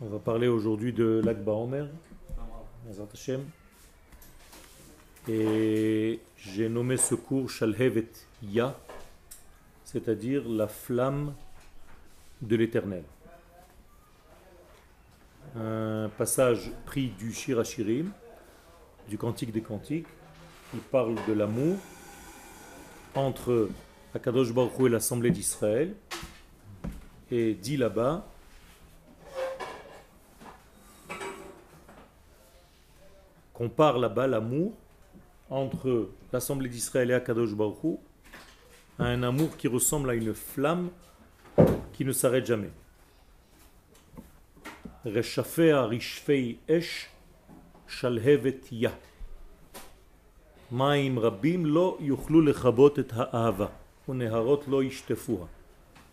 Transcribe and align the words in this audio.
On 0.00 0.08
va 0.08 0.18
parler 0.18 0.48
aujourd'hui 0.48 0.92
de 0.92 1.22
l'Akba 1.24 1.52
Omer. 1.52 1.86
Et 5.28 6.20
j'ai 6.36 6.68
nommé 6.68 6.96
ce 6.96 7.14
cours 7.14 7.48
Shalhevet 7.48 8.10
Ya, 8.42 8.76
c'est-à-dire 9.84 10.48
la 10.48 10.66
flamme 10.66 11.32
de 12.42 12.56
l'éternel. 12.56 13.04
Un 15.54 16.10
passage 16.18 16.72
pris 16.86 17.10
du 17.10 17.32
Shirachirim, 17.32 18.10
du 19.08 19.16
Cantique 19.16 19.52
des 19.52 19.62
Cantiques, 19.62 20.08
qui 20.72 20.78
parle 20.78 21.14
de 21.28 21.32
l'amour 21.32 21.76
entre 23.14 23.68
Akadosh 24.12 24.52
Baruch 24.52 24.72
et 24.80 24.88
l'Assemblée 24.88 25.30
d'Israël, 25.30 25.94
et 27.30 27.54
dit 27.54 27.76
là-bas 27.76 28.26
qu'on 33.54 33.68
parle 33.68 34.02
là-bas 34.02 34.26
l'amour 34.26 34.72
entre 35.48 36.10
l'Assemblée 36.32 36.68
d'Israël 36.68 37.10
et 37.10 37.14
Akadosh 37.14 37.54
Baruch 37.54 37.98
à 38.98 39.04
un 39.04 39.22
amour 39.22 39.56
qui 39.56 39.68
ressemble 39.68 40.10
à 40.10 40.14
une 40.14 40.34
flamme 40.34 40.90
qui 41.92 42.04
ne 42.04 42.12
s'arrête 42.12 42.44
jamais. 42.44 42.70
Esh 45.06 47.10
shalhevet 47.86 48.60
ya. 48.72 48.92
Et 50.72 51.12
ha'ava. 53.32 53.70
Uneharot 54.08 54.60
lo 54.68 54.82
ishtefuha. 54.82 55.48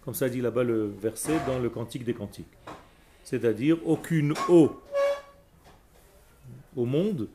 Comme 0.05 0.13
ça 0.13 0.29
dit 0.29 0.41
là-bas 0.41 0.63
le 0.63 0.87
verset 0.87 1.39
dans 1.47 1.59
le 1.59 1.69
Cantique 1.69 2.03
des 2.03 2.13
Cantiques. 2.13 2.47
C'est-à-dire, 3.23 3.77
aucune 3.85 4.33
eau 4.49 4.81
au 6.75 6.85
monde 6.85 7.27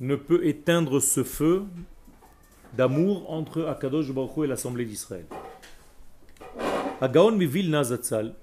ne 0.00 0.16
peut 0.16 0.46
éteindre 0.46 1.00
ce 1.00 1.22
feu 1.22 1.64
d'amour 2.74 3.30
entre 3.30 3.66
Akadosh 3.66 4.10
Baruch 4.12 4.44
et 4.44 4.46
l'Assemblée 4.46 4.84
d'Israël. 4.84 5.26
Agaon 7.00 7.32
mi 7.32 7.46
Vilna 7.46 7.84
Zatzal, 7.84 8.34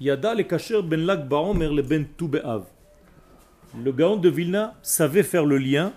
yada 0.00 0.34
le 0.34 0.44
kasher 0.44 0.82
ben 0.82 1.04
lag 1.04 1.28
ba'omer 1.28 1.68
le 1.68 1.82
ben 1.82 2.06
tu 2.16 2.28
be'av. 2.28 2.64
Le 3.82 3.90
Gaon 3.90 4.16
de 4.16 4.28
Vilna 4.28 4.74
savait 4.82 5.22
faire 5.22 5.46
le 5.46 5.56
lien, 5.56 5.94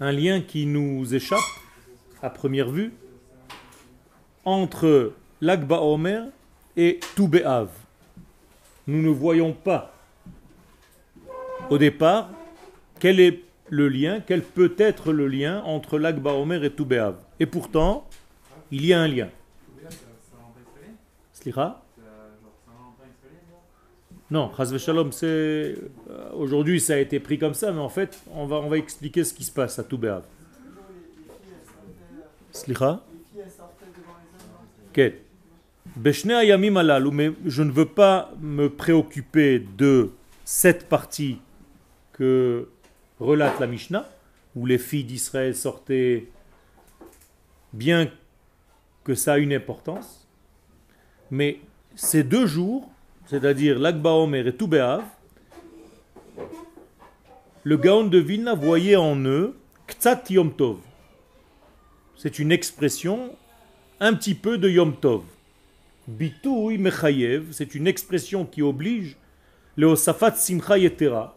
un 0.00 0.10
lien 0.10 0.40
qui 0.40 0.66
nous 0.66 1.14
échappe 1.14 1.38
à 2.22 2.28
première 2.28 2.68
vue, 2.68 2.92
entre 4.44 5.12
l'Akba 5.40 5.80
Omer 5.80 6.24
et 6.76 6.98
Be'av. 7.16 7.68
Nous 8.86 9.00
ne 9.00 9.10
voyons 9.10 9.52
pas 9.52 9.94
au 11.70 11.78
départ 11.78 12.30
quel 12.98 13.18
est 13.18 13.42
le 13.70 13.88
lien, 13.88 14.20
quel 14.24 14.42
peut 14.42 14.74
être 14.78 15.12
le 15.12 15.26
lien 15.26 15.62
entre 15.62 15.98
l'Akba 15.98 16.32
Omer 16.34 16.64
et 16.64 16.70
Be'av. 16.70 17.16
Et 17.38 17.46
pourtant, 17.46 18.06
il 18.70 18.84
y 18.84 18.92
a 18.92 19.00
un 19.00 19.08
lien. 19.08 19.28
Slira 21.32 21.82
Non, 24.30 24.50
Shalom, 24.78 25.10
c'est. 25.10 25.26
Euh, 25.26 25.74
aujourd'hui, 26.34 26.80
ça 26.80 26.94
a 26.94 26.98
été 26.98 27.18
pris 27.18 27.38
comme 27.38 27.54
ça, 27.54 27.72
mais 27.72 27.80
en 27.80 27.88
fait, 27.88 28.20
on 28.32 28.46
va, 28.46 28.76
expliquer 28.76 29.24
ce 29.24 29.34
qui 29.34 29.44
se 29.44 29.50
passe 29.50 29.78
à 29.78 29.82
Be'av. 29.82 30.22
Slicha? 32.52 33.02
Mais 35.96 36.12
je 37.46 37.62
ne 37.62 37.70
veux 37.70 37.86
pas 37.86 38.32
me 38.40 38.68
préoccuper 38.68 39.64
de 39.78 40.10
cette 40.44 40.88
partie 40.88 41.38
relate 43.18 43.60
la 43.60 43.66
Mishnah, 43.66 44.08
où 44.54 44.66
les 44.66 44.78
filles 44.78 45.04
d'Israël 45.04 45.54
sortaient, 45.54 46.28
bien 47.72 48.10
que 49.04 49.14
ça 49.14 49.34
a 49.34 49.38
une 49.38 49.52
importance, 49.52 50.28
mais 51.30 51.60
ces 51.94 52.22
deux 52.22 52.46
jours, 52.46 52.90
c'est-à-dire 53.26 53.78
l'Akba 53.78 54.10
Omer 54.10 54.46
et 54.46 54.54
Toubéav, 54.54 55.04
le 57.62 57.76
Gaon 57.76 58.04
de 58.04 58.18
Vilna 58.18 58.54
voyait 58.54 58.96
en 58.96 59.16
eux 59.24 59.56
Ktsat 59.86 60.24
Yom 60.30 60.52
Tov. 60.52 60.78
C'est 62.16 62.38
une 62.38 62.52
expression 62.52 63.36
un 64.00 64.14
petit 64.14 64.34
peu 64.34 64.58
de 64.58 64.68
Yom 64.68 64.96
Tov. 64.96 65.24
Bitouy 66.08 66.78
mechayev, 66.78 67.52
c'est 67.52 67.74
une 67.74 67.86
expression 67.86 68.44
qui 68.44 68.62
oblige 68.62 69.16
le 69.76 69.86
osafat 69.86 70.32
simcha 70.32 70.78
yetera, 70.78 71.36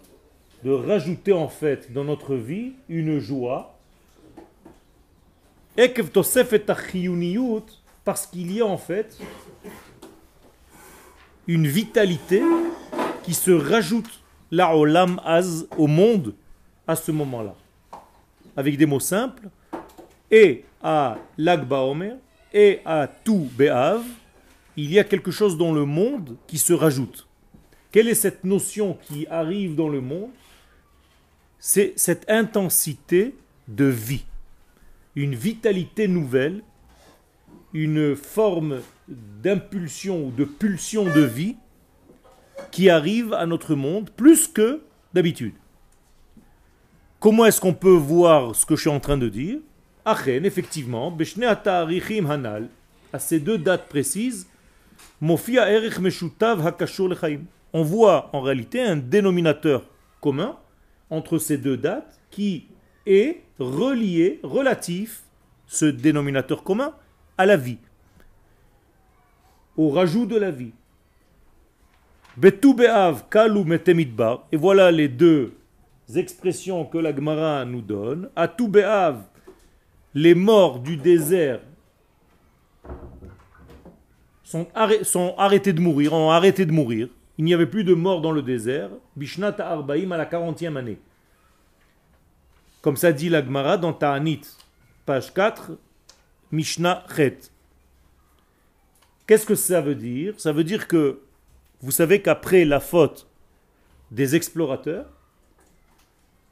de 0.63 0.72
rajouter 0.72 1.34
en 1.34 1.47
fait 1.47 1.91
dans 1.91 2.03
notre 2.03 2.35
vie 2.35 2.74
une 2.90 3.19
joie. 3.19 3.78
Parce 8.06 8.28
qu'il 8.28 8.51
y 8.51 8.62
a 8.62 8.66
en 8.66 8.78
fait 8.78 9.18
une 11.47 11.68
vitalité 11.68 12.41
qui 13.24 13.34
se 13.34 13.51
rajoute 13.51 14.22
la 14.51 14.75
olam 14.75 15.19
az 15.25 15.68
au 15.78 15.88
monde 15.88 16.35
à 16.88 16.95
ce 16.95 17.12
moment-là. 17.12 17.56
Avec 18.56 18.78
des 18.78 18.85
mots 18.85 19.00
simples, 19.00 19.50
et 20.30 20.63
à 20.81 21.18
l'agba 21.38 21.80
omer, 21.80 22.18
et 22.53 22.81
à 22.85 23.07
tout 23.07 23.50
Béav, 23.57 24.03
il 24.78 24.91
y 24.91 25.00
a 25.00 25.03
quelque 25.03 25.31
chose 25.31 25.57
dans 25.57 25.74
le 25.74 25.85
monde 25.85 26.35
qui 26.47 26.57
se 26.57 26.74
rajoute. 26.74 27.28
Quelle 27.91 28.07
est 28.07 28.16
cette 28.16 28.44
notion 28.44 28.97
qui 29.01 29.25
arrive 29.28 29.75
dans 29.75 29.90
le 29.90 30.01
monde? 30.01 30.30
C'est 31.66 31.94
cette 31.96 32.29
intensité 32.29 33.38
de 33.69 33.85
vie, 33.85 34.25
une 35.16 35.34
vitalité 35.34 36.09
nouvelle, 36.09 36.62
une 37.72 38.18
forme 38.18 38.81
d'impulsion 39.07 40.25
ou 40.25 40.31
de 40.31 40.44
pulsion 40.44 41.06
de 41.06 41.22
vie 41.22 41.56
qui 42.69 42.90
arrive 42.90 43.31
à 43.31 43.46
notre 43.46 43.75
monde 43.75 44.09
plus 44.09 44.50
que 44.50 44.81
d'habitude. 45.13 45.53
Comment 47.22 47.46
est-ce 47.46 47.62
qu'on 47.62 47.74
peut 47.74 47.95
voir 47.95 48.53
ce 48.57 48.66
que 48.66 48.75
je 48.75 48.81
suis 48.81 48.90
en 48.90 49.00
train 49.00 49.18
de 49.18 49.30
dire? 49.30 49.59
Achen, 50.03 50.44
effectivement, 50.44 51.18
Hanal, 52.30 52.68
à 53.13 53.19
ces 53.19 53.40
deux 53.40 53.57
dates 53.57 53.88
précises, 53.88 54.50
Mofia 55.22 55.72
Erich 55.72 55.97
Meshutav 56.00 56.68
Hakashur. 56.68 57.16
On 57.72 57.84
voit 57.84 58.30
en 58.34 58.41
réalité 58.41 58.81
un 58.81 58.97
dénominateur 58.97 59.85
commun 60.19 60.57
entre 61.13 61.38
ces 61.38 61.57
deux 61.57 61.78
dates 61.78 62.19
qui 62.31 62.66
est 63.06 63.41
relié, 63.59 64.40
relatif, 64.41 65.24
ce 65.68 65.85
dénominateur 65.85 66.63
commun, 66.63 66.94
à 67.38 67.46
la 67.46 67.56
vie, 67.56 67.78
au 69.78 69.90
rajout 69.90 70.25
de 70.25 70.38
la 70.38 70.50
vie. 70.50 70.72
Metemidbar, 72.38 74.47
et 74.51 74.57
voilà 74.57 74.91
les 74.91 75.07
deux 75.07 75.53
expressions 76.16 76.84
que 76.85 76.97
la 76.97 77.16
Gemara 77.16 77.63
nous 77.66 77.81
donne. 77.81 78.30
À 78.35 78.47
tout 78.47 78.68
Be'av, 78.68 79.22
les 80.16 80.34
morts 80.34 80.80
du 80.80 80.97
désert 80.97 81.59
sont, 84.44 84.68
arrêtés 85.38 85.74
de 85.74 85.80
mourir, 85.80 86.13
ont 86.13 86.31
arrêté 86.31 86.66
de 86.66 86.72
mourir. 86.72 87.07
Il 87.38 87.46
n'y 87.46 87.54
avait 87.54 87.66
plus 87.66 87.84
de 87.84 87.94
morts 87.94 88.22
dans 88.22 88.32
le 88.32 88.42
désert. 88.42 88.90
Bishnat 89.16 89.56
Arbaim 89.60 90.12
à 90.12 90.18
la 90.18 90.26
40e 90.26 90.78
année. 90.78 91.00
Comme 92.82 92.98
ça 92.98 93.12
dit 93.12 93.30
la 93.30 93.44
Gemara 93.44 93.78
dans 93.78 93.94
Ta'anit, 93.94 94.42
page 95.06 95.34
4, 95.34 95.72
Mishnah 96.52 97.06
Chet. 97.16 97.40
Qu'est-ce 99.26 99.46
que 99.46 99.56
ça 99.56 99.82
veut 99.82 99.96
dire? 99.96 100.34
Ça 100.38 100.52
veut 100.52 100.66
dire 100.66 100.88
que 100.88 101.22
vous 101.81 101.92
savez 101.92 102.22
qu'après 102.22 102.66
la 102.66 102.80
faute 102.80 103.28
des 104.12 104.36
explorateurs, 104.36 105.06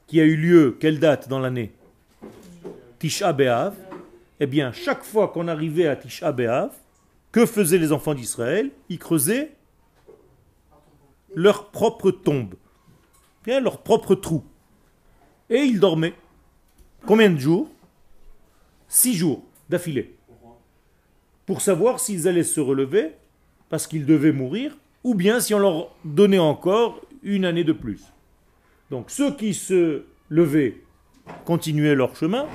qui 0.06 0.20
a 0.20 0.24
eu 0.24 0.36
lieu, 0.36 0.76
quelle 0.80 0.98
date 0.98 1.28
dans 1.28 1.38
l'année? 1.38 1.72
Tisha 2.98 3.32
B'Av, 3.32 3.74
eh 4.40 4.46
bien, 4.46 4.72
chaque 4.72 5.04
fois 5.04 5.28
qu'on 5.28 5.48
arrivait 5.48 5.86
à 5.86 5.96
Tisha 5.96 6.32
B'Av, 6.32 6.70
que 7.30 7.46
faisaient 7.46 7.78
les 7.78 7.92
enfants 7.92 8.14
d'Israël? 8.14 8.70
Ils 8.88 8.98
creusaient 8.98 9.52
leur 11.34 11.70
propre 11.70 12.10
tombe, 12.10 12.54
bien 13.44 13.60
leur 13.60 13.78
propre 13.78 14.14
trou. 14.14 14.42
Et 15.50 15.60
ils 15.60 15.80
dormaient. 15.80 16.14
Combien 17.06 17.30
de 17.30 17.38
jours? 17.38 17.68
Six 18.88 19.14
jours 19.14 19.42
d'affilée. 19.68 20.14
Pour 21.46 21.60
savoir 21.60 21.98
s'ils 21.98 22.28
allaient 22.28 22.42
se 22.42 22.60
relever, 22.60 23.12
parce 23.68 23.86
qu'ils 23.86 24.06
devaient 24.06 24.32
mourir, 24.32 24.76
ou 25.02 25.14
bien 25.14 25.40
si 25.40 25.54
on 25.54 25.58
leur 25.58 25.94
donnait 26.04 26.38
encore 26.38 27.00
une 27.22 27.44
année 27.44 27.64
de 27.64 27.72
plus. 27.72 28.02
Donc 28.90 29.10
ceux 29.10 29.34
qui 29.34 29.54
se 29.54 30.04
levaient 30.28 30.82
continuaient 31.44 31.94
leur 31.94 32.14
chemin, 32.16 32.46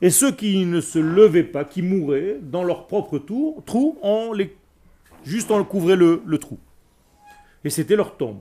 et 0.00 0.10
ceux 0.10 0.30
qui 0.30 0.64
ne 0.64 0.80
se 0.80 0.98
levaient 0.98 1.42
pas, 1.42 1.64
qui 1.64 1.82
mouraient 1.82 2.38
dans 2.40 2.62
leur 2.62 2.86
propre 2.86 3.18
trou, 3.18 3.98
on 4.02 4.32
Juste 5.24 5.50
on 5.50 5.64
couvrait 5.64 5.96
le 5.96 6.38
trou. 6.38 6.58
Et 7.64 7.70
c'était 7.70 7.96
leur 7.96 8.16
tombe. 8.16 8.40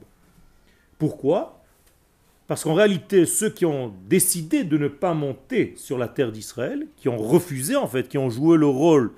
Pourquoi? 0.97 1.63
Parce 2.47 2.63
qu'en 2.63 2.73
réalité, 2.73 3.25
ceux 3.25 3.49
qui 3.49 3.65
ont 3.65 3.93
décidé 4.07 4.63
de 4.63 4.77
ne 4.77 4.87
pas 4.87 5.13
monter 5.13 5.73
sur 5.75 5.97
la 5.97 6.07
terre 6.07 6.31
d'Israël, 6.31 6.87
qui 6.95 7.09
ont 7.09 7.17
refusé 7.17 7.75
en 7.75 7.87
fait, 7.87 8.07
qui 8.07 8.17
ont 8.17 8.29
joué 8.29 8.57
le 8.57 8.67
rôle 8.67 9.11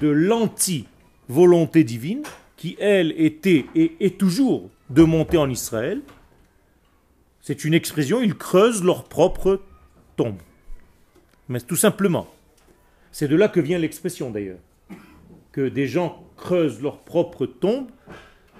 de 0.00 0.08
l'anti-volonté 0.08 1.84
divine, 1.84 2.22
qui 2.56 2.76
elle 2.80 3.12
était 3.20 3.66
et 3.74 3.96
est 4.00 4.18
toujours 4.18 4.70
de 4.88 5.02
monter 5.02 5.36
en 5.36 5.50
Israël, 5.50 6.00
c'est 7.40 7.64
une 7.64 7.74
expression, 7.74 8.22
ils 8.22 8.36
creusent 8.36 8.84
leur 8.84 9.04
propre 9.04 9.60
tombe. 10.16 10.38
Mais 11.48 11.60
tout 11.60 11.76
simplement. 11.76 12.28
C'est 13.10 13.28
de 13.28 13.36
là 13.36 13.48
que 13.48 13.60
vient 13.60 13.78
l'expression 13.78 14.30
d'ailleurs. 14.30 14.60
Que 15.50 15.68
des 15.68 15.86
gens 15.86 16.24
creusent 16.36 16.80
leur 16.80 17.00
propre 17.00 17.44
tombe 17.44 17.88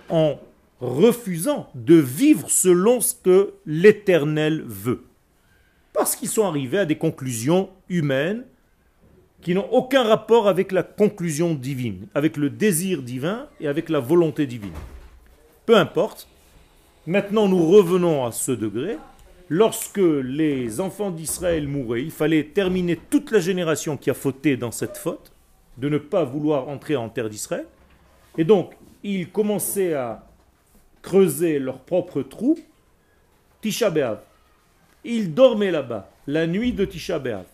en 0.09 0.39
refusant 0.81 1.69
de 1.75 1.95
vivre 1.95 2.51
selon 2.51 3.01
ce 3.01 3.15
que 3.15 3.55
l'Éternel 3.67 4.63
veut. 4.67 5.05
Parce 5.93 6.17
qu'ils 6.17 6.29
sont 6.29 6.47
arrivés 6.47 6.79
à 6.79 6.85
des 6.85 6.97
conclusions 6.97 7.69
humaines 7.89 8.45
qui 9.43 9.55
n'ont 9.55 9.69
aucun 9.71 10.03
rapport 10.05 10.49
avec 10.49 10.73
la 10.73 10.83
conclusion 10.83 11.55
divine, 11.55 12.07
avec 12.15 12.37
le 12.37 12.49
désir 12.49 13.03
divin 13.03 13.49
et 13.61 13.69
avec 13.69 13.89
la 13.89 14.01
volonté 14.01 14.47
divine. 14.47 14.73
Peu 15.67 15.77
importe, 15.77 16.29
maintenant 17.07 17.49
nous 17.49 17.67
revenons 17.67 18.25
à 18.25 18.33
ce 18.33 18.53
degré. 18.53 18.97
Lorsque 19.49 19.99
les 19.99 20.81
enfants 20.81 21.11
d'Israël 21.11 21.69
mouraient, 21.69 22.03
il 22.03 22.11
fallait 22.11 22.45
terminer 22.45 22.97
toute 22.97 23.31
la 23.33 23.41
génération 23.41 23.97
qui 23.97 24.09
a 24.09 24.15
fauté 24.15 24.57
dans 24.57 24.71
cette 24.71 24.97
faute, 24.97 25.33
de 25.77 25.89
ne 25.89 25.99
pas 25.99 26.25
vouloir 26.25 26.69
entrer 26.69 26.97
en 26.97 27.09
terre 27.09 27.29
d'Israël. 27.29 27.67
Et 28.39 28.45
donc, 28.45 28.73
ils 29.03 29.31
commençaient 29.31 29.95
à 29.95 30.27
creuser 31.03 31.59
leur 31.59 31.81
propre 31.81 32.23
trou, 32.23 32.59
Tisha 33.61 33.91
B'Av. 33.91 34.21
Ils 35.05 35.35
dormaient 35.35 35.71
là-bas 35.71 36.11
la 36.27 36.47
nuit 36.47 36.73
de 36.73 36.85
Tisha 36.85 37.19
B'Av. 37.19 37.45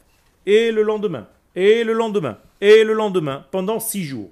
Et 0.47 0.71
le 0.71 0.83
lendemain, 0.83 1.27
et 1.55 1.85
le 1.85 1.93
lendemain, 1.93 2.39
et 2.61 2.85
le 2.85 2.93
lendemain, 2.93 3.47
pendant 3.51 3.81
six 3.81 4.05
jours. 4.05 4.31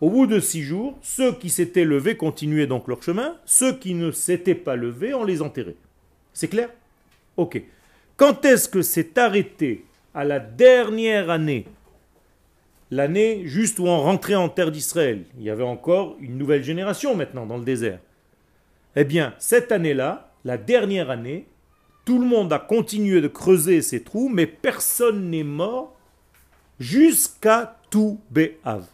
Au 0.00 0.08
bout 0.08 0.26
de 0.26 0.40
six 0.40 0.62
jours, 0.62 0.98
ceux 1.02 1.32
qui 1.34 1.50
s'étaient 1.50 1.84
levés 1.84 2.16
continuaient 2.16 2.66
donc 2.66 2.88
leur 2.88 3.02
chemin, 3.02 3.36
ceux 3.44 3.76
qui 3.76 3.94
ne 3.94 4.10
s'étaient 4.10 4.54
pas 4.54 4.76
levés, 4.76 5.12
on 5.12 5.24
les 5.24 5.42
enterrait. 5.42 5.76
C'est 6.32 6.48
clair? 6.48 6.70
Ok. 7.36 7.62
Quand 8.16 8.44
est-ce 8.44 8.68
que 8.68 8.82
c'est 8.82 9.18
arrêté 9.18 9.84
à 10.14 10.24
la 10.24 10.40
dernière 10.40 11.30
année 11.30 11.66
l'année 12.90 13.46
juste 13.46 13.78
où 13.78 13.86
on 13.86 14.00
rentrait 14.00 14.34
en 14.34 14.48
terre 14.48 14.70
d'Israël. 14.70 15.24
Il 15.38 15.44
y 15.44 15.50
avait 15.50 15.64
encore 15.64 16.16
une 16.20 16.36
nouvelle 16.36 16.64
génération 16.64 17.14
maintenant 17.14 17.46
dans 17.46 17.58
le 17.58 17.64
désert. 17.64 18.00
Eh 18.96 19.04
bien, 19.04 19.34
cette 19.38 19.72
année-là, 19.72 20.32
la 20.44 20.58
dernière 20.58 21.10
année, 21.10 21.46
tout 22.04 22.18
le 22.18 22.26
monde 22.26 22.52
a 22.52 22.58
continué 22.58 23.20
de 23.20 23.28
creuser 23.28 23.82
ses 23.82 24.02
trous, 24.02 24.28
mais 24.28 24.46
personne 24.46 25.30
n'est 25.30 25.44
mort 25.44 25.96
jusqu'à 26.80 27.76
tout 27.90 28.18
Be'av. 28.30 28.86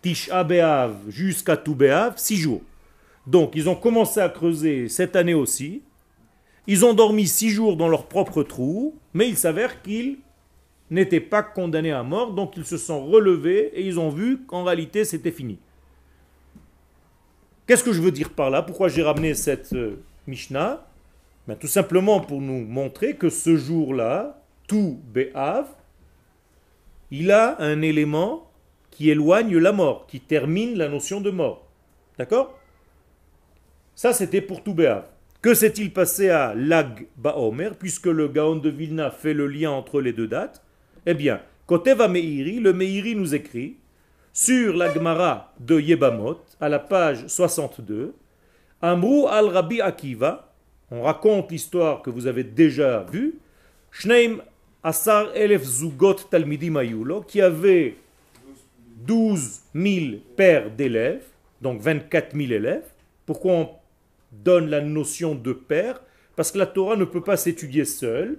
Tisha 0.00 0.46
jusqu'à 1.08 1.56
tout 1.56 1.74
Be'av, 1.74 2.14
six 2.16 2.36
jours. 2.36 2.62
Donc, 3.26 3.52
ils 3.54 3.68
ont 3.68 3.74
commencé 3.74 4.20
à 4.20 4.28
creuser 4.30 4.88
cette 4.88 5.16
année 5.16 5.34
aussi. 5.34 5.82
Ils 6.66 6.84
ont 6.86 6.94
dormi 6.94 7.26
six 7.26 7.50
jours 7.50 7.76
dans 7.76 7.88
leur 7.88 8.06
propre 8.06 8.42
trou, 8.42 8.94
mais 9.12 9.28
il 9.28 9.36
s'avère 9.36 9.82
qu'ils 9.82 10.18
n'étaient 10.90 11.20
pas 11.20 11.42
condamnés 11.42 11.92
à 11.92 12.02
mort, 12.02 12.32
donc 12.32 12.56
ils 12.56 12.64
se 12.64 12.76
sont 12.76 13.04
relevés 13.06 13.70
et 13.74 13.86
ils 13.86 13.98
ont 14.00 14.10
vu 14.10 14.44
qu'en 14.46 14.64
réalité 14.64 15.04
c'était 15.04 15.30
fini. 15.30 15.58
Qu'est-ce 17.66 17.84
que 17.84 17.92
je 17.92 18.00
veux 18.00 18.10
dire 18.10 18.30
par 18.30 18.48
là? 18.48 18.62
Pourquoi 18.62 18.88
j'ai 18.88 19.02
ramené 19.02 19.34
cette 19.34 19.74
euh, 19.74 20.00
Mishnah? 20.26 20.86
Ben, 21.46 21.54
Tout 21.56 21.66
simplement 21.66 22.20
pour 22.20 22.40
nous 22.40 22.64
montrer 22.64 23.16
que 23.16 23.28
ce 23.28 23.56
jour-là, 23.56 24.42
tout 24.66 24.98
Be'av, 25.12 25.66
il 27.10 27.30
a 27.30 27.60
un 27.60 27.82
élément 27.82 28.50
qui 28.90 29.10
éloigne 29.10 29.56
la 29.58 29.72
mort, 29.72 30.06
qui 30.06 30.20
termine 30.20 30.78
la 30.78 30.88
notion 30.88 31.20
de 31.20 31.30
mort. 31.30 31.66
D'accord? 32.18 32.58
Ça, 33.94 34.12
c'était 34.12 34.40
pour 34.40 34.62
tout 34.62 34.74
Be'av. 34.74 35.04
Que 35.40 35.54
s'est-il 35.54 35.92
passé 35.92 36.30
à 36.30 36.54
Lag 36.54 37.06
Baomer, 37.16 37.70
puisque 37.78 38.06
le 38.06 38.28
Gaon 38.28 38.56
de 38.56 38.70
Vilna 38.70 39.10
fait 39.10 39.34
le 39.34 39.46
lien 39.46 39.70
entre 39.70 40.00
les 40.00 40.12
deux 40.12 40.26
dates? 40.26 40.64
Eh 41.10 41.14
bien, 41.14 41.40
Koteva 41.66 42.06
Meiri, 42.06 42.60
le 42.60 42.74
Meiri 42.74 43.14
nous 43.14 43.34
écrit 43.34 43.76
sur 44.30 44.76
la 44.76 44.92
Gemara 44.92 45.54
de 45.58 45.80
Yebamot, 45.80 46.38
à 46.60 46.68
la 46.68 46.78
page 46.78 47.26
62, 47.28 48.14
Amrou 48.82 49.26
al 49.26 49.46
Rabbi 49.46 49.80
Akiva, 49.80 50.52
on 50.90 51.00
raconte 51.00 51.50
l'histoire 51.50 52.02
que 52.02 52.10
vous 52.10 52.26
avez 52.26 52.44
déjà 52.44 53.06
vue, 53.10 53.38
Shneim 53.90 54.42
Asar 54.82 55.34
Elef 55.34 55.64
Zugot 55.64 56.12
Talmidim 56.30 56.76
Ayulo, 56.76 57.22
qui 57.22 57.40
avait 57.40 57.96
12 59.06 59.60
000 59.74 60.16
pères 60.36 60.70
d'élèves, 60.70 61.24
donc 61.62 61.80
24 61.80 62.36
000 62.36 62.52
élèves. 62.52 62.92
Pourquoi 63.24 63.52
on 63.52 63.70
donne 64.30 64.68
la 64.68 64.82
notion 64.82 65.34
de 65.34 65.54
père 65.54 66.02
Parce 66.36 66.52
que 66.52 66.58
la 66.58 66.66
Torah 66.66 66.96
ne 66.96 67.06
peut 67.06 67.22
pas 67.22 67.38
s'étudier 67.38 67.86
seule. 67.86 68.38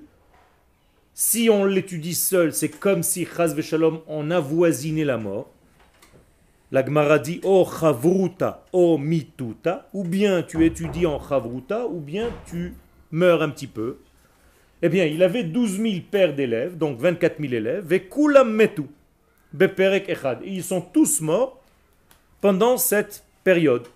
Si 1.22 1.50
on 1.50 1.66
l'étudie 1.66 2.16
seul, 2.16 2.54
c'est 2.54 2.70
comme 2.70 3.04
si, 3.04 3.26
chaz 3.26 3.54
shalom, 3.60 4.00
on 4.08 4.32
avoisinait 4.32 5.04
la 5.04 5.18
mort. 5.18 5.50
La 6.72 6.86
Gemara 6.86 7.20
dit, 7.20 7.42
oh 7.44 7.68
chavruta, 7.70 8.64
oh 8.72 8.98
mituta, 8.98 9.90
ou 9.92 10.06
bien 10.06 10.44
tu 10.44 10.66
étudies 10.66 11.06
en 11.06 11.20
chavruta, 11.20 11.88
ou 11.88 12.00
bien 12.00 12.30
tu 12.50 12.74
meurs 13.12 13.42
un 13.42 13.50
petit 13.50 13.68
peu. 13.68 13.98
Eh 14.82 14.88
bien, 14.88 15.04
il 15.04 15.22
avait 15.22 15.44
12 15.44 15.82
000 15.82 15.94
pères 16.10 16.34
d'élèves, 16.34 16.78
donc 16.78 16.98
24 17.00 17.38
000 17.38 17.54
élèves, 17.54 17.92
et 17.92 18.10
metu, 18.46 18.84
beperek 19.52 20.08
echad. 20.08 20.40
ils 20.46 20.64
sont 20.64 20.80
tous 20.80 21.20
morts 21.20 21.62
pendant 22.40 22.78
cette 22.78 23.26
période. 23.44 23.88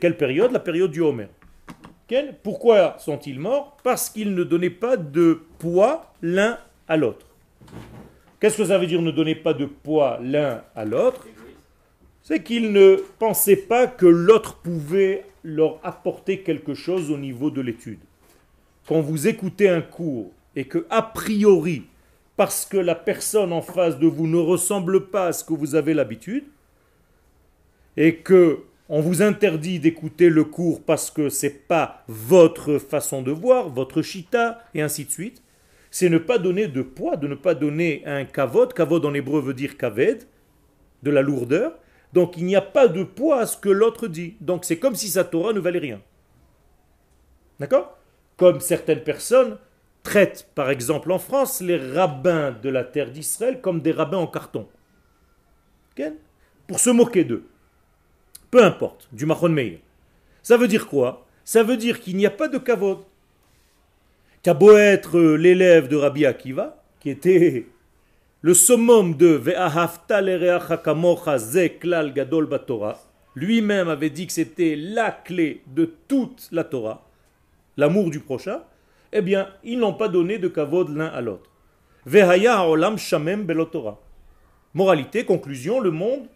Quelle 0.00 0.16
période? 0.16 0.52
La 0.52 0.60
période 0.60 0.90
du 0.90 1.02
Homer. 1.02 1.28
Pourquoi 2.42 2.96
sont-ils 2.98 3.38
morts? 3.38 3.76
Parce 3.82 4.08
qu'ils 4.08 4.34
ne 4.34 4.44
donnaient 4.44 4.70
pas 4.70 4.96
de 4.96 5.42
poids 5.58 6.14
l'un 6.22 6.58
à 6.86 6.96
l'autre. 6.96 7.26
Qu'est-ce 8.40 8.56
que 8.56 8.64
ça 8.64 8.78
veut 8.78 8.86
dire 8.86 9.02
ne 9.02 9.10
donner 9.10 9.34
pas 9.34 9.52
de 9.52 9.66
poids 9.66 10.18
l'un 10.22 10.62
à 10.74 10.84
l'autre? 10.84 11.26
C'est 12.22 12.42
qu'ils 12.42 12.72
ne 12.72 12.96
pensaient 13.18 13.56
pas 13.56 13.86
que 13.86 14.06
l'autre 14.06 14.56
pouvait 14.56 15.24
leur 15.42 15.80
apporter 15.82 16.40
quelque 16.40 16.74
chose 16.74 17.10
au 17.10 17.16
niveau 17.16 17.50
de 17.50 17.60
l'étude. 17.60 18.00
Quand 18.86 19.00
vous 19.00 19.28
écoutez 19.28 19.68
un 19.68 19.80
cours 19.80 20.30
et 20.56 20.64
que, 20.64 20.86
a 20.90 21.02
priori, 21.02 21.84
parce 22.36 22.64
que 22.64 22.76
la 22.76 22.94
personne 22.94 23.52
en 23.52 23.62
face 23.62 23.98
de 23.98 24.06
vous 24.06 24.26
ne 24.26 24.38
ressemble 24.38 25.06
pas 25.06 25.26
à 25.26 25.32
ce 25.32 25.44
que 25.44 25.52
vous 25.52 25.74
avez 25.74 25.92
l'habitude, 25.94 26.44
et 27.96 28.16
que 28.16 28.60
on 28.88 29.00
vous 29.00 29.20
interdit 29.22 29.80
d'écouter 29.80 30.30
le 30.30 30.44
cours 30.44 30.82
parce 30.82 31.10
que 31.10 31.28
c'est 31.28 31.66
pas 31.68 32.04
votre 32.08 32.78
façon 32.78 33.22
de 33.22 33.30
voir, 33.30 33.68
votre 33.68 34.00
chita, 34.00 34.64
et 34.74 34.80
ainsi 34.80 35.04
de 35.04 35.10
suite. 35.10 35.42
C'est 35.90 36.08
ne 36.08 36.18
pas 36.18 36.38
donner 36.38 36.68
de 36.68 36.82
poids, 36.82 37.16
de 37.16 37.28
ne 37.28 37.34
pas 37.34 37.54
donner 37.54 38.02
un 38.06 38.24
kavod. 38.24 38.72
Kavod 38.72 39.04
en 39.04 39.14
hébreu 39.14 39.40
veut 39.40 39.54
dire 39.54 39.76
kaved, 39.76 40.24
de 41.02 41.10
la 41.10 41.22
lourdeur. 41.22 41.78
Donc 42.14 42.36
il 42.38 42.46
n'y 42.46 42.56
a 42.56 42.62
pas 42.62 42.88
de 42.88 43.02
poids 43.02 43.40
à 43.40 43.46
ce 43.46 43.58
que 43.58 43.68
l'autre 43.68 44.08
dit. 44.08 44.36
Donc 44.40 44.64
c'est 44.64 44.78
comme 44.78 44.94
si 44.94 45.08
sa 45.08 45.24
Torah 45.24 45.52
ne 45.52 45.60
valait 45.60 45.78
rien. 45.78 46.00
D'accord? 47.60 47.98
Comme 48.38 48.60
certaines 48.60 49.02
personnes 49.02 49.58
traitent, 50.02 50.48
par 50.54 50.70
exemple 50.70 51.12
en 51.12 51.18
France, 51.18 51.60
les 51.60 51.76
rabbins 51.76 52.52
de 52.52 52.70
la 52.70 52.84
terre 52.84 53.10
d'Israël 53.10 53.60
comme 53.60 53.82
des 53.82 53.92
rabbins 53.92 54.18
en 54.18 54.26
carton. 54.26 54.66
Pour 56.66 56.78
se 56.78 56.90
moquer 56.90 57.24
d'eux 57.24 57.44
peu 58.50 58.64
importe, 58.64 59.08
du 59.12 59.26
Mahon 59.26 59.48
Meir. 59.48 59.78
Ça 60.42 60.56
veut 60.56 60.68
dire 60.68 60.86
quoi? 60.86 61.26
Ça 61.44 61.62
veut 61.62 61.76
dire 61.76 62.00
qu'il 62.00 62.16
n'y 62.16 62.26
a 62.26 62.30
pas 62.30 62.48
de 62.48 62.58
kavod. 62.58 63.04
Qu'à 64.42 64.54
beau 64.54 64.76
être 64.76 65.18
l'élève 65.20 65.88
de 65.88 65.96
Rabbi 65.96 66.24
Akiva, 66.24 66.82
qui 67.00 67.10
était 67.10 67.66
le 68.40 68.54
summum 68.54 69.16
de 69.16 69.42
Gadol 72.14 72.46
Batora, 72.46 72.98
lui-même 73.34 73.88
avait 73.88 74.10
dit 74.10 74.26
que 74.26 74.32
c'était 74.32 74.76
la 74.76 75.10
clé 75.10 75.62
de 75.66 75.92
toute 76.06 76.48
la 76.52 76.64
Torah, 76.64 77.06
l'amour 77.76 78.10
du 78.10 78.20
prochain, 78.20 78.62
eh 79.12 79.22
bien, 79.22 79.48
ils 79.64 79.78
n'ont 79.78 79.94
pas 79.94 80.08
donné 80.08 80.38
de 80.38 80.48
kavod 80.48 80.88
l'un 80.94 81.06
à 81.06 81.20
l'autre. 81.20 81.50
olam 82.06 82.98
shamem 82.98 83.44
belotora. 83.44 83.98
Moralité, 84.74 85.24
conclusion, 85.24 85.80
le 85.80 85.90
monde 85.90 86.26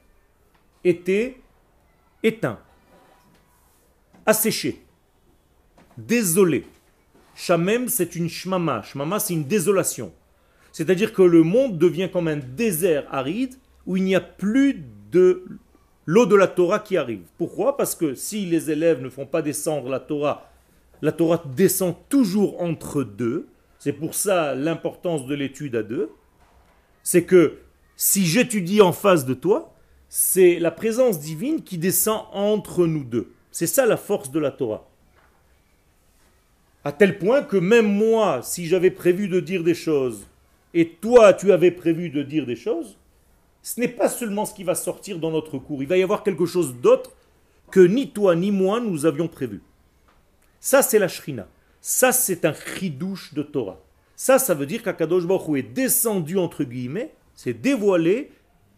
était 0.84 1.36
éteint, 2.22 2.58
asséché, 4.26 4.82
désolé. 5.96 6.64
Shamem, 7.34 7.88
c'est 7.88 8.14
une 8.14 8.28
shmama. 8.28 8.82
Shmama, 8.82 9.18
c'est 9.18 9.34
une 9.34 9.44
désolation. 9.44 10.12
C'est-à-dire 10.70 11.12
que 11.12 11.22
le 11.22 11.42
monde 11.42 11.78
devient 11.78 12.08
comme 12.12 12.28
un 12.28 12.36
désert 12.36 13.06
aride 13.10 13.54
où 13.86 13.96
il 13.96 14.04
n'y 14.04 14.14
a 14.14 14.20
plus 14.20 14.84
de 15.10 15.44
l'eau 16.06 16.26
de 16.26 16.36
la 16.36 16.46
Torah 16.46 16.78
qui 16.78 16.96
arrive. 16.96 17.24
Pourquoi? 17.38 17.76
Parce 17.76 17.94
que 17.94 18.14
si 18.14 18.46
les 18.46 18.70
élèves 18.70 19.02
ne 19.02 19.08
font 19.08 19.26
pas 19.26 19.42
descendre 19.42 19.88
la 19.88 20.00
Torah, 20.00 20.50
la 21.02 21.12
Torah 21.12 21.42
descend 21.56 21.94
toujours 22.08 22.60
entre 22.62 23.02
deux. 23.02 23.48
C'est 23.78 23.92
pour 23.92 24.14
ça 24.14 24.54
l'importance 24.54 25.26
de 25.26 25.34
l'étude 25.34 25.76
à 25.76 25.82
deux. 25.82 26.10
C'est 27.02 27.24
que 27.24 27.58
si 27.96 28.24
j'étudie 28.24 28.80
en 28.80 28.92
face 28.92 29.26
de 29.26 29.34
toi, 29.34 29.71
c'est 30.14 30.58
la 30.58 30.70
présence 30.70 31.20
divine 31.20 31.62
qui 31.62 31.78
descend 31.78 32.26
entre 32.34 32.86
nous 32.86 33.02
deux. 33.02 33.32
C'est 33.50 33.66
ça 33.66 33.86
la 33.86 33.96
force 33.96 34.30
de 34.30 34.38
la 34.38 34.50
Torah. 34.50 34.86
À 36.84 36.92
tel 36.92 37.18
point 37.18 37.42
que 37.42 37.56
même 37.56 37.90
moi, 37.90 38.42
si 38.42 38.66
j'avais 38.66 38.90
prévu 38.90 39.28
de 39.28 39.40
dire 39.40 39.64
des 39.64 39.72
choses, 39.72 40.26
et 40.74 40.90
toi 40.90 41.32
tu 41.32 41.50
avais 41.50 41.70
prévu 41.70 42.10
de 42.10 42.22
dire 42.22 42.44
des 42.44 42.56
choses, 42.56 42.98
ce 43.62 43.80
n'est 43.80 43.88
pas 43.88 44.10
seulement 44.10 44.44
ce 44.44 44.52
qui 44.52 44.64
va 44.64 44.74
sortir 44.74 45.18
dans 45.18 45.30
notre 45.30 45.56
cours. 45.56 45.82
Il 45.82 45.88
va 45.88 45.96
y 45.96 46.02
avoir 46.02 46.22
quelque 46.22 46.44
chose 46.44 46.74
d'autre 46.74 47.12
que 47.70 47.80
ni 47.80 48.10
toi 48.10 48.36
ni 48.36 48.50
moi 48.50 48.80
nous 48.80 49.06
avions 49.06 49.28
prévu. 49.28 49.62
Ça, 50.60 50.82
c'est 50.82 50.98
la 50.98 51.08
shrina. 51.08 51.48
Ça, 51.80 52.12
c'est 52.12 52.44
un 52.44 52.52
chidouche 52.52 53.32
de 53.32 53.42
Torah. 53.42 53.80
Ça, 54.14 54.38
ça 54.38 54.52
veut 54.52 54.66
dire 54.66 54.82
qu'Akadosh 54.82 55.24
Baruch 55.24 55.56
est 55.56 55.72
descendu, 55.72 56.36
entre 56.36 56.64
guillemets, 56.64 57.14
c'est 57.34 57.54
dévoilé 57.54 58.30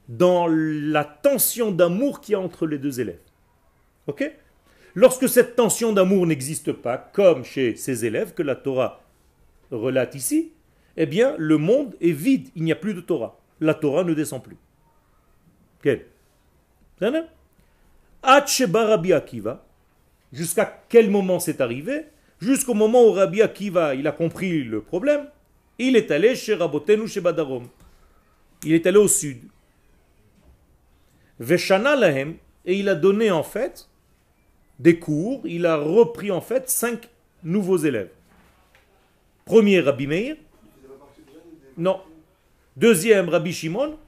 dans 0.09 0.47
la 0.47 1.05
tension 1.05 1.71
d'amour 1.71 2.21
qu'il 2.21 2.33
y 2.33 2.37
a 2.37 2.41
entre 2.41 2.67
les 2.67 2.79
deux 2.79 3.01
élèves. 3.01 3.21
Ok? 4.07 4.31
Lorsque 4.95 5.29
cette 5.29 5.57
tension 5.57 5.93
d'amour 5.93 6.27
n'existe 6.27 6.73
pas, 6.73 6.99
comme 6.99 7.45
chez 7.45 7.75
ces 7.75 8.05
élèves 8.05 8.35
que 8.35 8.43
la 8.43 8.55
Torah 8.55 9.03
relate 9.71 10.15
ici, 10.15 10.53
eh 10.97 11.07
bien, 11.07 11.35
le 11.39 11.59
monde 11.59 11.97
est 12.01 12.13
vide, 12.13 12.49
il 12.55 12.63
n'y 12.63 12.73
a 12.73 12.77
plus 12.77 12.95
de 12.95 13.01
Torah. 13.01 13.41
La 13.61 13.75
Torah 13.75 14.05
ne 14.05 14.15
descend 14.15 14.43
plus. 14.43 14.57
Quel? 15.83 16.07
Rabbi 18.73 19.13
Akiva, 19.13 19.67
jusqu'à 20.33 20.83
quel 20.89 21.11
moment 21.11 21.41
c'est 21.41 21.61
arrivé? 21.61 22.07
Jusqu'au 22.41 22.75
moment 22.75 23.05
où 23.05 23.13
Rabbi 23.13 23.43
Akiva 23.43 23.95
il 23.95 24.07
a 24.07 24.13
compris 24.13 24.63
le 24.63 24.81
problème, 24.81 25.27
il 25.79 25.97
est 25.97 26.11
allé 26.11 26.37
chez 26.37 26.55
Rabotenu 26.55 27.09
chez 27.09 27.21
Badarom. 27.21 27.67
Il 28.63 28.73
est 28.73 28.87
allé 28.87 28.99
au 28.99 29.09
sud. 29.09 29.39
Veshana 31.39 31.97
lahem, 31.97 32.37
et 32.65 32.77
il 32.79 32.89
a 32.89 32.95
donné 32.95 33.31
en 33.31 33.43
fait 33.43 33.89
des 34.79 34.99
cours, 34.99 35.43
il 35.45 35.67
a 35.67 35.77
repris 35.77 36.31
en 36.31 36.41
fait 36.41 36.69
cinq 36.69 37.09
nouveaux 37.43 37.77
élèves. 37.77 38.11
Premier 39.45 39.81
Rabbi 39.81 40.07
Meir, 40.07 40.37
non. 41.77 42.01
Deuxième 42.77 43.29
Rabbi 43.29 43.53
Shimon, 43.53 43.99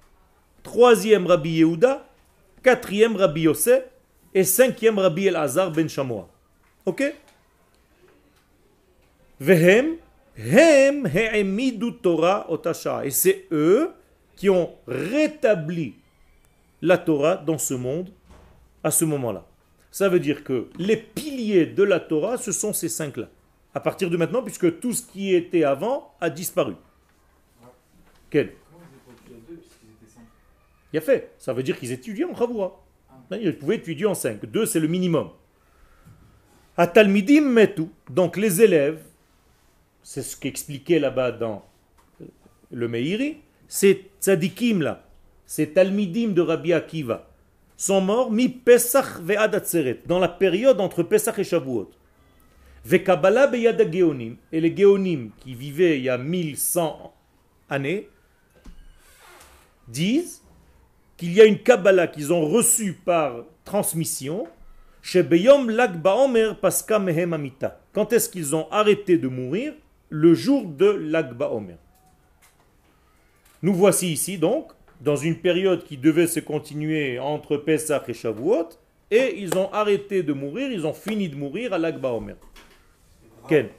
troisième 0.63 1.27
Rabbi 1.27 1.51
Yehuda, 1.59 2.07
quatrième 2.63 3.17
Rabbi 3.17 3.43
Yosef 3.43 3.85
et 4.35 4.45
cinquième 4.45 4.99
Rabbi 4.99 5.27
El-Azar 5.27 5.71
ben 5.71 5.89
Shamoa. 5.89 6.29
Ok? 6.85 7.15
Vehem, 9.39 9.97
hem 10.37 11.09
Torah 12.03 12.51
otasha. 12.51 13.05
Et 13.05 13.11
c'est 13.11 13.47
eux 13.53 13.91
qui 14.35 14.51
ont 14.51 14.71
rétabli 14.87 15.95
la 16.83 16.99
Torah 16.99 17.37
dans 17.37 17.59
ce 17.59 17.75
monde 17.75 18.11
à 18.83 18.91
ce 18.91 19.05
moment-là. 19.05 19.47
Ça 19.91 20.09
veut 20.09 20.21
dire 20.21 20.45
que 20.45 20.69
les 20.79 20.97
piliers 20.97 21.67
de 21.67 21.83
la 21.83 22.01
Torah, 22.01 22.37
ce 22.37 22.53
sont 22.53 22.73
ces 22.73 22.89
cinq-là. 22.89 23.29
À 23.75 23.81
partir 23.81 24.11
de 24.11 24.17
maintenant, 24.17 24.43
puisque 24.43 24.81
tout 24.81 24.93
ce 24.93 25.03
qui 25.03 25.35
était 25.35 25.65
avant 25.65 26.15
a 26.21 26.31
disparu. 26.31 26.75
Quel? 28.31 28.53
Il 30.93 30.99
a 30.99 31.01
fait. 31.01 31.33
Ça 31.39 31.53
veut 31.53 31.63
dire 31.63 31.79
qu'ils 31.79 31.93
étudiaient 31.93 32.25
en 32.25 32.35
Chavoura. 32.35 32.83
Ils 33.31 33.57
pouvaient 33.59 33.77
étudier 33.77 34.07
en 34.07 34.15
cinq. 34.15 34.45
Deux, 34.47 34.67
c'est 34.67 34.81
le 34.81 34.89
minimum. 34.89 35.31
Atalmidim 36.77 37.43
metu. 37.43 37.87
Donc 38.11 38.37
les 38.37 38.63
élèves, 38.63 39.03
c'est 40.03 40.23
ce 40.23 40.37
qu'expliquait 40.37 40.99
là-bas 40.99 41.33
dans 41.33 41.65
le 42.71 42.89
Meiri, 42.89 43.39
ces 43.69 44.11
tzadikim 44.21 44.83
là, 44.83 45.06
ces 45.47 45.73
talmidim 45.73 46.29
de 46.31 46.43
Rabbi 46.43 46.73
Akiva, 46.73 47.31
sont 47.77 48.01
morts 48.01 48.31
mi 48.31 48.49
Pesach 48.49 49.21
ve'adatzeret, 49.21 50.03
dans 50.07 50.19
la 50.19 50.29
période 50.29 50.81
entre 50.81 51.03
Pesach 51.03 51.39
et 51.39 51.45
Shavuot. 51.45 51.91
Ve'kabala 52.85 53.47
beyad 53.47 53.81
geonim, 53.93 54.37
et 54.53 54.61
les 54.61 54.77
geonim 54.77 55.31
qui 55.41 55.55
vivaient 55.55 55.99
il 55.99 56.05
y 56.05 56.09
a 56.09 56.19
1100 56.19 57.15
années, 57.71 58.09
disent 59.89 60.43
qu'il 61.17 61.33
y 61.33 61.41
a 61.41 61.45
une 61.45 61.59
Kabbalah 61.59 62.09
qu'ils 62.09 62.33
ont 62.33 62.47
reçue 62.49 62.93
par 62.93 63.45
transmission, 63.65 64.47
chez 65.03 65.23
Beyom 65.23 65.71
Lag 65.71 65.97
Baomer 66.03 66.55
Paska 66.61 66.99
Mehem 66.99 67.33
Amita. 67.33 67.81
Quand 67.93 68.13
est-ce 68.13 68.29
qu'ils 68.29 68.57
ont 68.57 68.69
arrêté 68.73 69.19
de 69.19 69.29
mourir? 69.29 69.73
Le 70.09 70.35
jour 70.35 70.67
de 70.67 70.87
Lag 70.87 71.33
Baomer. 71.33 71.77
Nous 73.63 73.73
voici 73.73 74.13
ici 74.13 74.37
donc, 74.37 74.73
dans 75.01 75.17
une 75.17 75.39
période 75.39 75.85
qui 75.85 75.97
devait 75.97 76.27
se 76.27 76.41
continuer 76.41 77.19
entre 77.19 77.57
Pesach 77.57 78.09
et 78.09 78.15
Shavuot, 78.15 78.69
et 79.11 79.41
ils 79.41 79.57
ont 79.57 79.73
arrêté 79.73 80.23
de 80.23 80.33
mourir, 80.33 80.71
ils 80.71 80.87
ont 80.87 80.93
fini 80.93 81.29
de 81.29 81.37
mourir 81.37 81.73
à 81.73 81.79
Lag 81.79 81.99
Baomer. 81.99 82.35
Quel 83.49 83.71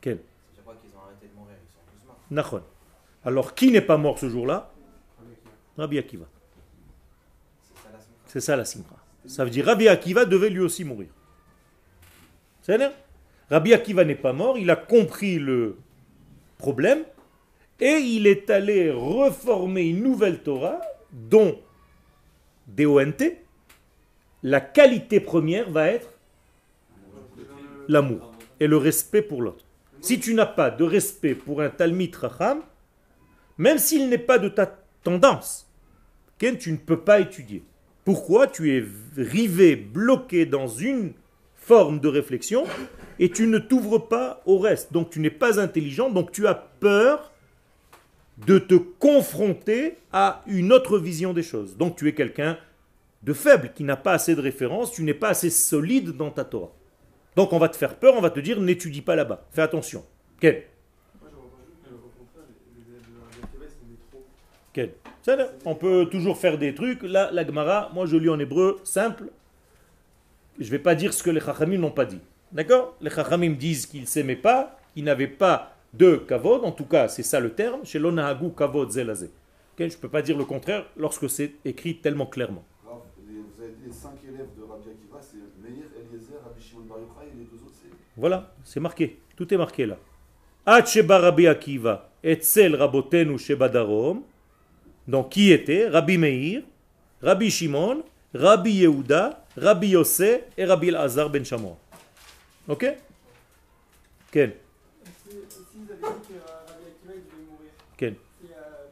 Quel 0.00 0.18
Je 0.56 0.60
crois 0.62 0.74
qu'ils 0.74 0.90
ont 0.96 1.02
arrêté 1.06 1.28
de 1.28 1.38
mourir, 1.38 1.54
ils 1.62 1.72
sont 1.72 1.80
tous 1.92 2.52
morts. 2.52 2.62
Alors, 3.24 3.54
qui 3.54 3.70
n'est 3.70 3.80
pas 3.80 3.96
mort 3.96 4.18
ce 4.18 4.28
jour-là? 4.28 4.72
Rabbi 5.78 5.98
Akiva. 5.98 6.26
C'est 8.26 8.40
ça 8.40 8.56
la 8.56 8.64
simra. 8.64 8.96
Ça 9.26 9.44
veut 9.44 9.50
dire 9.50 9.64
Rabbi 9.64 9.88
Akiva 9.88 10.24
devait 10.24 10.50
lui 10.50 10.60
aussi 10.60 10.84
mourir. 10.84 11.08
C'est 12.62 12.78
ça 12.78 12.92
Rabbi 13.52 13.74
Akiva 13.74 14.02
n'est 14.06 14.14
pas 14.14 14.32
mort, 14.32 14.56
il 14.56 14.70
a 14.70 14.76
compris 14.76 15.38
le 15.38 15.76
problème 16.56 17.00
et 17.80 17.98
il 17.98 18.26
est 18.26 18.48
allé 18.48 18.90
reformer 18.90 19.82
une 19.82 20.02
nouvelle 20.02 20.38
Torah 20.38 20.80
dont 21.12 21.58
DONT, 22.66 23.36
la 24.42 24.62
qualité 24.62 25.20
première 25.20 25.68
va 25.68 25.88
être 25.88 26.08
l'amour 27.88 28.32
et 28.58 28.66
le 28.66 28.78
respect 28.78 29.20
pour 29.20 29.42
l'autre. 29.42 29.66
Si 30.00 30.18
tu 30.18 30.32
n'as 30.32 30.46
pas 30.46 30.70
de 30.70 30.84
respect 30.84 31.34
pour 31.34 31.60
un 31.60 31.68
Talmid 31.68 32.16
Racham, 32.16 32.62
même 33.58 33.76
s'il 33.76 34.08
n'est 34.08 34.16
pas 34.16 34.38
de 34.38 34.48
ta 34.48 34.78
tendance, 35.02 35.70
tu 36.38 36.72
ne 36.72 36.78
peux 36.78 37.00
pas 37.00 37.20
étudier. 37.20 37.62
Pourquoi 38.06 38.46
Tu 38.46 38.74
es 38.76 38.84
rivé, 39.14 39.76
bloqué 39.76 40.46
dans 40.46 40.68
une 40.68 41.12
forme 41.54 42.00
de 42.00 42.08
réflexion 42.08 42.64
et 43.18 43.30
tu 43.30 43.46
ne 43.46 43.58
t'ouvres 43.58 43.98
pas 43.98 44.42
au 44.46 44.58
reste. 44.58 44.92
Donc 44.92 45.10
tu 45.10 45.20
n'es 45.20 45.30
pas 45.30 45.60
intelligent, 45.60 46.10
donc 46.10 46.32
tu 46.32 46.46
as 46.46 46.54
peur 46.54 47.32
de 48.46 48.58
te 48.58 48.74
confronter 48.74 49.98
à 50.12 50.42
une 50.46 50.72
autre 50.72 50.98
vision 50.98 51.32
des 51.32 51.42
choses. 51.42 51.76
Donc 51.76 51.96
tu 51.96 52.08
es 52.08 52.14
quelqu'un 52.14 52.58
de 53.22 53.32
faible, 53.32 53.72
qui 53.74 53.84
n'a 53.84 53.96
pas 53.96 54.12
assez 54.12 54.34
de 54.34 54.40
références, 54.40 54.92
tu 54.92 55.02
n'es 55.04 55.14
pas 55.14 55.28
assez 55.28 55.50
solide 55.50 56.10
dans 56.10 56.30
ta 56.30 56.44
Torah. 56.44 56.72
Donc 57.36 57.52
on 57.52 57.58
va 57.58 57.68
te 57.68 57.76
faire 57.76 57.96
peur, 57.96 58.14
on 58.16 58.20
va 58.20 58.30
te 58.30 58.40
dire 58.40 58.60
n'étudie 58.60 59.02
pas 59.02 59.16
là-bas. 59.16 59.46
Fais 59.52 59.62
attention. 59.62 60.04
Quel? 60.40 60.64
Quel? 64.72 64.94
On 65.64 65.74
peut 65.74 66.08
toujours 66.10 66.36
faire 66.36 66.58
des 66.58 66.74
trucs. 66.74 67.02
Là, 67.02 67.30
la 67.32 67.46
Gemara, 67.46 67.90
moi 67.94 68.06
je 68.06 68.16
lis 68.16 68.28
en 68.28 68.38
hébreu, 68.38 68.80
simple. 68.84 69.26
Je 70.58 70.64
ne 70.64 70.70
vais 70.70 70.78
pas 70.78 70.94
dire 70.94 71.14
ce 71.14 71.22
que 71.22 71.30
les 71.30 71.40
Chachamim 71.40 71.78
n'ont 71.78 71.90
pas 71.90 72.04
dit. 72.04 72.20
D'accord? 72.52 72.96
Les 73.00 73.10
Chachamim 73.10 73.52
disent 73.52 73.86
qu'ils 73.86 74.02
ne 74.02 74.06
s'aimaient 74.06 74.36
pas, 74.36 74.78
qu'ils 74.94 75.04
n'avaient 75.04 75.26
pas 75.26 75.74
de 75.94 76.16
kavod, 76.16 76.64
en 76.64 76.72
tout 76.72 76.84
cas 76.84 77.08
c'est 77.08 77.22
ça 77.22 77.40
le 77.40 77.52
terme, 77.52 77.84
chez 77.84 77.98
l'onahagu 77.98 78.50
kavod 78.56 78.90
zelazé. 78.90 79.30
je 79.78 79.84
ne 79.84 79.90
peux 79.90 80.08
pas 80.08 80.22
dire 80.22 80.36
le 80.36 80.44
contraire 80.44 80.84
lorsque 80.96 81.28
c'est 81.28 81.52
écrit 81.64 81.96
tellement 81.96 82.26
clairement. 82.26 82.64
Vous 82.84 83.62
avez 83.62 83.74
les 83.84 83.92
cinq 83.92 84.16
élèves 84.28 84.48
de 84.56 84.62
Rabbi 84.62 84.90
Akiva, 84.90 85.20
c'est 85.20 85.36
Meir, 85.62 85.84
Eliezer, 85.96 86.40
Rabbi 86.44 86.60
Shimon 86.60 86.82
Bar 86.88 86.98
et 87.22 87.36
les 87.38 87.44
deux 87.44 87.62
autres 87.64 87.74
c'est... 87.80 87.88
Voilà, 88.16 88.52
c'est 88.64 88.80
marqué, 88.80 89.18
tout 89.36 89.52
est 89.52 89.56
marqué 89.56 89.86
là. 89.86 89.96
Ad 90.66 90.86
sheba 90.86 91.18
Rabbi 91.18 91.46
Akiva, 91.46 92.10
etzel 92.22 92.76
rabotenu 92.76 93.38
sheba 93.38 93.68
darom. 93.68 94.22
Donc 95.08 95.30
qui 95.30 95.52
était 95.52 95.88
Rabbi 95.88 96.18
Meir, 96.18 96.62
Rabbi 97.22 97.50
Shimon, 97.50 98.02
Rabbi 98.34 98.72
Yehuda, 98.72 99.44
Rabbi 99.56 99.88
Yosef 99.88 100.42
et 100.56 100.64
Rabbi 100.64 100.88
Elazar 100.88 101.28
ben 101.30 101.44
Shamoa. 101.44 101.76
Ok 102.68 102.86
Quel 104.30 104.56
Si 105.04 105.34
vous 105.34 105.90
avez 105.92 106.00
dit 106.00 106.28
que 106.28 106.38
Rabbi 106.38 106.84
Akiva 106.86 107.14
il 107.14 107.24
devait 107.24 107.50
mourir. 107.50 107.70
Quel 107.96 108.14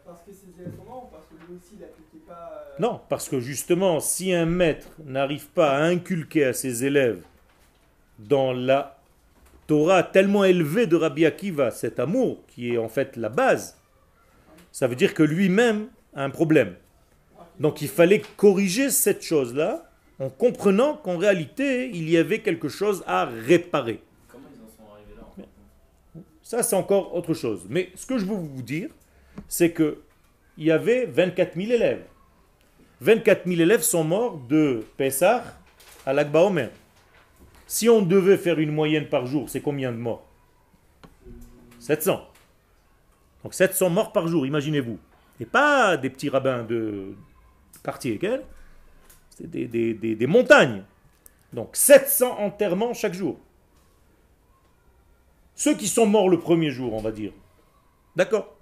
parce 0.05 0.23
que 0.23 0.33
ses 0.33 0.61
élèves 0.61 0.77
sont 0.77 0.85
morts 0.85 1.09
ou 1.11 1.15
parce 1.15 1.27
que 1.27 1.35
lui 1.47 1.57
aussi, 1.57 1.75
il 1.75 1.81
n'appliquait 1.81 2.27
pas. 2.27 2.67
euh, 2.67 2.81
Non, 2.81 3.01
parce 3.09 3.29
que 3.29 3.39
justement, 3.39 4.01
si 4.01 4.33
un 4.35 4.47
maître 4.47 4.89
n'arrive 5.05 5.47
pas 5.49 5.77
à 5.77 5.83
inculquer 5.85 6.47
à 6.47 6.53
ses 6.53 6.85
élèves 6.85 7.23
dans 8.19 8.53
la 8.53 8.99
Torah 9.69 10.03
tellement 10.03 10.45
élevée 10.45 10.87
de 10.89 10.97
Rabbi 10.97 11.25
Akiva 11.27 11.71
cet 11.71 12.01
amour, 12.01 12.45
qui 12.49 12.75
est 12.75 12.79
en 12.79 12.89
fait 12.89 13.17
la 13.17 13.29
base, 13.29 13.77
ça 14.73 14.89
veut 14.89 14.97
dire 14.97 15.15
que 15.15 15.23
lui-même 15.23 15.89
a 16.15 16.25
un 16.25 16.31
problème. 16.31 16.75
Donc 17.61 17.83
il 17.83 17.89
fallait 17.89 18.23
corriger 18.37 18.91
cette 18.91 19.23
chose-là 19.23 19.90
en 20.21 20.29
comprenant 20.29 20.97
qu'en 20.97 21.17
réalité, 21.17 21.89
il 21.89 22.09
y 22.09 22.19
avait 22.19 22.41
quelque 22.41 22.69
chose 22.69 23.03
à 23.07 23.25
réparer. 23.25 24.03
Comment 24.29 24.45
ils 24.55 24.63
en 24.63 24.69
sont 24.69 24.93
arrivés 24.93 25.15
là 25.17 25.27
en 25.27 25.35
fait? 25.35 25.49
Ça, 26.43 26.63
c'est 26.63 26.77
encore 26.77 27.15
autre 27.15 27.33
chose. 27.33 27.67
Mais 27.71 27.91
ce 27.95 28.05
que 28.05 28.19
je 28.19 28.27
veux 28.27 28.37
vous 28.37 28.63
dire, 28.63 28.91
c'est 29.49 29.73
que 29.73 30.03
il 30.59 30.67
y 30.67 30.71
avait 30.71 31.07
24 31.07 31.57
000 31.57 31.73
élèves. 31.73 32.05
24 33.01 33.49
000 33.49 33.61
élèves 33.61 33.81
sont 33.81 34.05
morts 34.05 34.37
de 34.47 34.85
Pessah 34.99 35.43
à 36.05 36.13
l'Akba 36.13 36.41
Omer. 36.43 36.71
Si 37.67 37.89
on 37.89 38.03
devait 38.03 38.37
faire 38.37 38.59
une 38.59 38.73
moyenne 38.73 39.09
par 39.09 39.25
jour, 39.25 39.49
c'est 39.49 39.63
combien 39.63 39.91
de 39.91 39.97
morts? 39.97 40.27
700. 41.79 42.29
Donc 43.43 43.55
700 43.55 43.89
morts 43.89 44.13
par 44.13 44.29
jour, 44.29 44.45
imaginez-vous. 44.45 44.99
Et 45.39 45.47
pas 45.47 45.97
des 45.97 46.11
petits 46.11 46.29
rabbins 46.29 46.63
de 46.63 47.15
quartier, 47.83 48.19
quel? 48.19 48.43
Des, 49.47 49.67
des- 49.67 49.95
des- 49.95 50.15
des 50.15 50.27
montagnes. 50.27 50.83
Donc 51.53 51.71
700 51.73 52.39
enterrements 52.39 52.95
chaque 52.95 53.15
jour. 53.15 53.39
Ceux 55.55 55.75
qui 55.75 55.89
sont 55.89 56.07
morts 56.07 56.29
le 56.29 56.39
premier 56.39 56.71
jour, 56.71 56.95
on 56.95 57.01
va 57.01 57.11
dire. 57.13 57.33
D'accord? 58.17 58.57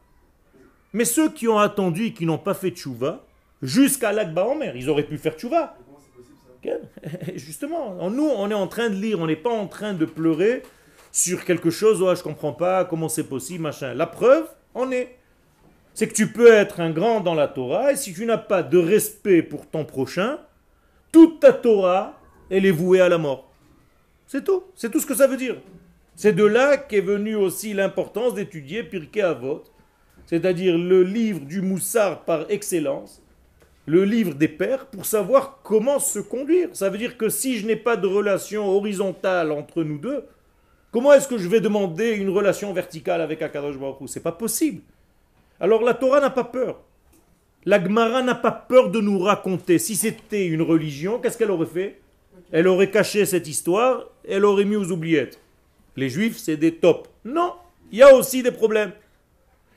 Mais 0.93 1.05
ceux 1.05 1.31
qui 1.31 1.47
ont 1.49 1.59
attendu 1.59 2.07
et 2.07 2.13
qui 2.13 2.27
n'ont 2.27 2.39
pas 2.39 2.55
fait 2.55 2.71
tchouva, 2.71 3.25
jusqu'à 3.63 4.13
l'Akba 4.13 4.47
en 4.47 4.55
mer, 4.57 4.75
ils 4.77 4.89
auraient 4.89 5.05
pu 5.07 5.19
faire 5.19 5.35
tchouva. 5.37 5.77
Mais 5.79 5.85
comment 5.87 5.99
c'est 6.01 6.17
possible 6.17 6.39
ça? 6.45 6.53
Quel? 7.23 7.37
Justement, 7.39 8.11
nous, 8.11 8.27
on 8.29 8.51
est 8.51 8.55
en 8.55 8.67
train 8.67 8.89
de 8.91 8.95
lire, 8.97 9.21
on 9.21 9.27
n'est 9.27 9.37
pas 9.37 9.51
en 9.51 9.67
train 9.67 9.95
de 9.95 10.05
pleurer 10.07 10.63
sur 11.13 11.45
quelque 11.45 11.71
chose, 11.71 12.03
ouais, 12.03 12.17
je 12.17 12.23
comprends 12.23 12.53
pas, 12.53 12.85
comment 12.85 13.09
c'est 13.09 13.25
possible, 13.29 13.63
machin. 13.63 13.95
La 13.95 14.07
preuve, 14.07 14.47
on 14.75 14.91
est. 14.91 15.15
C'est 15.95 16.09
que 16.09 16.15
tu 16.15 16.33
peux 16.33 16.53
être 16.53 16.81
un 16.81 16.91
grand 16.91 17.21
dans 17.21 17.35
la 17.35 17.49
Torah, 17.49 17.93
et 17.93 17.97
si 17.97 18.13
tu 18.15 18.25
n'as 18.25 18.39
pas 18.39 18.63
de 18.63 18.79
respect 18.79 19.43
pour 19.43 19.67
ton 19.69 19.85
prochain, 19.85 20.39
toute 21.13 21.41
ta 21.41 21.53
Torah, 21.53 22.19
elle 22.51 22.67
est 22.67 22.71
vouée 22.71 23.01
à 23.01 23.09
la 23.09 23.19
mort. 23.19 23.51
C'est 24.27 24.45
tout. 24.45 24.65
C'est 24.75 24.91
tout 24.91 25.01
ce 25.01 25.07
que 25.07 25.15
ça 25.15 25.27
veut 25.27 25.37
dire. 25.37 25.57
C'est 26.15 26.33
de 26.33 26.45
là 26.45 26.77
qu'est 26.77 27.01
venue 27.01 27.37
aussi 27.37 27.73
l'importance 27.75 28.35
d'étudier 28.35 28.83
Pirkei 28.83 29.23
Avot, 29.23 29.65
c'est-à-dire 30.27 30.77
le 30.77 31.03
livre 31.03 31.41
du 31.41 31.63
Moussard 31.63 32.25
par 32.25 32.51
excellence, 32.51 33.23
le 33.87 34.05
livre 34.05 34.35
des 34.35 34.49
pères, 34.49 34.87
pour 34.87 35.07
savoir 35.07 35.61
comment 35.63 35.99
se 35.99 36.19
conduire. 36.19 36.69
Ça 36.73 36.91
veut 36.91 36.99
dire 36.99 37.17
que 37.17 37.29
si 37.29 37.59
je 37.59 37.67
n'ai 37.67 37.77
pas 37.77 37.97
de 37.97 38.07
relation 38.07 38.69
horizontale 38.69 39.53
entre 39.53 39.83
nous 39.83 39.99
deux, 39.99 40.27
comment 40.91 41.13
est-ce 41.15 41.29
que 41.29 41.39
je 41.39 41.49
vais 41.49 41.61
demander 41.61 42.11
une 42.11 42.31
relation 42.31 42.73
verticale 42.73 43.23
avec 43.23 43.41
Akadosh 43.41 43.79
Baruch 43.79 44.09
C'est 44.09 44.23
pas 44.23 44.33
possible. 44.33 44.83
Alors 45.61 45.83
la 45.83 45.95
Torah 45.95 46.21
n'a 46.21 46.31
pas 46.31 46.45
peur. 46.45 46.83
La 47.65 47.83
Gemara 47.83 48.23
n'a 48.23 48.35
pas 48.35 48.53
peur 48.53 48.91
de 48.91 49.01
nous 49.01 49.19
raconter. 49.19 49.79
Si 49.79 49.95
c'était 49.97 50.47
une 50.47 50.63
religion, 50.63 51.19
qu'est-ce 51.19 51.37
qu'elle 51.37 51.51
aurait 51.51 51.67
fait? 51.67 52.01
Elle 52.53 52.67
aurait 52.69 52.91
caché 52.91 53.27
cette 53.27 53.47
histoire, 53.49 54.07
elle 54.27 54.45
aurait 54.45 54.65
mis 54.65 54.77
aux 54.77 54.91
oubliettes. 54.91 55.39
Les 55.97 56.09
juifs, 56.09 56.39
c'est 56.39 56.57
des 56.57 56.75
tops. 56.77 57.11
Non, 57.25 57.53
il 57.93 57.99
y 57.99 58.03
a 58.03 58.15
aussi 58.15 58.43
des 58.43 58.53
problèmes. 58.53 58.93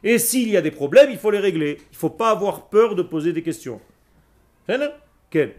Et 0.04 0.18
s'il 0.20 0.50
y 0.50 0.58
a 0.58 0.62
des 0.62 0.72
problèmes, 0.72 1.10
il 1.12 1.18
faut 1.18 1.32
les 1.32 1.40
régler. 1.40 1.78
Il 1.80 1.92
ne 1.94 1.98
faut 1.98 2.10
pas 2.10 2.30
avoir 2.32 2.70
peur 2.70 2.96
de 2.96 3.02
poser 3.04 3.34
des 3.34 3.44
questions. 3.44 3.82
Quel 4.68 4.80
s'arrête? 4.80 4.96
Que- 5.30 5.50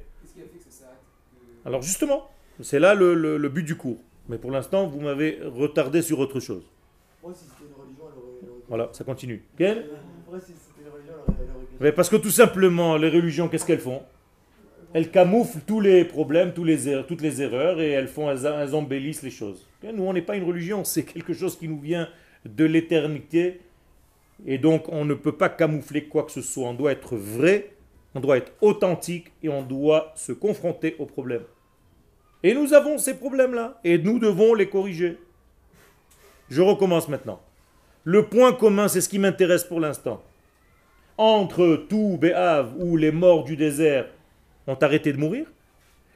Alors 1.64 1.82
justement, 1.82 2.30
c'est 2.60 2.78
là 2.78 2.94
le, 2.94 3.14
le- 3.14 3.36
le 3.36 3.48
but 3.48 3.62
du 3.64 3.76
cours. 3.76 3.98
Mais 4.28 4.38
pour 4.38 4.50
l'instant, 4.50 4.86
vous 4.86 5.00
m'avez 5.00 5.38
retardé 5.44 6.00
sur 6.02 6.18
autre 6.18 6.40
chose. 6.40 6.62
Voilà, 8.68 8.88
ça 8.92 9.04
continue. 9.04 9.44
Quel 9.58 9.90
parce 11.90 12.08
que 12.08 12.16
tout 12.16 12.30
simplement, 12.30 12.96
les 12.96 13.08
religions, 13.08 13.48
qu'est-ce 13.48 13.64
qu'elles 13.66 13.80
font? 13.80 14.02
Elles 14.92 15.10
camouflent 15.10 15.60
tous 15.66 15.80
les 15.80 16.04
problèmes, 16.04 16.52
er- 16.56 17.04
toutes 17.08 17.22
les 17.22 17.42
erreurs, 17.42 17.80
et 17.80 17.90
elles 17.90 18.08
font, 18.08 18.30
elles 18.30 18.74
embellissent 18.74 19.22
les 19.22 19.30
choses. 19.30 19.66
Nous, 19.82 20.04
on 20.04 20.12
n'est 20.12 20.22
pas 20.22 20.36
une 20.36 20.44
religion, 20.44 20.84
c'est 20.84 21.02
quelque 21.02 21.32
chose 21.32 21.58
qui 21.58 21.66
nous 21.66 21.80
vient 21.80 22.08
de 22.44 22.64
l'éternité, 22.64 23.60
et 24.46 24.58
donc 24.58 24.88
on 24.90 25.04
ne 25.04 25.14
peut 25.14 25.32
pas 25.36 25.48
camoufler 25.48 26.04
quoi 26.04 26.24
que 26.24 26.30
ce 26.32 26.42
soit. 26.42 26.68
On 26.68 26.74
doit 26.74 26.92
être 26.92 27.16
vrai, 27.16 27.70
on 28.14 28.20
doit 28.20 28.36
être 28.36 28.52
authentique, 28.60 29.32
et 29.42 29.48
on 29.48 29.62
doit 29.62 30.12
se 30.14 30.32
confronter 30.32 30.94
aux 30.98 31.06
problèmes. 31.06 31.44
Et 32.44 32.54
nous 32.54 32.74
avons 32.74 32.98
ces 32.98 33.14
problèmes-là, 33.14 33.80
et 33.82 33.98
nous 33.98 34.18
devons 34.18 34.54
les 34.54 34.68
corriger. 34.68 35.16
Je 36.50 36.60
recommence 36.60 37.08
maintenant. 37.08 37.40
Le 38.04 38.26
point 38.26 38.52
commun, 38.52 38.88
c'est 38.88 39.00
ce 39.00 39.08
qui 39.08 39.18
m'intéresse 39.18 39.64
pour 39.64 39.80
l'instant 39.80 40.22
entre 41.18 41.86
tout 41.88 42.18
Béhav 42.20 42.74
où 42.78 42.96
les 42.96 43.12
morts 43.12 43.44
du 43.44 43.56
désert 43.56 44.06
ont 44.66 44.74
arrêté 44.74 45.12
de 45.12 45.18
mourir 45.18 45.46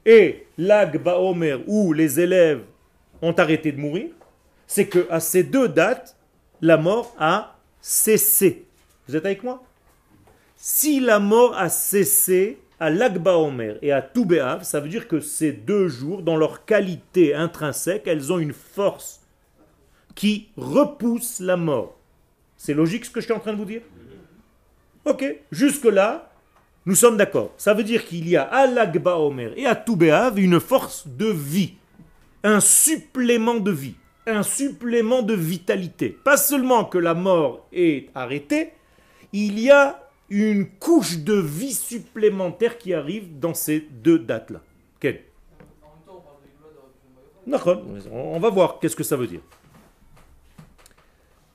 et 0.04 0.46
Lag 0.56 1.02
Baomer 1.02 1.58
où 1.66 1.92
les 1.92 2.20
élèves 2.20 2.62
ont 3.22 3.32
arrêté 3.32 3.72
de 3.72 3.80
mourir, 3.80 4.10
c'est 4.66 4.86
que 4.86 5.06
à 5.10 5.20
ces 5.20 5.42
deux 5.42 5.68
dates, 5.68 6.16
la 6.60 6.76
mort 6.76 7.14
a 7.18 7.56
cessé. 7.80 8.66
Vous 9.08 9.16
êtes 9.16 9.26
avec 9.26 9.42
moi? 9.42 9.62
Si 10.56 11.00
la 11.00 11.18
mort 11.18 11.56
a 11.56 11.68
cessé 11.68 12.58
à 12.78 12.90
Lag 12.90 13.18
Baomer 13.18 13.74
et 13.82 13.92
à 13.92 14.00
tout 14.02 14.24
Béhav, 14.24 14.62
ça 14.62 14.80
veut 14.80 14.88
dire 14.88 15.08
que 15.08 15.20
ces 15.20 15.52
deux 15.52 15.88
jours, 15.88 16.22
dans 16.22 16.36
leur 16.36 16.64
qualité 16.64 17.34
intrinsèque, 17.34 18.06
elles 18.06 18.32
ont 18.32 18.38
une 18.38 18.52
force 18.52 19.20
qui 20.14 20.48
repousse 20.56 21.40
la 21.40 21.56
mort. 21.56 21.98
C'est 22.56 22.74
logique 22.74 23.04
ce 23.04 23.10
que 23.10 23.20
je 23.20 23.26
suis 23.26 23.34
en 23.34 23.40
train 23.40 23.52
de 23.52 23.58
vous 23.58 23.64
dire? 23.64 23.82
Ok, 25.06 25.24
jusque-là, 25.52 26.28
nous 26.84 26.96
sommes 26.96 27.16
d'accord. 27.16 27.52
Ça 27.56 27.74
veut 27.74 27.84
dire 27.84 28.04
qu'il 28.04 28.28
y 28.28 28.36
a 28.36 28.42
à 28.42 28.66
l'Agba 28.66 29.16
Omer 29.16 29.52
et 29.56 29.64
à 29.64 29.76
Toubéav 29.76 30.38
une 30.38 30.58
force 30.58 31.06
de 31.06 31.26
vie, 31.26 31.74
un 32.42 32.58
supplément 32.58 33.54
de 33.54 33.70
vie, 33.70 33.94
un 34.26 34.42
supplément 34.42 35.22
de 35.22 35.34
vitalité. 35.34 36.10
Pas 36.10 36.36
seulement 36.36 36.84
que 36.84 36.98
la 36.98 37.14
mort 37.14 37.68
est 37.72 38.10
arrêtée, 38.16 38.72
il 39.32 39.60
y 39.60 39.70
a 39.70 40.02
une 40.28 40.66
couche 40.66 41.18
de 41.18 41.34
vie 41.34 41.72
supplémentaire 41.72 42.76
qui 42.76 42.92
arrive 42.92 43.38
dans 43.38 43.54
ces 43.54 43.80
deux 43.80 44.18
dates-là. 44.18 44.60
D'accord, 47.46 47.80
on 48.10 48.40
va 48.40 48.50
voir 48.50 48.80
qu'est-ce 48.80 48.96
que 48.96 49.04
ça 49.04 49.16
veut 49.16 49.28
dire. 49.28 49.40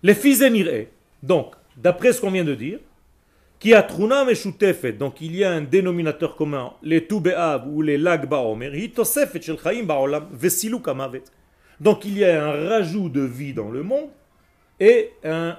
Les 0.04 0.16
fils 0.16 0.42
Donc, 1.22 1.54
d'après 1.76 2.14
ce 2.14 2.22
qu'on 2.22 2.32
vient 2.32 2.46
de 2.46 2.56
dire, 2.56 2.80
qui 3.61 3.73
a 3.75 3.83
truna 3.83 4.25
meshutefet, 4.25 4.93
donc 4.93 5.21
il 5.21 5.35
y 5.35 5.43
a 5.43 5.53
un 5.53 5.63
dénominateur 5.63 6.37
commun, 6.37 6.75
les 6.83 7.07
tu 7.07 7.21
be'av 7.21 7.67
ou 7.67 7.83
les 7.83 7.97
lag 7.97 8.29
ba'omer, 8.29 8.71
hi 8.75 8.91
tosefet 8.91 9.41
shel 9.41 9.59
chaim 9.59 9.85
ba'olam 9.85 10.29
vesiluk 10.33 10.87
hamavet. 10.89 11.25
Donc 11.81 12.05
il 12.05 12.19
y 12.19 12.25
a 12.25 12.45
un 12.45 12.69
rajout 12.69 13.09
de 13.09 13.23
vie 13.23 13.55
dans 13.55 13.71
le 13.71 13.83
monde 13.83 14.11
et 14.79 15.13
un 15.25 15.57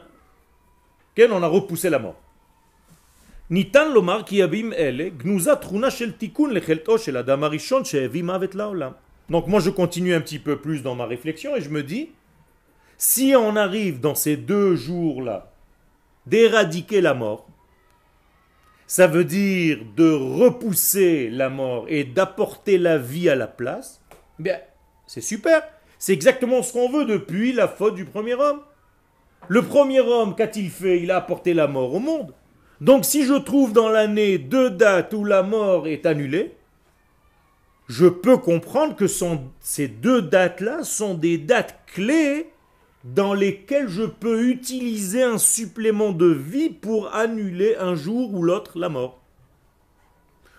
quel 1.15 1.31
on 1.31 1.41
a 1.41 1.47
repoussé 1.47 1.89
la 1.89 1.99
mort. 1.99 2.21
ניתן 3.49 3.91
לומר 3.91 4.23
כי 4.23 4.35
ימים 4.35 4.73
אלה 4.73 5.09
גנוזה 5.09 5.55
תכונה 5.55 5.91
של 5.91 6.11
תיקון 6.11 6.53
לחלטו 6.53 6.97
של 6.97 7.17
אדם 7.17 7.43
הראשון 7.43 7.85
שהביא 7.85 8.23
מוות 8.23 8.55
לעולם. 8.55 8.91
Donc 9.31 9.47
moi 9.47 9.59
je 9.59 9.69
continue 9.69 10.13
un 10.13 10.21
petit 10.21 10.39
peu 10.39 10.57
plus 10.57 10.81
dans 10.81 10.95
ma 10.95 11.05
réflexion 11.05 11.55
et 11.55 11.61
je 11.61 11.69
me 11.69 11.83
dis, 11.83 12.09
si 12.97 13.35
on 13.35 13.55
arrive 13.55 13.99
dans 13.99 14.15
ces 14.15 14.37
deux 14.37 14.75
jours-là 14.75 15.51
d'éradiquer 16.25 17.01
la 17.01 17.13
mort, 17.13 17.47
ça 18.92 19.06
veut 19.06 19.24
dire 19.24 19.78
de 19.96 20.12
repousser 20.12 21.30
la 21.30 21.48
mort 21.48 21.86
et 21.88 22.04
d'apporter 22.04 22.76
la 22.76 22.98
vie 22.98 23.30
à 23.30 23.34
la 23.34 23.46
place, 23.46 24.02
bien 24.38 24.58
c'est 25.06 25.22
super. 25.22 25.62
C'est 25.98 26.12
exactement 26.12 26.62
ce 26.62 26.74
qu'on 26.74 26.90
veut 26.90 27.06
depuis 27.06 27.54
la 27.54 27.68
faute 27.68 27.94
du 27.94 28.04
premier 28.04 28.34
homme. 28.34 28.60
Le 29.48 29.62
premier 29.62 30.00
homme, 30.00 30.34
qu'a-t-il 30.34 30.68
fait? 30.68 31.00
Il 31.00 31.10
a 31.10 31.16
apporté 31.16 31.54
la 31.54 31.68
mort 31.68 31.94
au 31.94 32.00
monde. 32.00 32.34
Donc 32.82 33.06
si 33.06 33.24
je 33.24 33.32
trouve 33.32 33.72
dans 33.72 33.88
l'année 33.88 34.36
deux 34.36 34.68
dates 34.68 35.14
où 35.14 35.24
la 35.24 35.42
mort 35.42 35.86
est 35.86 36.04
annulée, 36.04 36.54
je 37.88 38.04
peux 38.04 38.36
comprendre 38.36 38.94
que 38.94 39.06
ces 39.06 39.88
deux 39.88 40.20
dates-là 40.20 40.84
sont 40.84 41.14
des 41.14 41.38
dates 41.38 41.78
clés 41.86 42.51
dans 43.04 43.34
lesquelles 43.34 43.88
je 43.88 44.04
peux 44.04 44.48
utiliser 44.48 45.22
un 45.22 45.38
supplément 45.38 46.12
de 46.12 46.26
vie 46.26 46.70
pour 46.70 47.14
annuler 47.14 47.76
un 47.76 47.94
jour 47.94 48.32
ou 48.34 48.42
l'autre 48.42 48.78
la 48.78 48.88
mort. 48.88 49.20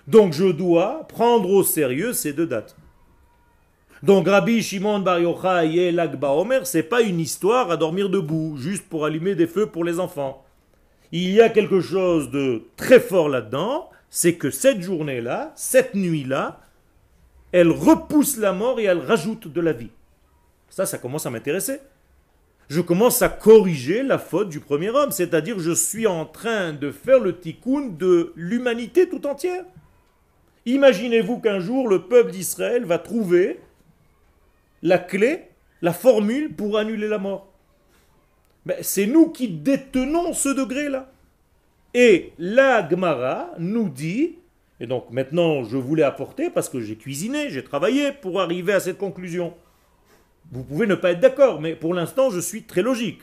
Donc 0.07 0.33
je 0.33 0.51
dois 0.51 1.07
prendre 1.07 1.49
au 1.49 1.63
sérieux 1.63 2.11
ces 2.11 2.33
deux 2.33 2.47
dates. 2.47 2.75
Donc 4.01 4.27
Rabbi 4.27 4.61
Shimon 4.61 4.99
Bar 4.99 5.19
Yochai 5.19 5.75
et 5.77 5.91
l'Agba 5.93 6.31
Omer, 6.31 6.67
c'est 6.67 6.83
pas 6.83 7.01
une 7.01 7.21
histoire 7.21 7.71
à 7.71 7.77
dormir 7.77 8.09
debout, 8.09 8.57
juste 8.57 8.83
pour 8.89 9.05
allumer 9.05 9.33
des 9.33 9.47
feux 9.47 9.67
pour 9.67 9.85
les 9.85 9.99
enfants. 9.99 10.43
il 11.13 11.29
y 11.29 11.39
a 11.39 11.47
quelque 11.47 11.79
chose 11.79 12.29
de 12.29 12.63
très 12.75 12.99
fort 12.99 13.29
là-dedans, 13.29 13.89
c'est 14.09 14.35
que 14.35 14.51
cette 14.51 14.81
journée-là, 14.81 15.53
cette 15.55 15.95
nuit-là, 15.95 16.59
elle 17.53 17.69
repousse 17.69 18.37
la 18.37 18.51
mort 18.51 18.79
et 18.79 18.83
elle 18.83 18.99
rajoute 18.99 19.47
de 19.47 19.61
la 19.61 19.71
vie. 19.71 19.91
Ça, 20.69 20.85
ça 20.85 20.97
commence 20.97 21.25
à 21.25 21.29
m'intéresser. 21.29 21.79
Je 22.69 22.81
commence 22.81 23.21
à 23.21 23.29
corriger 23.29 24.03
la 24.03 24.17
faute 24.17 24.49
du 24.49 24.59
premier 24.59 24.89
homme, 24.89 25.11
c'est-à-dire 25.11 25.59
je 25.59 25.71
suis 25.71 26.07
en 26.07 26.25
train 26.25 26.73
de 26.73 26.91
faire 26.91 27.19
le 27.19 27.37
tikkun 27.37 27.89
de 27.89 28.33
l'humanité 28.35 29.07
tout 29.09 29.27
entière. 29.27 29.65
Imaginez-vous 30.65 31.39
qu'un 31.39 31.59
jour 31.59 31.87
le 31.87 32.03
peuple 32.03 32.31
d'Israël 32.31 32.85
va 32.85 32.97
trouver 32.97 33.59
la 34.81 34.97
clé, 34.97 35.49
la 35.81 35.93
formule 35.93 36.53
pour 36.53 36.77
annuler 36.77 37.07
la 37.07 37.17
mort. 37.17 37.53
Ben, 38.65 38.77
c'est 38.81 39.07
nous 39.07 39.29
qui 39.29 39.49
détenons 39.49 40.33
ce 40.33 40.49
degré-là. 40.49 41.11
Et 41.93 42.31
la 42.39 42.87
Gemara 42.89 43.51
nous 43.59 43.89
dit, 43.89 44.37
et 44.79 44.87
donc 44.87 45.11
maintenant 45.11 45.63
je 45.63 45.77
voulais 45.77 46.03
apporter 46.03 46.49
parce 46.49 46.69
que 46.69 46.79
j'ai 46.79 46.95
cuisiné, 46.95 47.49
j'ai 47.49 47.63
travaillé 47.63 48.13
pour 48.13 48.41
arriver 48.41 48.73
à 48.73 48.79
cette 48.79 48.97
conclusion. 48.97 49.53
Vous 50.51 50.63
pouvez 50.63 50.87
ne 50.87 50.95
pas 50.95 51.11
être 51.11 51.19
d'accord, 51.19 51.61
mais 51.61 51.75
pour 51.75 51.93
l'instant 51.93 52.29
je 52.29 52.39
suis 52.39 52.63
très 52.63 52.81
logique. 52.81 53.21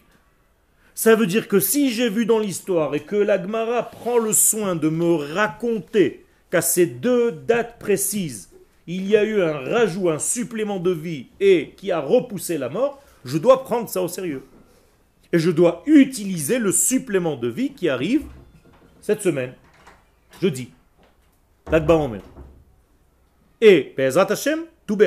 Ça 0.95 1.15
veut 1.15 1.27
dire 1.27 1.49
que 1.49 1.61
si 1.61 1.91
j'ai 1.91 2.11
vu 2.11 2.27
dans 2.27 2.39
l'histoire 2.39 2.95
et 2.95 3.01
que 3.01 3.17
la 3.17 3.41
Gemara 3.41 3.85
prend 3.85 4.19
le 4.19 4.33
soin 4.33 4.77
de 4.77 4.89
me 4.89 5.15
raconter 5.35 6.27
qu'à 6.51 6.61
ces 6.61 6.87
deux 6.87 7.33
dates 7.33 7.79
précises, 7.79 8.51
il 8.87 9.07
y 9.07 9.17
a 9.17 9.25
eu 9.25 9.41
un 9.41 9.59
rajout, 9.61 10.11
un 10.11 10.19
supplément 10.19 10.81
de 10.81 10.91
vie 10.91 11.29
et 11.39 11.75
qui 11.77 11.93
a 11.93 12.01
repoussé 12.01 12.59
la 12.59 12.69
mort, 12.69 13.03
je 13.25 13.39
dois 13.39 13.63
prendre 13.65 13.89
ça 13.89 14.03
au 14.03 14.09
sérieux. 14.09 14.45
Et 15.33 15.39
je 15.39 15.51
dois 15.51 15.83
utiliser 15.87 16.59
le 16.59 16.73
supplément 16.73 17.37
de 17.37 17.49
vie 17.49 17.73
qui 17.73 17.89
arrive 17.89 18.25
cette 19.01 19.23
semaine, 19.23 19.55
jeudi. 20.43 20.71
Omer. 21.73 22.21
Et, 23.61 23.95
Be'ezrat 23.97 24.31
Hashem, 24.31 24.65
tout. 24.87 24.99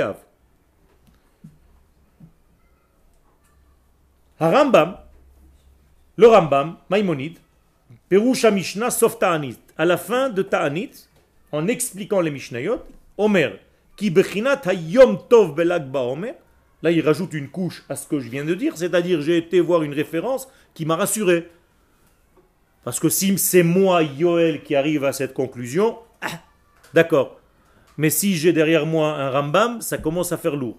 Le 6.18 6.28
Rambam, 6.28 6.76
Maïmonide, 6.90 7.38
Perusha 8.10 8.52
Mishnah 8.52 8.92
sauf 8.92 9.18
Ta'anit. 9.18 9.58
À 9.78 9.86
la 9.86 9.96
fin 9.96 10.30
de 10.30 10.42
Ta'anit, 10.42 10.92
en 11.54 11.68
expliquant 11.68 12.20
les 12.20 12.30
Mishnayot, 12.30 12.84
Omer, 13.18 13.58
qui 13.96 14.10
bechinat 14.10 14.62
hayom 14.66 15.18
tov 15.30 15.56
belagba 15.56 16.02
Omer, 16.02 16.34
là 16.82 16.92
il 16.92 17.00
rajoute 17.00 17.34
une 17.34 17.48
couche 17.48 17.86
à 17.88 17.96
ce 17.96 18.06
que 18.06 18.20
je 18.20 18.30
viens 18.30 18.44
de 18.44 18.54
dire, 18.54 18.76
c'est-à-dire 18.76 19.22
j'ai 19.22 19.38
été 19.38 19.62
voir 19.62 19.84
une 19.84 19.94
référence 19.94 20.50
qui 20.74 20.86
m'a 20.86 20.98
rassuré. 20.98 21.50
Parce 22.84 23.00
que 23.00 23.08
si 23.08 23.38
c'est 23.38 23.64
moi, 23.64 24.04
Yoel, 24.04 24.62
qui 24.64 24.76
arrive 24.76 25.06
à 25.06 25.14
cette 25.14 25.34
conclusion, 25.34 26.00
ah, 26.22 26.42
d'accord. 26.94 27.40
Mais 27.96 28.10
si 28.10 28.36
j'ai 28.36 28.52
derrière 28.52 28.86
moi 28.86 29.16
un 29.16 29.30
Rambam, 29.30 29.80
ça 29.80 29.98
commence 29.98 30.34
à 30.34 30.38
faire 30.38 30.58
lourd. 30.58 30.78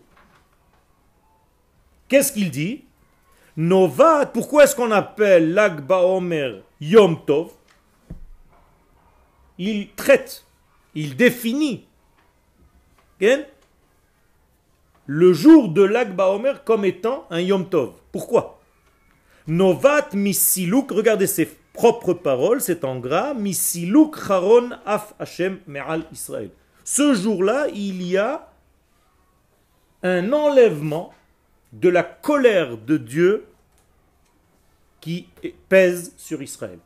Qu'est-ce 2.08 2.30
qu'il 2.32 2.50
dit? 2.50 2.84
Novat, 3.56 4.26
pourquoi 4.26 4.64
est-ce 4.64 4.74
qu'on 4.74 4.90
appelle 4.90 5.54
l'Agba 5.54 5.98
Omer 6.00 6.62
Yom 6.80 7.24
Tov? 7.24 7.52
Il 9.58 9.90
traite, 9.94 10.44
il 10.94 11.16
définit 11.16 11.86
le 15.06 15.32
jour 15.32 15.68
de 15.68 15.82
l'Agba 15.82 16.28
Omer 16.28 16.64
comme 16.64 16.84
étant 16.84 17.26
un 17.30 17.40
Yom 17.40 17.68
Tov. 17.68 17.92
Pourquoi? 18.12 18.60
Novat 19.46 20.08
misiluk, 20.14 20.90
regardez 20.90 21.26
ses 21.26 21.46
propres 21.72 22.14
paroles, 22.14 22.60
c'est 22.60 22.84
en 22.84 22.98
gras, 22.98 23.34
misiluk 23.34 24.16
haron 24.28 24.70
af 24.84 25.14
Hashem 25.18 25.60
me'al 25.66 26.04
Israël. 26.12 26.50
Ce 26.82 27.14
jour-là, 27.14 27.68
il 27.72 28.02
y 28.02 28.16
a 28.16 28.48
un 30.02 30.32
enlèvement 30.32 31.12
de 31.74 31.88
la 31.88 32.02
colère 32.02 32.78
de 32.78 32.96
Dieu 32.96 33.46
qui 35.00 35.28
pèse 35.68 36.14
sur 36.16 36.40
Israël. 36.42 36.78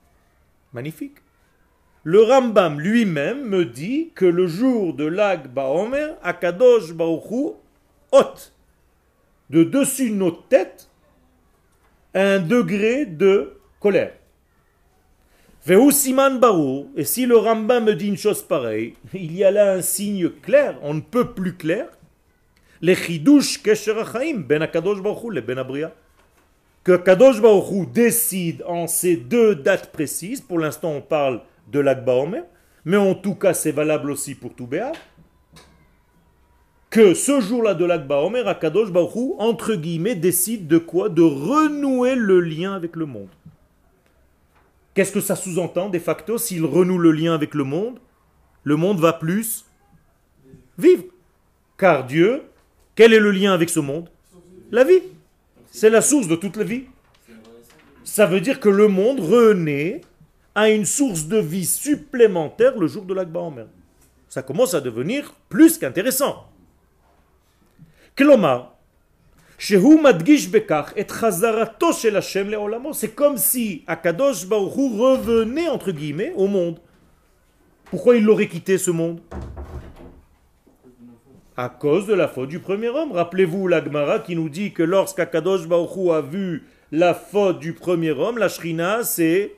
Magnifique. 0.73 1.19
Le 2.03 2.23
Rambam 2.23 2.81
lui-même 2.81 3.49
me 3.49 3.65
dit 3.65 4.11
que 4.15 4.25
le 4.25 4.47
jour 4.47 4.95
de 4.95 5.05
l'Ag 5.05 5.49
Baomer, 5.49 6.15
Akadosh 6.23 6.93
Baoru 6.93 7.53
ôte 8.13 8.53
de 9.51 9.65
dessus 9.65 10.11
nos 10.11 10.31
têtes 10.31 10.89
un 12.15 12.41
degré 12.41 13.05
de 13.07 13.59
colère. 13.81 14.15
Siman 15.91 16.39
Barou, 16.39 16.91
et 16.97 17.05
si 17.05 17.27
le 17.27 17.37
Rambam 17.37 17.85
me 17.85 17.95
dit 17.95 18.09
une 18.09 18.17
chose 18.17 18.43
pareille, 18.43 18.95
il 19.13 19.37
y 19.37 19.45
a 19.45 19.51
là 19.51 19.73
un 19.73 19.83
signe 19.83 20.31
clair, 20.31 20.79
on 20.83 20.95
ne 20.95 21.01
peut 21.01 21.35
plus 21.35 21.57
clair, 21.57 21.89
les 22.81 22.95
chidush 22.95 23.63
kesher 23.63 23.95
ben 24.37 24.63
Akadosh 24.63 25.03
Baruch 25.03 25.33
le 25.33 25.41
ben 25.41 25.59
Abria. 25.59 25.93
Que 26.85 26.97
Kadosh 26.97 27.41
Baruch 27.41 27.93
décide 27.93 28.63
en 28.67 28.87
ces 28.87 29.17
deux 29.17 29.55
dates 29.55 29.93
précises, 29.93 30.41
pour 30.41 30.59
l'instant 30.59 30.93
on 30.93 31.03
parle 31.03 31.43
de 31.71 31.81
l'Akba 31.81 32.15
Omer, 32.15 32.45
mais 32.85 32.97
en 32.97 33.15
tout 33.15 33.35
cas 33.35 33.53
c'est 33.53 33.73
valable 33.73 34.11
aussi 34.11 34.35
pour 34.35 34.55
tout 34.55 34.67
que 36.91 37.13
ce 37.13 37.41
jour-là 37.41 37.75
de 37.75 37.85
l'Akba 37.85 38.17
Omer, 38.17 38.49
Akadosh 38.49 38.91
Baruch 38.91 39.35
entre 39.39 39.75
guillemets, 39.75 40.15
décide 40.15 40.67
de 40.67 40.79
quoi? 40.79 41.09
De 41.09 41.23
renouer 41.23 42.15
le 42.15 42.41
lien 42.41 42.75
avec 42.75 42.97
le 42.97 43.05
monde. 43.05 43.29
Qu'est-ce 44.95 45.13
que 45.13 45.21
ça 45.21 45.37
sous-entend 45.37 45.91
de 45.91 45.99
facto 45.99 46.39
S'il 46.39 46.65
renoue 46.65 46.99
le 46.99 47.13
lien 47.13 47.35
avec 47.35 47.55
le 47.55 47.65
monde, 47.65 47.99
le 48.65 48.77
monde 48.77 48.99
va 48.99 49.13
plus 49.13 49.67
vivre. 50.79 51.05
Car 51.77 52.05
Dieu, 52.05 52.43
quel 52.99 53.15
est 53.15 53.21
le 53.21 53.31
lien 53.31 53.55
avec 53.55 53.71
ce 53.71 53.79
monde? 53.79 54.09
La 54.73 54.83
vie. 54.83 55.03
C'est 55.71 55.89
la 55.89 56.03
source 56.03 56.27
de 56.27 56.35
toute 56.35 56.57
la 56.57 56.65
vie. 56.65 56.87
Ça 58.03 58.27
veut 58.27 58.41
dire 58.41 58.59
que 58.59 58.69
le 58.69 58.89
monde 58.89 59.21
renaît 59.21 60.01
à 60.53 60.69
une 60.69 60.85
source 60.85 61.27
de 61.27 61.39
vie 61.39 61.65
supplémentaire 61.65 62.77
le 62.77 62.89
jour 62.89 63.05
de 63.05 63.15
l'Akba 63.15 63.39
Omer. 63.39 63.69
Ça 64.29 64.43
commence 64.43 64.75
à 64.75 64.81
devenir 64.81 65.33
plus 65.49 65.79
qu'intéressant. 65.79 66.49
C'est 72.95 73.15
comme 73.15 73.37
si 73.37 73.85
Akadosh 73.87 74.45
Baruch 74.45 74.73
revenait 74.75 75.69
au 76.35 76.49
monde. 76.49 76.81
Pourquoi 77.85 78.17
il 78.17 78.25
l'aurait 78.25 78.49
quitté 78.49 78.77
ce 78.77 78.91
monde? 78.91 79.21
À 81.61 81.69
cause 81.69 82.07
de 82.07 82.15
la 82.15 82.29
faute 82.29 82.49
du 82.49 82.61
premier 82.61 82.89
homme. 82.89 83.11
Rappelez-vous 83.11 83.67
l'Agmara 83.67 84.21
qui 84.21 84.37
nous 84.37 84.49
dit 84.49 84.73
que 84.73 84.85
lorsqu'Akadosh 84.85 85.67
Baruch 85.67 86.09
a 86.13 86.21
vu 86.21 86.63
la 86.93 87.15
faute 87.15 87.59
du 87.59 87.73
premier 87.73 88.13
homme, 88.13 88.39
la 88.39 88.49
Shrina 88.49 89.03
s'est 89.03 89.55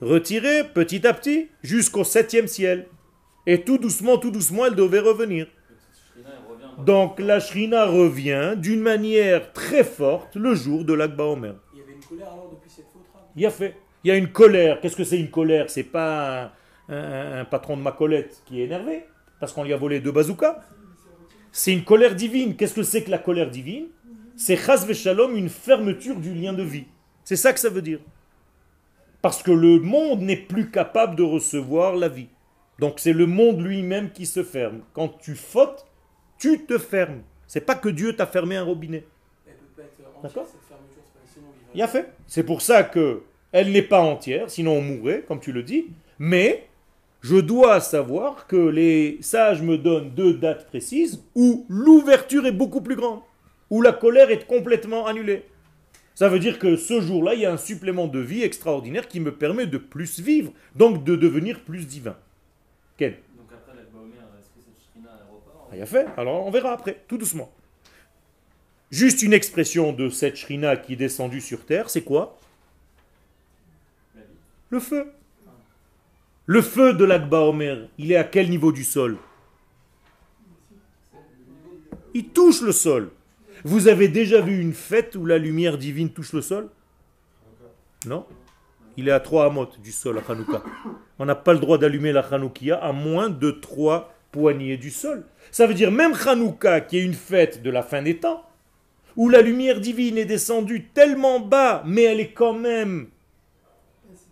retirée 0.00 0.64
petit 0.64 1.06
à 1.06 1.12
petit 1.14 1.48
jusqu'au 1.62 2.02
septième 2.02 2.48
ciel. 2.48 2.88
Et 3.46 3.62
tout 3.62 3.78
doucement, 3.78 4.18
tout 4.18 4.32
doucement, 4.32 4.66
elle 4.66 4.74
devait 4.74 4.98
revenir. 4.98 5.46
Donc 6.84 7.20
la 7.20 7.38
Shrina 7.38 7.84
revient 7.86 8.54
d'une 8.56 8.80
manière 8.80 9.52
très 9.52 9.84
forte 9.84 10.34
le 10.34 10.56
jour 10.56 10.84
de 10.84 10.94
l'Akba 10.94 11.24
Omer. 11.26 11.54
Il 11.72 11.78
y 11.78 11.82
avait 11.82 11.92
une 11.92 12.00
colère 12.02 12.32
alors 12.32 12.50
depuis 12.50 12.70
cette 12.70 12.86
faute 12.92 13.02
Il 13.36 13.42
y 13.42 13.46
a 13.46 13.50
fait. 13.50 13.76
Il 14.02 14.08
y 14.08 14.10
a 14.10 14.16
une 14.16 14.32
colère. 14.32 14.80
Qu'est-ce 14.80 14.96
que 14.96 15.04
c'est 15.04 15.20
une 15.20 15.30
colère? 15.30 15.66
C'est 15.70 15.84
pas 15.84 16.50
un, 16.88 16.94
un- 16.96 17.40
un 17.40 17.44
patron 17.44 17.76
de 17.76 17.82
Macolette 17.82 18.42
qui 18.46 18.60
est 18.60 18.64
énervé 18.64 19.04
parce 19.38 19.52
qu'on 19.52 19.62
lui 19.62 19.72
a 19.72 19.76
volé 19.76 20.00
deux 20.00 20.10
bazookas. 20.12 20.58
C'est 21.52 21.72
une 21.72 21.84
colère 21.84 22.14
divine. 22.14 22.56
Qu'est-ce 22.56 22.74
que 22.74 22.82
c'est 22.82 23.02
que 23.02 23.10
la 23.10 23.18
colère 23.18 23.50
divine? 23.50 23.88
C'est 24.36 24.56
chas 24.56 24.86
shalom, 24.92 25.36
une 25.36 25.48
fermeture 25.48 26.16
du 26.16 26.34
lien 26.34 26.52
de 26.52 26.62
vie. 26.62 26.86
C'est 27.24 27.36
ça 27.36 27.52
que 27.52 27.60
ça 27.60 27.68
veut 27.68 27.82
dire. 27.82 28.00
Parce 29.22 29.42
que 29.42 29.50
le 29.50 29.80
monde 29.80 30.22
n'est 30.22 30.36
plus 30.36 30.70
capable 30.70 31.16
de 31.16 31.22
recevoir 31.22 31.96
la 31.96 32.08
vie. 32.08 32.28
Donc 32.78 32.98
c'est 32.98 33.12
le 33.12 33.26
monde 33.26 33.60
lui-même 33.60 34.10
qui 34.10 34.24
se 34.24 34.42
ferme. 34.42 34.80
Quand 34.94 35.08
tu 35.20 35.34
fautes, 35.34 35.86
tu 36.38 36.64
te 36.64 36.78
fermes. 36.78 37.22
C'est 37.46 37.60
pas 37.60 37.74
que 37.74 37.90
Dieu 37.90 38.16
t'a 38.16 38.26
fermé 38.26 38.56
un 38.56 38.64
robinet. 38.64 39.04
Elle 39.46 39.54
peut 39.54 39.82
pas 39.82 39.82
être 39.82 40.16
entière 40.16 40.22
D'accord? 40.22 40.46
Il 41.74 41.82
a 41.82 41.88
fait. 41.88 42.10
C'est 42.26 42.44
pour 42.44 42.62
ça 42.62 42.82
que 42.82 43.22
elle 43.52 43.72
n'est 43.72 43.82
pas 43.82 44.00
entière, 44.00 44.48
sinon 44.48 44.78
on 44.78 44.82
mourrait, 44.82 45.24
comme 45.26 45.40
tu 45.40 45.52
le 45.52 45.62
dis. 45.62 45.88
Mais 46.18 46.68
je 47.20 47.36
dois 47.36 47.80
savoir 47.80 48.46
que 48.46 48.56
les 48.56 49.18
sages 49.20 49.62
me 49.62 49.76
donnent 49.76 50.10
deux 50.10 50.34
dates 50.34 50.66
précises 50.68 51.22
où 51.34 51.66
l'ouverture 51.68 52.46
est 52.46 52.52
beaucoup 52.52 52.80
plus 52.80 52.96
grande, 52.96 53.20
où 53.68 53.82
la 53.82 53.92
colère 53.92 54.30
est 54.30 54.46
complètement 54.46 55.06
annulée. 55.06 55.44
Ça 56.14 56.28
veut 56.28 56.38
dire 56.38 56.58
que 56.58 56.76
ce 56.76 57.00
jour-là, 57.00 57.34
il 57.34 57.40
y 57.40 57.46
a 57.46 57.52
un 57.52 57.56
supplément 57.56 58.06
de 58.06 58.18
vie 58.18 58.42
extraordinaire 58.42 59.08
qui 59.08 59.20
me 59.20 59.32
permet 59.32 59.66
de 59.66 59.78
plus 59.78 60.20
vivre, 60.20 60.52
donc 60.74 61.04
de 61.04 61.16
devenir 61.16 61.60
plus 61.60 61.86
divin. 61.86 62.16
Ken 62.96 63.12
Donc 63.36 63.48
après 63.52 63.74
la 63.74 63.82
Omer, 63.98 64.18
est-ce 64.38 64.48
que 64.48 64.60
cette 64.64 64.92
Shrina 64.92 65.10
elle 65.14 65.34
repart 65.34 65.68
Ah, 65.70 65.76
il 65.76 65.82
a 65.82 65.86
fait. 65.86 66.06
Alors 66.16 66.46
on 66.46 66.50
verra 66.50 66.72
après, 66.72 67.04
tout 67.06 67.18
doucement. 67.18 67.50
Juste 68.90 69.22
une 69.22 69.32
expression 69.32 69.92
de 69.92 70.08
cette 70.08 70.36
shrina 70.36 70.76
qui 70.76 70.94
est 70.94 70.96
descendue 70.96 71.40
sur 71.40 71.64
terre, 71.64 71.88
c'est 71.90 72.02
quoi? 72.02 72.38
Le 74.70 74.80
feu. 74.80 75.12
Le 76.50 76.62
feu 76.62 76.94
de 76.94 77.04
l'Akba 77.04 77.42
Omer, 77.42 77.86
il 77.96 78.10
est 78.10 78.16
à 78.16 78.24
quel 78.24 78.50
niveau 78.50 78.72
du 78.72 78.82
sol? 78.82 79.18
Il 82.12 82.30
touche 82.30 82.60
le 82.62 82.72
sol. 82.72 83.12
Vous 83.62 83.86
avez 83.86 84.08
déjà 84.08 84.40
vu 84.40 84.60
une 84.60 84.72
fête 84.72 85.14
où 85.14 85.26
la 85.26 85.38
lumière 85.38 85.78
divine 85.78 86.10
touche 86.10 86.32
le 86.32 86.42
sol? 86.42 86.68
Non? 88.04 88.26
Il 88.96 89.06
est 89.06 89.12
à 89.12 89.20
3 89.20 89.44
amotes 89.44 89.80
du 89.80 89.92
sol 89.92 90.18
à 90.18 90.28
Hanouka. 90.28 90.64
On 91.20 91.24
n'a 91.24 91.36
pas 91.36 91.52
le 91.52 91.60
droit 91.60 91.78
d'allumer 91.78 92.10
la 92.10 92.22
Hanoukia 92.22 92.78
à 92.78 92.90
moins 92.90 93.28
de 93.28 93.52
3 93.52 94.12
poignées 94.32 94.76
du 94.76 94.90
sol. 94.90 95.24
Ça 95.52 95.68
veut 95.68 95.74
dire 95.74 95.92
même 95.92 96.14
Hanouka, 96.26 96.80
qui 96.80 96.98
est 96.98 97.04
une 97.04 97.14
fête 97.14 97.62
de 97.62 97.70
la 97.70 97.84
fin 97.84 98.02
des 98.02 98.16
temps, 98.16 98.44
où 99.14 99.28
la 99.28 99.40
lumière 99.40 99.78
divine 99.78 100.18
est 100.18 100.24
descendue 100.24 100.88
tellement 100.92 101.38
bas, 101.38 101.84
mais 101.86 102.02
elle 102.02 102.18
est 102.18 102.32
quand 102.32 102.54
même 102.54 103.06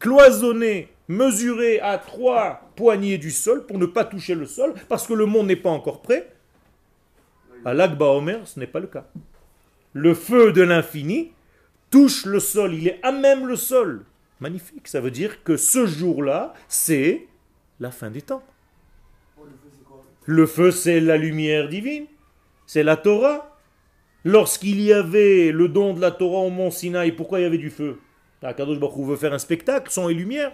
cloisonnée, 0.00 0.88
mesurée 1.09 1.81
à 1.81 1.99
trois 1.99 2.71
poignées 2.77 3.18
du 3.18 3.31
sol 3.31 3.66
pour 3.66 3.79
ne 3.79 3.87
pas 3.87 4.05
toucher 4.05 4.35
le 4.35 4.47
sol, 4.47 4.75
parce 4.88 5.07
que 5.07 5.14
le 5.14 5.27
monde 5.27 5.47
n'est 5.47 5.57
pas 5.57 5.71
encore 5.71 6.03
prêt. 6.03 6.31
À 7.64 7.75
l'Akba 7.75 8.07
Omer, 8.07 8.47
ce 8.47 8.61
n'est 8.61 8.66
pas 8.66 8.81
le 8.81 8.87
cas. 8.87 9.07
Le 9.94 10.14
feu 10.14 10.53
de 10.53 10.62
l'infini 10.62 11.33
touche 11.90 12.27
le 12.27 12.40
sol, 12.40 12.75
il 12.75 12.87
est 12.87 13.01
à 13.03 13.11
même 13.11 13.47
le 13.47 13.57
sol. 13.57 14.05
Magnifique, 14.40 14.87
ça 14.87 15.01
veut 15.01 15.11
dire 15.11 15.42
que 15.42 15.57
ce 15.57 15.87
jour-là, 15.87 16.55
c'est 16.68 17.27
la 17.81 17.90
fin 17.90 18.11
des 18.11 18.23
temps. 18.23 18.42
Le 20.27 20.47
feu, 20.47 20.71
c'est 20.71 21.01
la 21.01 21.16
lumière 21.16 21.68
divine, 21.68 22.07
c'est 22.66 22.83
la 22.83 22.97
Torah. 22.97 23.59
Lorsqu'il 24.25 24.81
y 24.81 24.92
avait 24.92 25.53
le 25.53 25.68
don 25.68 25.94
de 25.94 26.01
la 26.01 26.11
Torah 26.11 26.40
au 26.40 26.51
mont 26.51 26.71
Sinaï, 26.71 27.12
pourquoi 27.12 27.40
il 27.40 27.44
y 27.44 27.47
avait 27.47 27.57
du 27.59 27.71
feu? 27.71 27.99
Ah, 28.42 28.53
Kadosh 28.53 28.79
Baruch 28.79 29.07
veut 29.07 29.16
faire 29.16 29.33
un 29.33 29.38
spectacle, 29.38 29.90
son 29.90 30.09
et 30.09 30.14
lumière. 30.14 30.53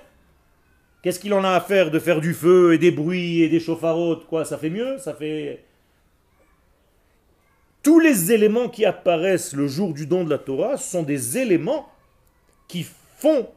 Qu'est-ce 1.04 1.20
qu'il 1.20 1.34
en 1.34 1.44
a 1.44 1.50
à 1.50 1.60
faire 1.60 1.90
de 1.90 1.98
faire 1.98 2.22
du 2.22 2.32
feu 2.32 2.72
et 2.72 2.78
des 2.78 2.90
bruits 2.90 3.42
et 3.42 3.50
des 3.50 3.60
chauffarotes? 3.60 4.26
Quoi, 4.26 4.46
ça 4.46 4.56
fait 4.56 4.70
mieux? 4.70 4.96
Ça 4.96 5.12
fait... 5.12 5.62
Tous 7.82 8.00
les 8.00 8.32
éléments 8.32 8.70
qui 8.70 8.86
apparaissent 8.86 9.52
le 9.52 9.68
jour 9.68 9.92
du 9.92 10.06
don 10.06 10.24
de 10.24 10.30
la 10.30 10.38
Torah 10.38 10.78
sont 10.78 11.02
des 11.02 11.36
éléments 11.36 11.92
qui 12.68 12.86
font 13.18 13.50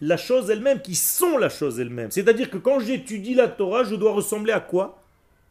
la 0.00 0.16
chose 0.16 0.48
elle-même, 0.48 0.80
qui 0.80 0.94
sont 0.94 1.36
la 1.36 1.50
chose 1.50 1.78
elle-même. 1.78 2.10
C'est-à-dire 2.10 2.48
que 2.48 2.56
quand 2.56 2.80
j'étudie 2.80 3.34
la 3.34 3.48
Torah, 3.48 3.84
je 3.84 3.96
dois 3.96 4.12
ressembler 4.12 4.54
à 4.54 4.60
quoi? 4.60 5.02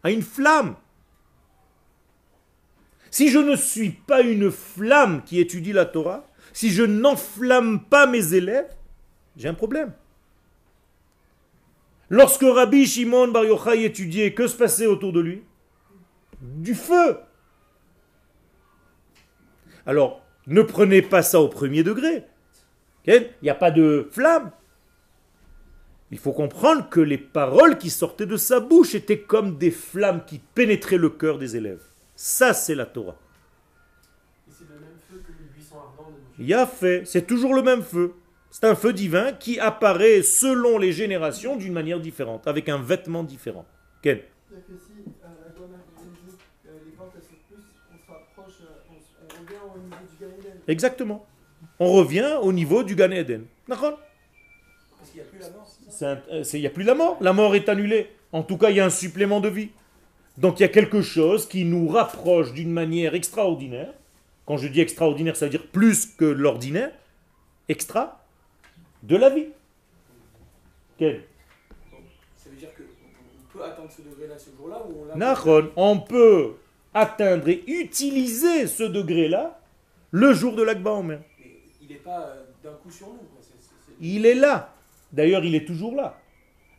À 0.01 0.09
une 0.09 0.23
flamme. 0.23 0.75
Si 3.11 3.29
je 3.29 3.37
ne 3.37 3.55
suis 3.55 3.91
pas 3.91 4.21
une 4.21 4.49
flamme 4.49 5.21
qui 5.23 5.39
étudie 5.39 5.71
la 5.71 5.85
Torah, 5.85 6.25
si 6.51 6.71
je 6.71 6.81
n'enflamme 6.81 7.83
pas 7.83 8.07
mes 8.07 8.33
élèves, 8.33 8.75
j'ai 9.37 9.49
un 9.49 9.53
problème. 9.53 9.93
Lorsque 12.13 12.43
Rabbi 12.43 12.85
Shimon 12.85 13.29
Bar 13.29 13.43
Yochai 13.45 13.85
étudiait, 13.85 14.35
que 14.35 14.45
se 14.45 14.55
passait 14.55 14.85
autour 14.85 15.13
de 15.13 15.19
lui? 15.19 15.41
Du 16.41 16.75
feu. 16.75 17.17
Alors, 19.87 20.21
ne 20.45 20.61
prenez 20.61 21.01
pas 21.01 21.23
ça 21.23 21.41
au 21.41 21.47
premier 21.47 21.81
degré. 21.81 22.23
Il 23.07 23.31
n'y 23.41 23.49
a 23.49 23.55
pas 23.55 23.71
de 23.71 24.07
flamme. 24.11 24.51
Il 26.11 26.19
faut 26.19 26.33
comprendre 26.33 26.87
que 26.87 26.99
les 26.99 27.17
paroles 27.17 27.79
qui 27.79 27.89
sortaient 27.89 28.27
de 28.27 28.37
sa 28.37 28.59
bouche 28.59 28.93
étaient 28.93 29.21
comme 29.21 29.57
des 29.57 29.71
flammes 29.71 30.23
qui 30.23 30.37
pénétraient 30.37 30.99
le 30.99 31.09
cœur 31.09 31.39
des 31.39 31.55
élèves. 31.55 31.81
Ça, 32.15 32.53
c'est 32.53 32.75
la 32.75 32.85
Torah. 32.85 33.17
Et 34.47 34.51
c'est 34.51 34.69
le 34.69 34.79
même 34.79 34.99
feu 35.09 35.19
que 35.25 35.31
le 35.31 35.49
buisson 35.51 35.77
ardent 35.77 36.11
de. 36.11 36.17
Il 36.43 36.45
y 36.45 36.53
a 36.53 36.67
fait, 36.67 37.07
c'est 37.07 37.25
toujours 37.25 37.55
le 37.55 37.63
même 37.63 37.81
feu. 37.81 38.13
C'est 38.55 38.65
un 38.67 38.75
feu 38.75 38.93
divin 38.93 39.31
qui 39.33 39.59
apparaît 39.59 40.21
selon 40.21 40.77
les 40.77 40.91
générations 40.91 41.55
d'une 41.55 41.73
manière 41.73 41.99
différente, 41.99 42.47
avec 42.47 42.69
un 42.69 42.77
vêtement 42.77 43.23
différent. 43.23 43.65
Quel? 44.03 44.25
C'est-à-dire 44.47 44.67
que 44.67 44.73
si 44.73 44.91
la 45.23 45.29
Gomer 45.59 45.77
dit 45.97 46.03
les 46.63 46.95
ventes 46.95 47.13
elles 47.15 47.23
sont 47.23 47.29
plus, 47.49 47.63
on 47.91 47.97
se 47.97 48.11
rapproche, 48.11 48.53
on, 48.91 48.93
s- 48.93 49.15
on 49.23 49.41
revient 49.41 49.59
au 49.73 49.79
niveau 49.79 49.95
du 50.07 50.23
Gan 50.23 50.31
Eden. 50.39 50.61
Exactement. 50.67 51.25
On 51.79 51.91
revient 51.93 52.37
au 52.43 52.53
niveau 52.53 52.83
du 52.83 52.95
Gan 52.95 53.09
Eden. 53.09 53.45
D'accord? 53.67 53.99
Parce 54.99 55.09
qu'il 55.09 55.21
n'y 55.21 55.27
a 55.27 55.29
plus 55.31 55.39
la 55.39 55.49
mort. 55.49 55.67
c'est 55.67 55.91
ça? 55.91 55.97
C'est 55.97 56.05
un- 56.05 56.21
euh, 56.35 56.43
Il 56.53 56.59
n'y 56.61 56.67
a 56.67 56.69
plus 56.69 56.83
la 56.83 56.93
mort. 56.93 57.17
La 57.21 57.33
mort 57.33 57.55
est 57.55 57.67
annulée. 57.69 58.11
En 58.33 58.43
tout 58.43 58.57
cas, 58.57 58.69
il 58.69 58.75
y 58.77 58.79
a 58.79 58.85
un 58.85 58.91
supplément 58.91 59.39
de 59.39 59.49
vie. 59.49 59.69
Donc 60.37 60.59
il 60.59 60.61
y 60.61 60.65
a 60.65 60.69
quelque 60.69 61.01
chose 61.01 61.47
qui 61.47 61.65
nous 61.65 61.87
rapproche 61.87 62.53
d'une 62.53 62.71
manière 62.71 63.15
extraordinaire. 63.15 63.93
Quand 64.45 64.57
je 64.57 64.67
dis 64.67 64.79
extraordinaire, 64.81 65.35
ça 65.35 65.45
veut 65.47 65.51
dire 65.51 65.65
plus 65.67 66.05
que 66.05 66.25
l'ordinaire. 66.25 66.91
Extra 67.67 68.19
de 69.03 69.15
la 69.15 69.29
vie. 69.29 69.47
Quel 70.97 71.23
Ça 72.35 72.49
veut 72.49 72.55
dire 72.57 72.69
qu'on 72.75 72.83
on 72.83 73.57
peut 73.57 73.63
atteindre 73.63 73.91
ce 73.91 74.01
degré-là 74.01 74.37
ce 74.37 74.49
jour-là 74.57 74.83
ou 74.87 75.71
on 75.75 75.99
peut 75.99 76.53
atteindre 76.93 77.47
et 77.49 77.63
utiliser 77.67 78.67
ce 78.67 78.83
degré-là 78.83 79.59
le 80.11 80.33
jour 80.33 80.55
de 80.55 80.63
l'Akba 80.63 80.91
Omer. 80.91 81.19
Mais 81.39 81.51
il 81.81 81.87
n'est 81.89 81.95
pas 81.95 82.21
euh, 82.27 82.43
d'un 82.63 82.73
coup 82.73 82.91
sur 82.91 83.07
nous. 83.07 83.13
quoi. 83.17 83.39
C'est- 83.41 83.93
Il 83.99 84.25
est 84.25 84.35
là. 84.35 84.73
D'ailleurs, 85.11 85.43
il 85.43 85.55
est 85.55 85.65
toujours 85.65 85.95
là. 85.95 86.19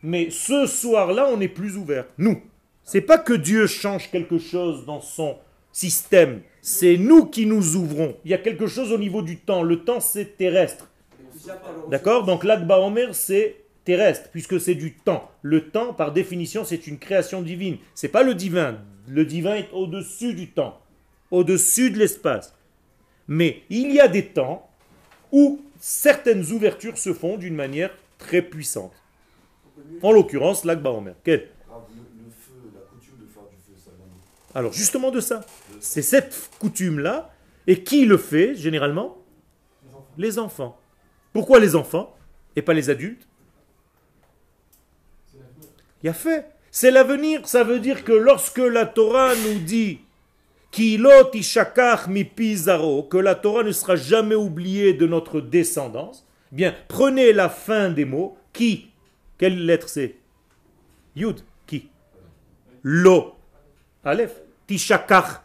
Mais 0.03 0.29
ce 0.29 0.65
soir-là, 0.67 1.27
on 1.31 1.39
est 1.41 1.47
plus 1.47 1.77
ouvert. 1.77 2.05
Nous. 2.17 2.41
C'est 2.83 3.01
pas 3.01 3.17
que 3.17 3.33
Dieu 3.33 3.65
change 3.67 4.11
quelque 4.11 4.37
chose 4.37 4.85
dans 4.85 5.01
son 5.01 5.37
système. 5.71 6.41
C'est 6.61 6.97
nous 6.97 7.25
qui 7.25 7.45
nous 7.45 7.75
ouvrons. 7.75 8.15
Il 8.23 8.31
y 8.31 8.33
a 8.33 8.37
quelque 8.37 8.67
chose 8.67 8.91
au 8.91 8.97
niveau 8.97 9.21
du 9.21 9.37
temps. 9.39 9.63
Le 9.63 9.83
temps, 9.83 9.99
c'est 9.99 10.37
terrestre. 10.37 10.89
D'accord. 11.89 12.25
Donc 12.25 12.43
l'Akba 12.43 12.79
Omer, 12.79 13.13
c'est 13.13 13.57
terrestre, 13.83 14.29
puisque 14.31 14.59
c'est 14.59 14.75
du 14.75 14.95
temps. 14.95 15.29
Le 15.41 15.69
temps, 15.69 15.93
par 15.93 16.11
définition, 16.11 16.65
c'est 16.65 16.87
une 16.87 16.97
création 16.97 17.41
divine. 17.41 17.77
C'est 17.93 18.07
pas 18.07 18.23
le 18.23 18.33
divin. 18.33 18.79
Le 19.07 19.25
divin 19.25 19.55
est 19.55 19.69
au-dessus 19.71 20.33
du 20.33 20.49
temps, 20.51 20.81
au-dessus 21.29 21.91
de 21.91 21.99
l'espace. 21.99 22.55
Mais 23.27 23.61
il 23.69 23.91
y 23.91 23.99
a 23.99 24.07
des 24.07 24.25
temps 24.25 24.69
où 25.31 25.61
certaines 25.79 26.51
ouvertures 26.51 26.97
se 26.97 27.13
font 27.13 27.37
d'une 27.37 27.55
manière 27.55 27.91
très 28.17 28.41
puissante. 28.41 28.93
En 30.01 30.11
l'occurrence, 30.11 30.65
l'Akba 30.65 30.89
Omer. 30.91 31.15
Quel? 31.23 31.49
Alors 34.55 34.71
justement 34.71 35.11
de 35.11 35.19
ça. 35.19 35.45
C'est 35.79 36.01
cette 36.01 36.49
coutume-là. 36.59 37.31
Et 37.67 37.83
qui 37.83 38.05
le 38.05 38.17
fait 38.17 38.55
généralement? 38.55 39.17
Les 40.17 40.39
enfants. 40.39 40.79
Pourquoi 41.35 41.59
les 41.59 41.75
enfants 41.75 42.15
et 42.55 42.61
pas 42.61 42.73
les 42.73 42.89
adultes? 42.89 43.27
Il 46.01 46.05
y 46.05 46.07
a 46.07 46.13
fait. 46.13 46.47
C'est 46.71 46.91
l'avenir. 46.91 47.45
Ça 47.45 47.65
veut 47.65 47.81
dire 47.81 48.05
que 48.05 48.13
lorsque 48.13 48.59
la 48.59 48.85
Torah 48.85 49.35
nous 49.35 49.59
dit 49.59 49.99
que 50.71 50.97
la 53.17 53.35
Torah 53.35 53.63
ne 53.63 53.73
sera 53.73 53.97
jamais 53.97 54.35
oubliée 54.35 54.93
de 54.93 55.05
notre 55.07 55.41
descendance, 55.41 56.25
bien, 56.53 56.73
prenez 56.87 57.33
la 57.33 57.49
fin 57.49 57.89
des 57.89 58.05
mots. 58.05 58.37
Qui? 58.53 58.91
Quelle 59.37 59.65
lettre 59.65 59.89
c'est? 59.89 60.15
Yud. 61.17 61.41
Qui? 61.67 61.89
Lo. 62.81 63.35
Aleph. 64.05 64.41
Tishakach. 64.67 65.41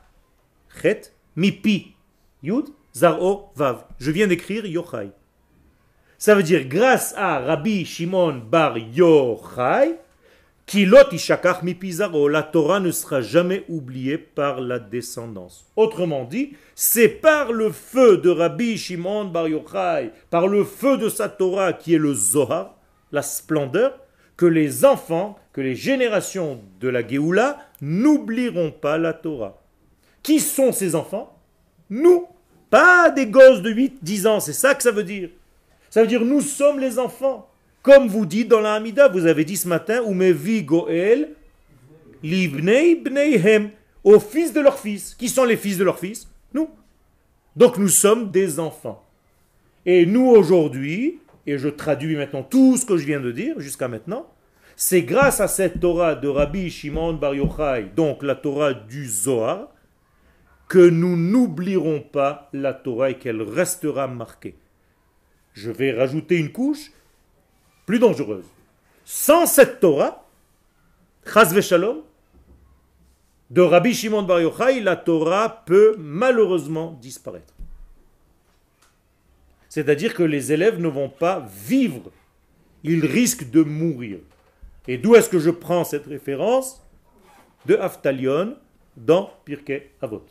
Chet. 0.81 1.13
Mipi. 1.35 1.97
Yud. 2.45 2.67
Zaro. 2.95 3.51
Vav. 3.57 3.87
Je 3.99 4.13
viens 4.13 4.29
d'écrire 4.29 4.65
Yochai. 4.67 5.11
Ça 6.21 6.35
veut 6.35 6.43
dire 6.43 6.67
grâce 6.67 7.15
à 7.17 7.39
Rabbi 7.39 7.87
Shimon 7.87 8.43
Bar 8.47 8.77
Yochai, 8.77 9.97
Kilot 10.67 11.11
Ishakach 11.13 11.63
mi 11.63 11.73
Pizarro, 11.73 12.29
la 12.29 12.43
Torah 12.43 12.79
ne 12.79 12.91
sera 12.91 13.23
jamais 13.23 13.65
oubliée 13.71 14.19
par 14.19 14.61
la 14.61 14.79
descendance. 14.79 15.65
Autrement 15.77 16.25
dit, 16.25 16.53
c'est 16.75 17.09
par 17.09 17.53
le 17.53 17.73
feu 17.73 18.19
de 18.19 18.29
Rabbi 18.29 18.77
Shimon 18.77 19.25
Bar 19.25 19.49
Yochai, 19.49 20.11
par 20.29 20.47
le 20.47 20.65
feu 20.65 20.99
de 20.99 21.09
sa 21.09 21.31
Torah 21.31 21.73
qui 21.73 21.95
est 21.95 21.99
le 21.99 22.13
Zohar, 22.13 22.77
la 23.13 23.23
splendeur, 23.23 23.99
que 24.37 24.45
les 24.45 24.85
enfants, 24.85 25.39
que 25.55 25.63
les 25.63 25.75
générations 25.75 26.61
de 26.81 26.89
la 26.91 27.01
Géoula 27.07 27.57
n'oublieront 27.81 28.73
pas 28.73 28.99
la 28.99 29.15
Torah. 29.15 29.59
Qui 30.23 30.39
sont 30.39 30.73
ces 30.73 30.95
enfants? 30.95 31.35
Nous, 31.89 32.27
pas 32.69 33.09
des 33.09 33.27
gosses 33.27 33.63
de 33.63 33.71
8, 33.71 34.01
10 34.03 34.27
ans, 34.27 34.41
c'est 34.41 34.53
ça 34.53 34.75
que 34.75 34.83
ça 34.83 34.91
veut 34.93 35.03
dire. 35.03 35.31
Ça 35.91 36.03
veut 36.03 36.07
dire 36.09 36.25
nous 36.25 36.41
sommes 36.41 36.79
les 36.79 36.99
enfants. 36.99 37.49
Comme 37.83 38.09
vous 38.09 38.27
dites 38.27 38.49
dans 38.49 38.61
la 38.61 38.75
Hamida, 38.75 39.09
vous 39.09 39.27
avez 39.27 39.45
dit 39.45 39.57
ce 39.57 39.67
matin, 39.67 40.03
Umevi 40.07 40.63
Goel, 40.63 41.31
Libnei 42.23 42.95
Bneihem, 42.95 43.71
aux 44.05 44.21
fils 44.21 44.53
de 44.53 44.61
leurs 44.61 44.79
fils. 44.79 45.15
Qui 45.15 45.29
sont 45.29 45.45
les 45.45 45.57
fils 45.57 45.79
de 45.79 45.85
leurs 45.85 45.99
fils? 45.99 46.29
Nous. 46.55 46.69
Donc 47.57 47.79
nous 47.79 47.89
sommes 47.89 48.31
des 48.31 48.61
enfants. 48.61 49.05
Et 49.85 50.07
nous 50.07 50.27
aujourd'hui, 50.27 51.19
et 51.47 51.59
je 51.59 51.69
traduis 51.69 52.17
maintenant 52.17 52.43
tout 52.43 52.77
ce 52.77 52.85
que 52.85 52.97
je 52.97 53.07
viens 53.07 53.21
de 53.21 53.33
dire 53.33 53.59
jusqu'à 53.59 53.89
maintenant, 53.89 54.27
c'est 54.77 55.03
grâce 55.03 55.41
à 55.41 55.49
cette 55.49 55.81
Torah 55.81 56.15
de 56.15 56.29
Rabbi 56.29 56.71
Shimon 56.71 57.15
Bar 57.15 57.35
Yochai, 57.35 57.91
donc 57.97 58.23
la 58.23 58.35
Torah 58.35 58.75
du 58.75 59.07
Zohar, 59.07 59.69
que 60.69 60.89
nous 60.89 61.17
n'oublierons 61.17 62.01
pas 62.01 62.49
la 62.53 62.73
Torah 62.73 63.11
et 63.11 63.19
qu'elle 63.19 63.43
restera 63.43 64.07
marquée. 64.07 64.55
Je 65.55 65.71
vais 65.71 65.93
rajouter 65.93 66.37
une 66.37 66.53
couche. 66.53 66.91
plus 67.87 67.99
dangereuse. 67.99 68.45
Sans 69.05 69.47
cette 69.47 69.81
Torah, 69.81 70.25
Chaz 71.27 71.61
Shalom, 71.61 72.03
de 73.51 73.61
Rabbi 73.61 73.93
Shimon 73.93 74.23
Bar 74.23 74.41
Yochai, 74.41 74.81
la 74.81 74.95
Torah 74.95 75.65
peut 75.67 75.97
malheureusement 75.99 76.97
disparaître. 77.03 77.53
C'est-à-dire 79.69 80.15
que 80.15 80.23
les 80.23 80.53
élèves 80.53 80.81
ne 80.81 80.89
vont 80.89 81.09
pas 81.09 81.49
vivre, 81.67 82.13
ils 82.85 83.05
risquent 83.05 83.51
de 83.51 83.63
mourir. 83.63 84.19
Et 84.87 84.99
d'où 84.99 85.15
est-ce 85.17 85.29
que 85.29 85.39
je 85.39 85.51
prends 85.51 85.85
cette 85.85 86.07
référence 86.07 86.81
De 87.67 87.77
Aftalion 87.77 88.57
dans 88.97 89.33
Pirkei 89.45 89.91
Avot. 90.01 90.25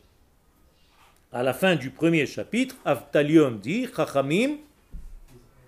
À 1.32 1.44
la 1.44 1.54
fin 1.54 1.76
du 1.76 1.90
premier 1.90 2.26
chapitre, 2.26 2.76
Aftalion 2.86 3.52
dit 3.52 3.88
Chachamim. 3.96 4.58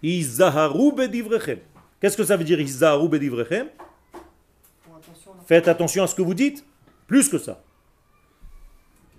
Qu'est-ce 0.02 1.58
que 2.18 2.24
ça 2.24 2.38
veut 2.38 2.44
dire 2.44 2.60
Faites 5.46 5.68
attention 5.68 6.04
à 6.04 6.08
ce 6.08 6.16
que 6.16 6.22
vous 6.22 6.34
dites. 6.34 6.66
Plus 7.08 7.30
que 7.30 7.38
ça. 7.38 7.64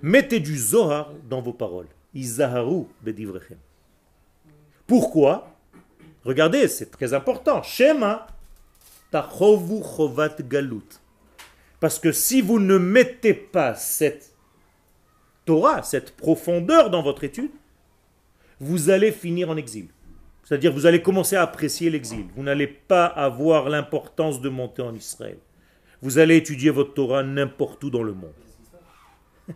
Mettez 0.03 0.41
du 0.41 0.59
Zohar 0.59 1.13
dans 1.29 1.41
vos 1.41 1.53
paroles. 1.53 1.87
Izaharu 2.15 2.87
bedivrechem. 3.03 3.59
Pourquoi? 4.87 5.57
Regardez, 6.25 6.69
c'est 6.69 6.91
très 6.91 7.15
important. 7.15 7.63
Shema 7.63 8.27
tachovu 9.11 9.83
chovat 9.83 10.37
galut. 10.41 11.01
Parce 11.79 11.99
que 11.99 12.13
si 12.13 12.43
vous 12.43 12.59
ne 12.59 12.79
mettez 12.79 13.35
pas 13.35 13.75
cette 13.75 14.35
Torah, 15.45 15.83
cette 15.83 16.17
profondeur 16.17 16.91
dans 16.91 17.03
votre 17.03 17.25
étude, 17.25 17.51
vous 18.61 18.91
allez 18.91 19.13
finir 19.13 19.51
en 19.51 19.57
exil. 19.57 19.89
C'est-à-dire, 20.53 20.71
vous 20.71 20.85
allez 20.85 21.01
commencer 21.01 21.35
à 21.35 21.45
apprécier 21.45 21.89
l'exil. 21.89 22.27
Vous 22.37 22.43
n'allez 22.43 22.67
pas 22.67 23.07
avoir 23.07 23.71
l'importance 23.71 24.43
de 24.43 24.51
monter 24.51 24.83
en 24.83 24.95
Israël. 24.95 25.39
Vous 26.03 26.19
allez 26.19 26.37
étudier 26.37 26.69
votre 26.69 26.93
Torah 26.93 27.23
n'importe 27.23 27.83
où 27.85 27.89
dans 27.89 28.03
le 28.03 28.13
monde. 28.13 28.35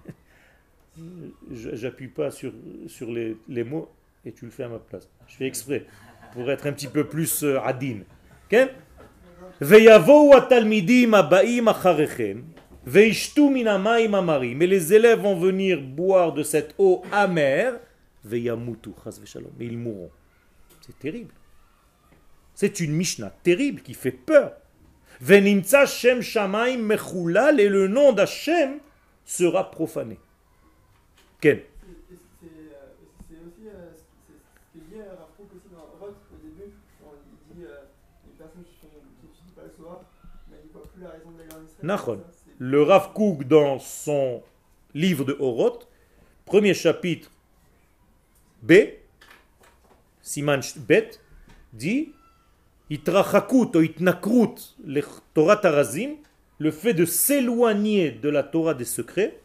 J'appuie 1.52 2.08
pas 2.08 2.30
sur, 2.30 2.50
sur 2.86 3.12
les, 3.12 3.36
les, 3.46 3.62
mots 3.62 3.90
et 4.24 4.32
tu 4.32 4.46
le 4.46 4.50
fais 4.50 4.62
à 4.62 4.68
ma 4.68 4.78
place. 4.78 5.06
Je 5.28 5.36
fais 5.36 5.44
exprès 5.44 5.84
pour 6.32 6.50
être 6.50 6.66
un 6.66 6.72
petit 6.72 6.88
peu 6.88 7.04
plus 7.04 7.44
euh, 7.44 7.60
adine. 7.60 8.04
Okay? 8.46 8.68
Et 9.60 9.66
les 14.66 14.94
élèves 14.94 15.20
vont 15.20 15.38
venir 15.38 15.82
boire 15.82 16.32
de 16.32 16.42
cette 16.42 16.74
eau 16.78 17.02
amère. 17.12 17.74
Ils 18.32 19.76
mourront. 19.76 20.10
C'est 20.86 20.98
terrible. 20.98 21.34
C'est 22.54 22.80
une 22.80 22.92
Mishnah 22.92 23.30
terrible 23.42 23.82
qui 23.82 23.92
fait 23.92 24.12
peur. 24.12 24.52
Venimtsa 25.20 25.86
Shem 25.86 26.22
Shamaim 26.22 26.78
Mechulal 26.78 27.58
et 27.60 27.68
le 27.68 27.88
nom 27.88 28.12
d'Hachem 28.12 28.78
sera 29.24 29.70
profané. 29.70 30.18
Ken. 31.40 31.60
Le 42.58 42.82
Rav 42.82 43.12
Kook 43.12 43.44
dans 43.44 43.78
son 43.78 44.42
livre 44.94 45.24
de 45.24 45.36
Horoth, 45.38 45.88
premier 46.46 46.72
chapitre 46.72 47.30
B, 48.62 48.72
Siman 50.26 50.60
Bet, 50.88 51.20
dit 51.72 52.12
le 52.90 52.96
Torah 55.34 55.56
Tarazim, 55.56 56.16
le 56.58 56.70
fait 56.72 56.94
de 56.94 57.04
s'éloigner 57.04 58.10
de 58.10 58.28
la 58.28 58.42
Torah 58.42 58.74
des 58.74 58.84
secrets, 58.84 59.40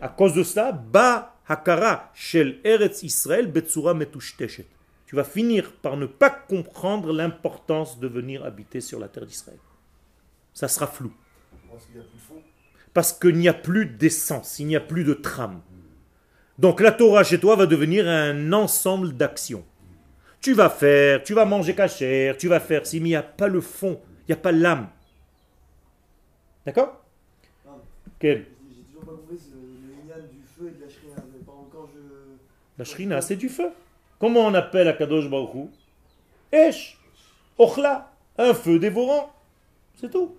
à 0.00 0.08
cause 0.08 0.34
de 0.34 0.42
cela, 0.42 0.72
Ba 0.72 1.36
Hakara 1.46 2.10
Shel 2.12 2.58
Eretz 2.64 3.04
Israël 3.04 3.50
Betsura 3.50 3.94
Metushteshet. 3.94 4.66
Tu 5.06 5.14
vas 5.14 5.24
finir 5.24 5.72
par 5.76 5.96
ne 5.96 6.06
pas 6.06 6.30
comprendre 6.30 7.12
l'importance 7.12 8.00
de 8.00 8.08
venir 8.08 8.44
habiter 8.44 8.80
sur 8.80 8.98
la 8.98 9.08
terre 9.08 9.26
d'Israël. 9.26 9.58
Ça 10.52 10.68
sera 10.68 10.88
flou. 10.88 11.12
Parce 11.70 11.86
qu'il 11.86 11.94
n'y 11.94 12.00
a 12.00 12.04
plus 12.04 12.16
de 12.16 12.22
fond. 12.22 12.42
Parce 12.92 13.12
qu'il 13.12 13.36
n'y 13.36 13.48
a 13.48 13.54
plus 13.54 13.86
d'essence, 13.86 14.58
il 14.58 14.66
n'y 14.66 14.76
a 14.76 14.80
plus 14.80 15.04
de 15.04 15.14
trame. 15.14 15.62
Donc 16.58 16.80
la 16.80 16.92
Torah 16.92 17.24
chez 17.24 17.38
toi 17.40 17.56
va 17.56 17.66
devenir 17.66 18.06
un 18.08 18.52
ensemble 18.52 19.16
d'actions. 19.16 19.64
Tu 20.40 20.54
vas 20.54 20.70
faire, 20.70 21.22
tu 21.22 21.34
vas 21.34 21.44
manger 21.44 21.74
cachère, 21.74 22.36
tu 22.36 22.48
vas 22.48 22.60
faire 22.60 22.86
si, 22.86 23.00
mais 23.00 23.08
il 23.08 23.12
n'y 23.12 23.16
a 23.16 23.22
pas 23.22 23.48
le 23.48 23.60
fond, 23.60 24.00
il 24.22 24.32
n'y 24.32 24.34
a 24.34 24.36
pas 24.36 24.52
l'âme. 24.52 24.88
D'accord? 26.66 27.00
Quel? 28.18 28.46
J'ai 28.70 28.82
toujours 28.84 29.04
pas 29.04 29.12
compris 29.12 29.38
ce- 29.38 29.54
le 29.54 29.92
Inyan 29.94 30.26
du 30.30 30.42
feu 30.56 30.68
et 30.68 30.78
de 30.78 30.84
la 30.84 30.88
shrina. 30.88 31.14
Par 31.16 31.24
exemple, 31.54 31.68
quand 31.72 31.88
je. 31.94 32.00
La 32.78 32.84
shrina, 32.84 33.20
c'est 33.20 33.36
du 33.36 33.48
feu. 33.48 33.70
Comment 34.18 34.46
on 34.46 34.54
appelle 34.54 34.86
Akadosh 34.88 35.28
Baruch 35.28 35.68
Esh, 36.52 36.98
Ochla, 37.58 38.12
un 38.38 38.54
feu 38.54 38.78
dévorant. 38.78 39.32
C'est 39.96 40.10
tout. 40.10 40.36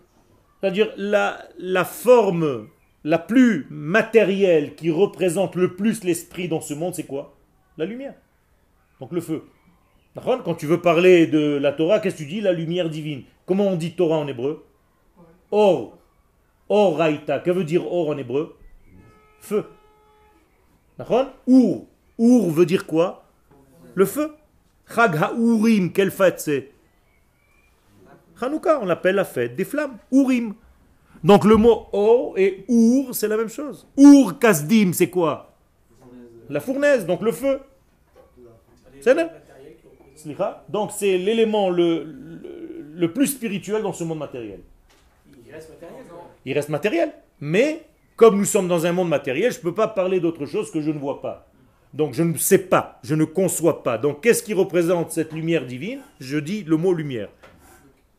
C'est-à-dire 0.61 0.93
la, 0.95 1.45
la 1.57 1.83
forme 1.83 2.67
la 3.03 3.19
plus 3.19 3.67
matérielle 3.69 4.75
qui 4.75 4.91
représente 4.91 5.55
le 5.55 5.75
plus 5.75 6.03
l'esprit 6.03 6.47
dans 6.47 6.61
ce 6.61 6.73
monde, 6.73 6.95
c'est 6.95 7.05
quoi? 7.05 7.35
La 7.77 7.85
lumière. 7.85 8.15
Donc 8.99 9.11
le 9.11 9.21
feu. 9.21 9.43
Quand 10.15 10.55
tu 10.55 10.67
veux 10.67 10.79
parler 10.79 11.27
de 11.27 11.57
la 11.57 11.71
Torah, 11.73 11.99
qu'est-ce 11.99 12.17
que 12.17 12.21
tu 12.21 12.27
dis? 12.27 12.41
La 12.41 12.53
lumière 12.53 12.89
divine. 12.89 13.23
Comment 13.45 13.67
on 13.67 13.75
dit 13.75 13.95
Torah 13.95 14.17
en 14.17 14.27
hébreu? 14.27 14.65
Or. 15.51 15.97
Or 16.69 16.97
raïta. 16.97 17.39
Que 17.39 17.51
veut 17.51 17.63
dire 17.63 17.91
or 17.91 18.09
en 18.09 18.17
hébreu? 18.17 18.55
Feu. 19.39 19.65
D'accord? 20.97 21.33
Our. 21.47 21.87
Our 22.19 22.49
veut 22.51 22.65
dire 22.65 22.85
quoi? 22.85 23.25
Le 23.95 24.05
feu. 24.05 24.35
Chag 24.93 25.15
ha'urim, 25.15 25.91
quelle 25.91 26.11
fête 26.11 26.39
c'est? 26.39 26.71
Hanouka, 28.39 28.79
on 28.81 28.85
l'appelle 28.85 29.15
la 29.15 29.25
fête 29.25 29.55
des 29.55 29.65
flammes. 29.65 29.97
Urim. 30.11 30.53
Donc 31.23 31.45
le 31.45 31.55
mot 31.55 31.87
or 31.93 32.37
et 32.37 32.65
our, 32.67 33.15
c'est 33.15 33.27
la 33.27 33.37
même 33.37 33.49
chose. 33.49 33.87
Ur 33.97 34.37
kasdim, 34.39 34.91
c'est 34.93 35.09
quoi? 35.09 35.53
La 36.49 36.59
fournaise, 36.59 37.05
donc 37.05 37.21
le 37.21 37.31
feu. 37.31 37.59
C'est. 39.01 39.15
Donc 40.69 40.91
c'est 40.91 41.17
l'élément 41.17 41.69
le, 41.69 42.03
le, 42.03 42.85
le 42.93 43.13
plus 43.13 43.27
spirituel 43.27 43.81
dans 43.81 43.93
ce 43.93 44.03
monde 44.03 44.19
matériel. 44.19 44.59
Il 45.45 45.53
reste 45.53 45.69
matériel. 45.69 46.05
non? 46.09 46.15
Il 46.45 46.53
reste 46.53 46.69
matériel. 46.69 47.13
Mais 47.39 47.83
comme 48.15 48.37
nous 48.37 48.45
sommes 48.45 48.67
dans 48.67 48.85
un 48.85 48.91
monde 48.91 49.09
matériel, 49.09 49.51
je 49.51 49.57
ne 49.57 49.63
peux 49.63 49.73
pas 49.73 49.87
parler 49.87 50.19
d'autre 50.19 50.45
chose 50.45 50.71
que 50.71 50.81
je 50.81 50.91
ne 50.91 50.99
vois 50.99 51.21
pas. 51.21 51.47
Donc 51.93 52.13
je 52.13 52.23
ne 52.23 52.37
sais 52.37 52.57
pas, 52.57 52.99
je 53.03 53.15
ne 53.15 53.23
conçois 53.23 53.83
pas. 53.83 53.97
Donc 53.97 54.21
qu'est-ce 54.21 54.43
qui 54.43 54.53
représente 54.53 55.11
cette 55.11 55.31
lumière 55.31 55.65
divine? 55.65 55.99
Je 56.19 56.37
dis 56.37 56.63
le 56.63 56.77
mot 56.77 56.93
lumière. 56.93 57.29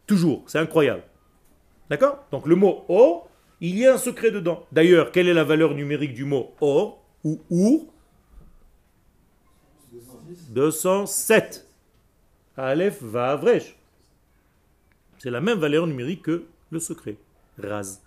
Toujours, 0.07 0.43
c'est 0.47 0.59
incroyable. 0.59 1.03
D'accord? 1.91 2.25
Donc 2.31 2.47
le 2.47 2.57
mot 2.57 2.85
or, 2.89 3.29
il 3.61 3.79
y 3.79 3.87
a 3.87 3.95
un 3.95 3.99
secret 3.99 4.31
dedans. 4.31 4.67
D'ailleurs, 4.73 5.13
quelle 5.13 5.29
est 5.29 5.35
la 5.35 5.45
valeur 5.45 5.75
numérique 5.75 6.15
du 6.15 6.25
mot 6.25 6.55
or 6.61 7.03
ou 7.25 7.41
our 7.51 7.95
207. 10.51 11.67
Aleph 12.57 13.03
va. 13.03 13.41
C'est 15.19 15.31
la 15.31 15.41
même 15.41 15.59
valeur 15.59 15.87
numérique 15.87 16.23
que 16.23 16.45
le 16.71 16.79
secret. 16.79 17.17
Raz. 17.59 18.01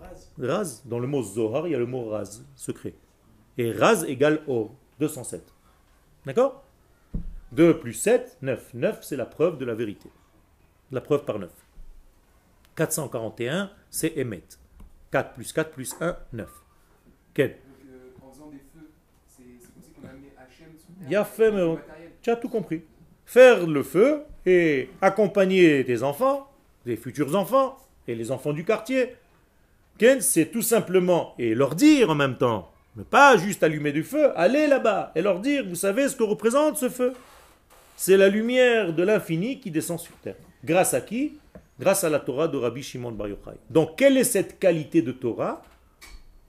Raz. 0.00 0.32
Raz, 0.38 0.82
dans 0.84 0.98
le 0.98 1.06
mot 1.06 1.22
Zohar, 1.22 1.66
il 1.66 1.72
y 1.72 1.74
a 1.74 1.78
le 1.78 1.86
mot 1.86 2.08
Raz, 2.08 2.42
secret. 2.54 2.94
Et 3.58 3.72
Raz 3.72 4.04
égale 4.06 4.42
Or, 4.46 4.74
207. 5.00 5.42
D'accord? 6.24 6.64
2 7.52 7.78
plus 7.78 7.94
7, 7.94 8.38
9. 8.42 8.74
9, 8.74 8.98
c'est 9.02 9.16
la 9.16 9.26
preuve 9.26 9.58
de 9.58 9.64
la 9.64 9.74
vérité. 9.74 10.10
La 10.90 11.00
preuve 11.00 11.24
par 11.24 11.38
9. 11.38 11.50
441, 12.76 13.70
c'est 13.90 14.16
Emet. 14.16 14.42
4 15.10 15.34
plus 15.34 15.52
4 15.52 15.70
plus 15.70 15.96
1, 16.00 16.16
9. 16.32 16.48
Quel? 17.34 17.48
Donc, 17.48 17.58
euh, 17.88 18.26
en 18.26 18.32
faisant 18.32 18.46
des 18.48 18.58
feux, 18.58 18.90
c'est 19.26 19.42
comme 19.42 19.82
si 19.82 19.90
on 20.02 20.06
a 20.06 20.10
amené 20.10 20.32
Hachem 20.36 20.68
sur 20.78 20.86
terre. 20.86 21.06
Il 21.06 21.10
y 21.10 21.16
a 21.16 21.24
fait, 21.24 21.50
mais. 21.50 21.62
Tu 22.22 22.30
as 22.30 22.36
tout 22.36 22.48
compris. 22.48 22.82
Faire 23.24 23.66
le 23.66 23.82
feu 23.82 24.22
et 24.44 24.90
accompagner 25.00 25.84
tes 25.84 26.02
enfants, 26.02 26.50
tes 26.84 26.96
futurs 26.96 27.34
enfants 27.34 27.78
et 28.06 28.14
les 28.14 28.30
enfants 28.30 28.52
du 28.52 28.64
quartier. 28.64 29.16
Ken, 29.98 30.20
c'est 30.20 30.46
tout 30.46 30.62
simplement, 30.62 31.34
et 31.38 31.54
leur 31.54 31.74
dire 31.74 32.10
en 32.10 32.14
même 32.14 32.36
temps, 32.36 32.70
ne 32.96 33.02
pas 33.02 33.36
juste 33.36 33.62
allumer 33.62 33.92
du 33.92 34.02
feu, 34.02 34.30
aller 34.38 34.66
là-bas 34.66 35.12
et 35.14 35.22
leur 35.22 35.40
dire, 35.40 35.64
vous 35.66 35.74
savez 35.74 36.08
ce 36.08 36.16
que 36.16 36.22
représente 36.22 36.76
ce 36.76 36.88
feu? 36.88 37.14
C'est 37.96 38.16
la 38.16 38.28
lumière 38.28 38.92
de 38.92 39.02
l'infini 39.02 39.58
qui 39.58 39.70
descend 39.70 39.98
sur 39.98 40.14
terre. 40.16 40.36
Grâce 40.64 40.94
à 40.94 41.00
qui? 41.00 41.38
Grâce 41.78 42.04
à 42.04 42.08
la 42.08 42.20
Torah 42.20 42.48
de 42.48 42.56
Rabbi 42.56 42.82
Shimon 42.82 43.12
Bar 43.12 43.28
Yochai. 43.28 43.58
Donc, 43.70 43.96
quelle 43.96 44.16
est 44.16 44.24
cette 44.24 44.58
qualité 44.58 45.02
de 45.02 45.12
Torah? 45.12 45.62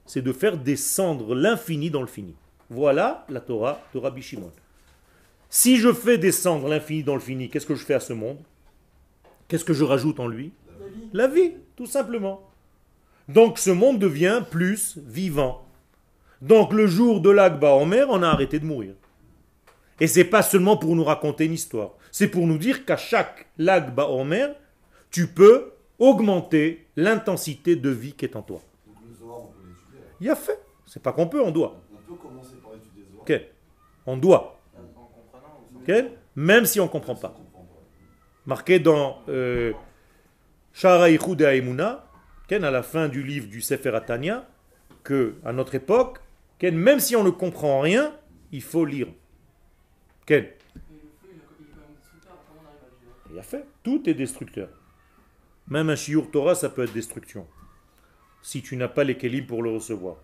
C'est 0.05 0.21
de 0.21 0.31
faire 0.31 0.57
descendre 0.57 1.35
l'infini 1.35 1.89
dans 1.89 2.01
le 2.01 2.07
fini. 2.07 2.35
Voilà 2.69 3.25
la 3.29 3.41
Torah 3.41 3.81
de 3.93 3.99
Rabbi 3.99 4.21
Shimon. 4.21 4.51
Si 5.49 5.77
je 5.77 5.91
fais 5.93 6.17
descendre 6.17 6.67
l'infini 6.67 7.03
dans 7.03 7.15
le 7.15 7.21
fini, 7.21 7.49
qu'est-ce 7.49 7.65
que 7.65 7.75
je 7.75 7.83
fais 7.83 7.93
à 7.93 7.99
ce 7.99 8.13
monde? 8.13 8.37
Qu'est-ce 9.47 9.65
que 9.65 9.73
je 9.73 9.83
rajoute 9.83 10.19
en 10.19 10.27
lui? 10.27 10.51
La 10.79 10.87
vie. 10.87 11.09
La 11.13 11.27
vie, 11.27 11.53
tout 11.75 11.85
simplement. 11.85 12.41
Donc 13.27 13.59
ce 13.59 13.71
monde 13.71 13.99
devient 13.99 14.43
plus 14.49 14.97
vivant. 14.97 15.65
Donc 16.41 16.71
le 16.71 16.87
jour 16.87 17.19
de 17.21 17.29
l'Akba 17.29 17.71
en 17.71 17.85
mer, 17.85 18.07
on 18.09 18.23
a 18.23 18.27
arrêté 18.27 18.59
de 18.59 18.65
mourir. 18.65 18.93
Et 19.99 20.07
c'est 20.07 20.25
pas 20.25 20.43
seulement 20.43 20.77
pour 20.77 20.95
nous 20.95 21.03
raconter 21.03 21.45
une 21.45 21.53
histoire. 21.53 21.91
C'est 22.11 22.27
pour 22.27 22.45
nous 22.45 22.57
dire 22.57 22.85
qu'à 22.85 22.97
chaque 22.97 23.47
Lagba 23.57 24.07
en 24.07 24.23
mer, 24.23 24.55
tu 25.11 25.27
peux 25.27 25.71
augmenter 25.99 26.87
l'intensité 26.95 27.75
de 27.75 27.89
vie 27.89 28.13
qui 28.13 28.25
est 28.25 28.35
en 28.35 28.41
toi. 28.41 28.61
Il 30.19 30.29
a 30.29 30.35
fait. 30.35 30.59
C'est 30.85 31.01
pas 31.01 31.11
qu'on 31.11 31.27
peut, 31.27 31.41
on 31.41 31.51
doit. 31.51 31.79
On 31.93 32.13
peut 32.13 32.19
commencer 32.19 32.55
par 32.63 32.73
étudier 32.75 33.03
le 33.03 33.11
Zohar. 33.11 33.21
Ok. 33.21 33.41
On 34.05 34.17
doit. 34.17 34.59
En 34.75 35.03
comprenant 35.03 35.63
ou 35.73 35.79
Ok 35.79 36.11
Même 36.35 36.65
si 36.65 36.79
on 36.79 36.85
ne 36.85 36.89
comprend 36.89 37.15
pas. 37.15 37.35
Marqué 38.45 38.79
dans 38.79 39.21
euh, 39.27 39.73
Shara 40.73 41.09
Ken, 42.47 42.63
à 42.63 42.71
la 42.71 42.81
fin 42.81 43.09
du 43.09 43.23
livre 43.23 43.47
du 43.47 43.59
Sefer 43.59 43.93
Atania, 43.93 44.47
que 45.03 45.35
à 45.43 45.51
notre 45.51 45.75
époque, 45.75 46.19
Ken, 46.59 46.75
même 46.75 47.01
si 47.01 47.15
on 47.15 47.23
ne 47.23 47.29
comprend 47.29 47.81
rien, 47.81 48.15
il 48.53 48.61
faut 48.61 48.85
lire. 48.85 49.07
Ken, 50.25 50.45
il 53.29 53.37
a 53.37 53.43
fait. 53.43 53.65
Tout 53.83 54.09
est 54.09 54.13
destructeur. 54.13 54.69
Même 55.69 55.89
un 55.89 55.95
shiur 55.95 56.31
Torah, 56.31 56.55
ça 56.55 56.69
peut 56.69 56.83
être 56.83 56.93
destruction. 56.93 57.45
Si 58.41 58.61
tu 58.61 58.77
n'as 58.77 58.87
pas 58.87 59.03
les 59.03 59.17
kelim 59.17 59.45
pour 59.45 59.63
le 59.63 59.71
recevoir. 59.71 60.17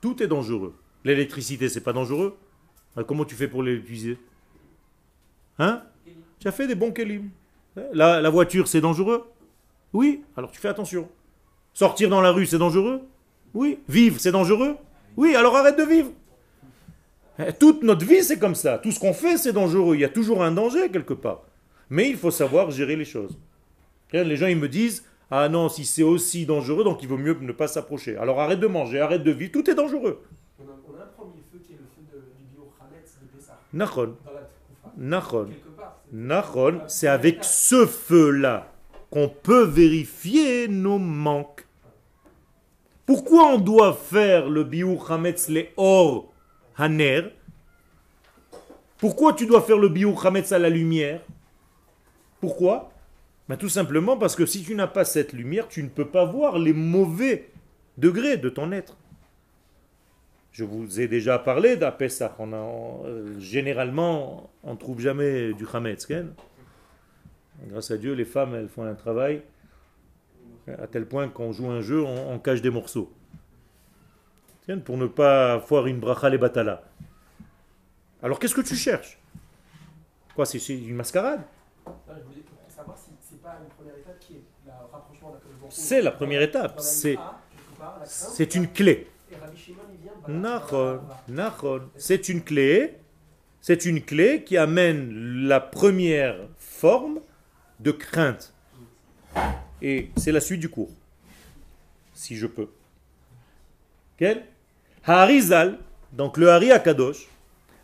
Tout 0.00 0.22
est 0.22 0.28
dangereux. 0.28 0.74
L'électricité, 1.04 1.68
c'est 1.68 1.80
pas 1.80 1.92
dangereux? 1.92 2.36
Ah, 2.96 3.04
Comment 3.04 3.24
tu 3.24 3.34
fais 3.34 3.48
pour 3.48 3.62
l'épuiser 3.62 4.18
Hein? 5.58 5.82
Tu 6.38 6.48
as 6.48 6.52
fait 6.52 6.66
des 6.66 6.74
bons 6.74 6.92
kelim. 6.92 7.30
La, 7.92 8.30
voiture, 8.30 8.68
c'est 8.68 8.80
dangereux? 8.80 9.24
Oui, 9.92 10.22
alors 10.36 10.50
tu 10.50 10.60
fais 10.60 10.68
attention. 10.68 11.08
Sortir 11.74 12.08
dans 12.08 12.20
la 12.20 12.30
rue, 12.30 12.46
c'est 12.46 12.58
dangereux? 12.58 13.02
Oui. 13.54 13.78
Vivre, 13.88 14.18
c'est 14.20 14.32
dangereux? 14.32 14.76
Oui, 15.16 15.34
alors 15.34 15.56
arrête 15.56 15.78
de 15.78 15.84
vivre. 15.84 16.10
Eh, 17.38 17.52
Toute 17.52 17.82
notre 17.82 18.04
vie, 18.06 18.22
c'est 18.22 18.38
comme 18.38 18.54
ça. 18.54 18.78
Tout 18.78 18.92
ce 18.92 19.00
qu'on 19.00 19.12
fait, 19.12 19.36
c'est 19.36 19.52
dangereux. 19.52 19.94
Il 19.94 20.00
y 20.00 20.04
a 20.04 20.08
toujours 20.08 20.42
un 20.42 20.52
danger 20.52 20.90
quelque 20.90 21.14
part. 21.14 21.42
Mais 21.90 22.08
il 22.08 22.16
faut 22.16 22.30
savoir 22.30 22.70
gérer 22.70 22.96
les 22.96 23.04
choses. 23.04 23.38
Les 24.12 24.36
gens, 24.36 24.46
ils 24.46 24.56
me 24.56 24.68
disent, 24.68 25.04
ah 25.30 25.48
non, 25.48 25.68
si 25.68 25.84
c'est 25.84 26.02
aussi 26.02 26.46
dangereux, 26.46 26.84
donc 26.84 27.02
il 27.02 27.08
vaut 27.08 27.18
mieux 27.18 27.36
ne 27.40 27.52
pas 27.52 27.66
s'approcher. 27.66 28.16
Alors 28.16 28.40
arrête 28.40 28.60
de 28.60 28.66
manger, 28.66 29.00
arrête 29.00 29.24
de 29.24 29.32
vivre, 29.32 29.52
tout 29.52 29.68
est 29.68 29.74
dangereux. 29.74 30.22
On 30.58 30.62
a, 30.62 30.66
on 30.88 30.98
a 30.98 31.02
un 31.02 31.06
premier 31.06 31.42
feu 31.52 31.58
qui 31.64 31.72
est 31.72 31.76
le 31.76 31.84
feu 31.84 32.02
de, 32.12 32.18
du 32.18 32.44
bio 32.54 32.72
de 32.80 33.36
Pessah, 33.36 33.58
Nachon. 33.72 34.14
Nachon, 34.96 35.48
Nachon, 36.12 36.80
c'est 36.86 37.08
avec 37.08 37.42
ce 37.42 37.86
feu-là 37.86 38.72
qu'on 39.10 39.28
peut 39.28 39.64
vérifier 39.64 40.68
nos 40.68 40.98
manques. 40.98 41.66
Pourquoi 43.04 43.54
on 43.54 43.58
doit 43.58 43.92
faire 43.92 44.48
le 44.48 44.64
biur 44.64 45.10
hametz 45.10 45.48
le 45.48 45.66
or 45.76 46.32
haner? 46.76 47.22
Pourquoi 48.98 49.32
tu 49.32 49.46
dois 49.46 49.62
faire 49.62 49.78
le 49.78 49.88
biur 49.88 50.24
hametz 50.24 50.52
à 50.52 50.58
la 50.58 50.70
lumière? 50.70 51.20
Pourquoi? 52.40 52.90
Ben, 53.48 53.56
Tout 53.56 53.68
simplement 53.68 54.16
parce 54.16 54.36
que 54.36 54.46
si 54.46 54.62
tu 54.62 54.74
n'as 54.74 54.86
pas 54.86 55.04
cette 55.04 55.32
lumière, 55.32 55.68
tu 55.68 55.82
ne 55.82 55.88
peux 55.88 56.08
pas 56.08 56.24
voir 56.24 56.58
les 56.58 56.72
mauvais 56.72 57.50
degrés 57.98 58.36
de 58.36 58.48
ton 58.48 58.72
être. 58.72 58.96
Je 60.52 60.64
vous 60.64 61.00
ai 61.00 61.08
déjà 61.08 61.38
parlé 61.38 61.76
d'Apessah. 61.76 62.34
Euh, 62.40 63.38
généralement, 63.38 64.50
on 64.62 64.72
ne 64.72 64.78
trouve 64.78 65.00
jamais 65.00 65.52
du 65.52 65.66
Hametz. 65.70 66.08
Grâce 67.68 67.90
à 67.90 67.98
Dieu, 67.98 68.14
les 68.14 68.24
femmes, 68.24 68.54
elles 68.54 68.68
font 68.68 68.84
un 68.84 68.94
travail 68.94 69.42
à 70.68 70.86
tel 70.86 71.06
point 71.06 71.28
qu'on 71.28 71.52
joue 71.52 71.70
un 71.70 71.80
jeu, 71.80 72.02
on, 72.02 72.38
cache 72.38 72.60
des 72.60 72.70
morceaux. 72.70 73.12
Tiens, 74.64 74.78
Pour 74.78 74.96
ne 74.96 75.06
pas 75.06 75.60
foire 75.60 75.86
une 75.86 76.00
bracha 76.00 76.28
les 76.28 76.38
batala. 76.38 76.82
Alors 78.22 78.38
qu'est-ce 78.38 78.54
que 78.54 78.62
tu 78.62 78.74
cherches? 78.74 79.18
Quoi, 80.34 80.44
c'est 80.46 80.58
une 80.68 80.96
mascarade 80.96 81.42
Là, 81.86 82.16
je 82.18 82.24
voulais 82.24 82.42
savoir 82.68 82.98
si 82.98 83.10
c'est 83.20 83.40
pas 83.40 83.58
une 83.62 83.68
première 83.68 83.96
étape 83.96 84.18
qui 84.18 84.34
est 84.34 84.44
le 84.66 84.72
rapprochement 84.92 85.30
d'Akadosh 85.30 85.55
Baruch 85.55 85.55
Hu. 85.55 85.55
C'est 85.70 86.02
la 86.02 86.10
première 86.10 86.42
étape. 86.42 86.80
la 86.80 86.80
C'est 86.80 87.16
la 87.16 88.54
une 88.54 88.68
clé. 88.68 89.06
C'est 91.98 92.28
une 92.28 92.42
clé. 92.42 92.94
C'est 93.60 93.84
une 93.84 94.02
clé 94.02 94.44
qui 94.44 94.56
amène 94.56 95.46
la 95.48 95.60
première 95.60 96.36
forme 96.56 97.20
de 97.80 97.90
crainte. 97.90 98.52
Et 99.82 100.10
c'est 100.16 100.32
la 100.32 100.40
suite 100.40 100.60
du 100.60 100.68
cours. 100.68 100.90
Si 102.14 102.36
je 102.36 102.46
peux. 102.46 102.68
Quel? 104.16 104.44
Harizal, 105.04 105.78
donc 106.12 106.36
le 106.38 106.48
Hari 106.48 106.72
Akadosh, 106.72 107.28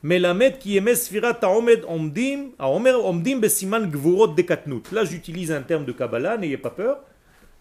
Melamed 0.03 0.59
qui 0.59 0.77
émet 0.77 0.95
Sfirat 0.95 1.39
Omdim, 1.87 2.51
Omdim 2.59 3.39
Besiman 3.39 3.89
Gvurot 3.89 4.29
Dekatnut. 4.29 4.91
Là, 4.91 5.05
j'utilise 5.05 5.53
un 5.53 5.63
terme 5.63 5.85
de 5.85 5.93
Kabbalah, 5.93 6.37
n'ayez 6.37 6.57
pas 6.57 6.71
peur. 6.71 7.01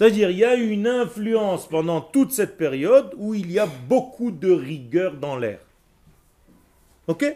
C'est-à-dire, 0.00 0.30
il 0.30 0.38
y 0.38 0.44
a 0.46 0.54
une 0.54 0.86
influence 0.86 1.68
pendant 1.68 2.00
toute 2.00 2.32
cette 2.32 2.56
période 2.56 3.12
où 3.18 3.34
il 3.34 3.52
y 3.52 3.58
a 3.58 3.66
beaucoup 3.66 4.30
de 4.30 4.50
rigueur 4.50 5.12
dans 5.12 5.36
l'air. 5.36 5.58
Ok? 7.06 7.26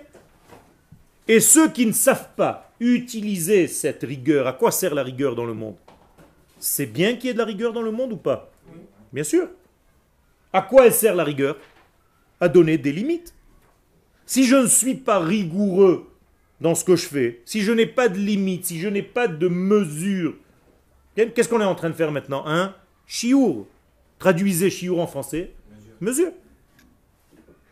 Et 1.28 1.40
ceux 1.40 1.68
qui 1.68 1.84
ne 1.84 1.92
savent 1.92 2.30
pas 2.36 2.72
utiliser 2.80 3.66
cette 3.66 4.02
rigueur, 4.02 4.46
à 4.46 4.54
quoi 4.54 4.70
sert 4.70 4.94
la 4.94 5.02
rigueur 5.02 5.34
dans 5.34 5.44
le 5.44 5.52
monde? 5.52 5.74
C'est 6.58 6.86
bien 6.86 7.16
qu'il 7.16 7.26
y 7.26 7.28
ait 7.28 7.34
de 7.34 7.38
la 7.38 7.44
rigueur 7.44 7.74
dans 7.74 7.82
le 7.82 7.90
monde 7.90 8.14
ou 8.14 8.16
pas? 8.16 8.50
Bien 9.12 9.24
sûr. 9.24 9.46
À 10.50 10.62
quoi 10.62 10.86
elle 10.86 10.94
sert 10.94 11.14
la 11.14 11.24
rigueur? 11.24 11.58
À 12.40 12.48
donner 12.48 12.78
des 12.78 12.92
limites. 12.92 13.34
Si 14.24 14.44
je 14.44 14.56
ne 14.56 14.68
suis 14.68 14.94
pas 14.94 15.18
rigoureux 15.18 16.10
dans 16.62 16.74
ce 16.74 16.82
que 16.82 16.96
je 16.96 17.08
fais, 17.08 17.42
si 17.44 17.60
je 17.60 17.72
n'ai 17.72 17.84
pas 17.84 18.08
de 18.08 18.16
limites, 18.16 18.64
si 18.64 18.80
je 18.80 18.88
n'ai 18.88 19.02
pas 19.02 19.28
de 19.28 19.48
mesure, 19.48 20.34
Qu'est-ce 21.14 21.48
qu'on 21.48 21.60
est 21.60 21.64
en 21.64 21.74
train 21.74 21.90
de 21.90 21.94
faire 21.94 22.12
maintenant 22.12 22.44
Un 22.46 22.74
chiour. 23.06 23.66
Traduisez 24.18 24.70
chiour 24.70 25.00
en 25.00 25.06
français. 25.06 25.52
Mesure. 26.00 26.32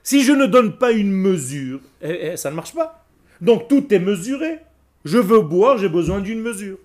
Si 0.03 0.23
je 0.23 0.33
ne 0.33 0.47
donne 0.47 0.79
pas 0.79 0.93
une 0.93 1.13
mesure, 1.13 1.81
eh, 2.01 2.33
eh, 2.33 2.37
ça 2.37 2.51
ne 2.51 2.57
marche 2.57 2.75
pas. 2.75 3.05
Donc 3.41 3.69
tout 3.69 3.93
est 3.93 3.99
mesuré. 3.99 4.59
Je 5.05 5.19
veux 5.19 5.41
boire, 5.41 5.79
j'ai 5.79 5.89
besoin 5.89 6.21
d'une 6.21 6.41
mesure. 6.41 6.79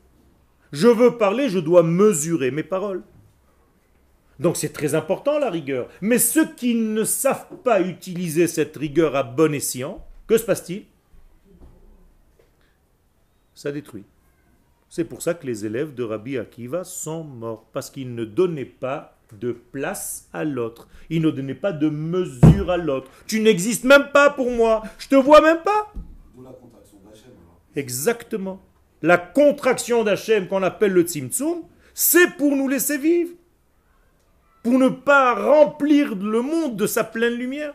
Je 0.71 0.87
veux 0.87 1.17
parler, 1.17 1.49
je 1.49 1.59
dois 1.59 1.83
mesurer 1.83 2.51
mes 2.51 2.63
paroles. 2.63 3.03
Donc 4.39 4.57
c'est 4.57 4.73
très 4.73 4.95
important 4.95 5.39
la 5.39 5.49
rigueur. 5.49 5.87
Mais 6.01 6.19
ceux 6.19 6.47
qui 6.53 6.75
ne 6.75 7.03
savent 7.03 7.47
pas 7.63 7.81
utiliser 7.81 8.47
cette 8.47 8.75
rigueur 8.75 9.15
à 9.15 9.23
bon 9.23 9.53
escient, 9.53 10.05
que 10.27 10.37
se 10.37 10.43
passe-t-il? 10.43 10.85
Ça 13.55 13.71
détruit. 13.71 14.03
C'est 14.89 15.03
pour 15.03 15.21
ça 15.21 15.33
que 15.33 15.45
les 15.45 15.65
élèves 15.65 15.93
de 15.93 16.03
Rabbi 16.03 16.37
Akiva 16.37 16.83
sont 16.83 17.23
morts, 17.23 17.65
parce 17.73 17.89
qu'ils 17.89 18.15
ne 18.15 18.25
donnaient 18.25 18.65
pas 18.65 19.17
de 19.37 19.51
place 19.51 20.29
à 20.31 20.45
l'autre. 20.45 20.87
Ils 21.09 21.21
ne 21.21 21.29
donnaient 21.29 21.53
pas 21.53 21.73
de 21.73 21.89
mesure 21.89 22.71
à 22.71 22.77
l'autre. 22.77 23.11
Tu 23.27 23.41
n'existes 23.41 23.83
même 23.83 24.11
pas 24.13 24.29
pour 24.29 24.49
moi. 24.49 24.83
Je 24.97 25.09
te 25.09 25.15
vois 25.15 25.41
même 25.41 25.61
pas. 25.63 25.93
La 26.41 26.51
contraction. 26.51 26.97
Exactement. 27.75 28.61
La 29.01 29.17
contraction 29.17 30.03
d'Hachem 30.03 30.47
qu'on 30.47 30.63
appelle 30.63 30.93
le 30.93 31.01
Tzimtzum, 31.01 31.63
c'est 31.93 32.37
pour 32.37 32.55
nous 32.55 32.69
laisser 32.69 32.97
vivre. 32.97 33.33
Pour 34.63 34.79
ne 34.79 34.89
pas 34.89 35.35
remplir 35.35 36.15
le 36.15 36.41
monde 36.41 36.77
de 36.77 36.87
sa 36.87 37.03
pleine 37.03 37.33
lumière. 37.33 37.73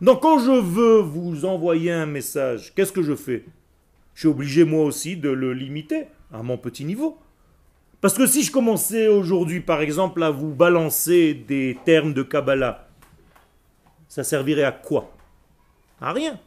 Donc 0.00 0.22
quand 0.22 0.38
je 0.38 0.52
veux 0.52 0.98
vous 0.98 1.44
envoyer 1.44 1.90
un 1.90 2.06
message, 2.06 2.72
qu'est-ce 2.74 2.92
que 2.92 3.02
je 3.02 3.14
fais? 3.14 3.44
Je 4.14 4.20
suis 4.20 4.28
obligé 4.28 4.64
moi 4.64 4.84
aussi 4.84 5.16
de 5.16 5.30
le 5.30 5.52
limiter 5.52 6.06
à 6.32 6.42
mon 6.42 6.58
petit 6.58 6.84
niveau. 6.84 7.18
Parce 8.00 8.14
que 8.14 8.26
si 8.26 8.42
je 8.42 8.52
commençais 8.52 9.08
aujourd'hui, 9.08 9.60
par 9.60 9.80
exemple, 9.80 10.22
à 10.22 10.30
vous 10.30 10.54
balancer 10.54 11.34
des 11.34 11.78
termes 11.84 12.12
de 12.12 12.22
Kabbalah, 12.22 12.88
ça 14.08 14.22
servirait 14.22 14.64
à 14.64 14.72
quoi? 14.72 15.12
À 16.00 16.12
rien. 16.12 16.38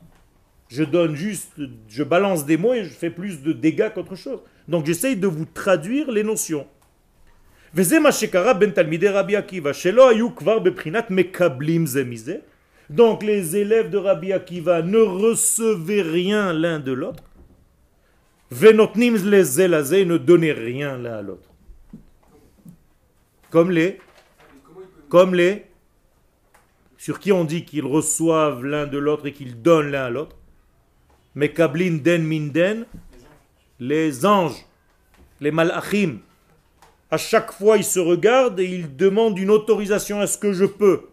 Je 0.68 0.84
donne 0.84 1.16
juste, 1.16 1.54
je 1.88 2.04
balance 2.04 2.46
des 2.46 2.58
mots 2.58 2.76
et 2.76 2.84
je 2.84 2.90
fais 2.90 3.10
plus 3.10 3.42
de 3.42 3.52
dégâts 3.52 3.90
qu'autre 3.94 4.16
chose. 4.16 4.40
Donc 4.68 4.86
j'essaye 4.86 5.16
de 5.18 5.28
vous 5.28 5.46
traduire 5.46 6.12
les 6.12 6.24
notions. 6.24 6.68
Ben 7.74 7.84
Donc 12.90 13.24
les 13.24 13.58
élèves 13.58 13.90
de 13.90 13.98
Rabbi 13.98 14.34
Akiva 14.34 14.82
ne 14.82 14.98
recevaient 14.98 16.02
rien 16.02 16.54
l'un 16.54 16.80
de 16.80 16.92
l'autre 16.92 17.24
Venotnim 18.52 19.16
les 19.30 19.44
zelazé 19.44 20.06
ne 20.06 20.18
donnaient 20.18 20.52
rien 20.52 20.98
l'un 20.98 21.20
à 21.20 21.22
l'autre. 21.22 21.50
Comme 23.50 23.72
les, 23.72 24.00
Mais 24.76 24.86
comme 25.08 25.36
les, 25.36 25.66
sur 26.98 27.20
qui 27.20 27.32
on 27.32 27.46
dit 27.46 27.64
qu'ils 27.64 27.86
reçoivent 27.86 28.66
l'un 28.66 28.86
de 28.86 28.98
l'autre 28.98 29.28
et 29.28 29.34
qu'ils 29.34 29.62
donnent 29.62 29.92
l'un 29.92 30.06
à 30.06 30.10
l'autre. 30.10 30.36
Mekablin 31.36 32.00
den 32.04 32.24
minden, 32.24 32.86
les 33.80 34.26
anges, 34.26 34.66
les 35.40 35.52
malachim. 35.52 36.20
À 37.12 37.18
chaque 37.18 37.52
fois, 37.52 37.78
ils 37.78 37.84
se 37.84 38.00
regardent 38.00 38.60
et 38.60 38.66
ils 38.66 38.96
demandent 38.96 39.40
une 39.40 39.50
autorisation. 39.50 40.22
Est-ce 40.22 40.38
que 40.38 40.52
je 40.52 40.66
peux 40.66 41.04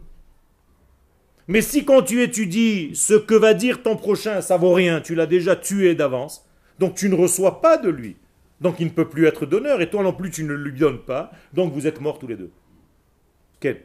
Mais 1.49 1.63
si 1.63 1.85
quand 1.85 2.03
tu 2.03 2.23
étudies 2.23 2.95
ce 2.95 3.15
que 3.15 3.35
va 3.35 3.55
dire 3.55 3.83
ton 3.83 3.97
prochain, 3.97 4.41
ça 4.41 4.57
vaut 4.57 4.73
rien, 4.73 5.01
tu 5.01 5.15
l'as 5.15 5.27
déjà 5.27 5.55
tué 5.55 5.95
d'avance, 5.95 6.47
donc 6.79 6.95
tu 6.95 7.09
ne 7.09 7.15
reçois 7.15 7.61
pas 7.61 7.77
de 7.77 7.89
lui. 7.89 8.17
Donc 8.61 8.81
il 8.81 8.87
ne 8.87 8.91
peut 8.91 9.09
plus 9.09 9.27
être 9.27 9.45
donneur 9.47 9.81
et 9.83 9.91
toi 9.91 10.03
non 10.03 10.13
plus 10.13 10.31
tu 10.31 10.45
ne 10.45 10.55
lui 10.55 10.73
donnes 10.79 11.01
pas, 11.03 11.31
donc 11.53 11.73
vous 11.75 11.87
êtes 11.87 12.01
morts 12.01 12.19
tous 12.19 12.27
les 12.27 12.37
deux. 12.37 12.51
Quel? 13.61 13.83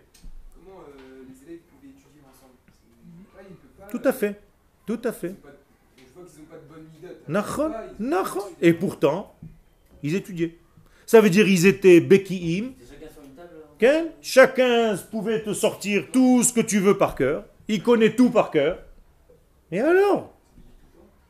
Comment 0.56 0.80
euh, 0.80 1.24
les 1.28 1.48
élèves 1.48 1.62
pouvaient 1.70 1.90
étudier 1.92 2.22
ensemble? 2.30 2.54
Là, 3.36 3.44
ils 3.50 3.56
peuvent 3.56 3.88
pas- 3.88 3.92
Tout 3.92 4.08
à 4.08 4.14
fait, 4.14 4.40
tout 4.86 5.02
à 5.04 5.12
fait. 5.12 5.36
Et 8.62 8.74
pourtant, 8.74 9.36
ils 10.04 10.16
étudiaient. 10.16 10.58
Ça 11.06 11.20
veut 11.22 11.30
dire 11.30 11.48
ils 11.48 11.66
étaient 11.66 12.00
Beki'im, 12.00 12.72
C'est 12.80 12.88
chacun 12.96 13.10
sur 13.14 13.24
une 13.24 13.36
table 13.36 13.50
Ken, 13.80 14.06
chacun 14.22 14.98
pouvait 15.12 15.42
te 15.44 15.54
sortir 15.54 16.06
tout 16.12 16.44
ce 16.44 16.54
que 16.54 16.62
tu 16.62 16.80
veux 16.80 16.98
par 16.98 17.16
cœur. 17.16 17.46
Il 17.68 17.84
connaît 17.84 18.16
tout 18.16 18.30
par 18.30 18.52
cœur. 18.52 18.80
Et 19.72 19.80
alors? 19.80 20.34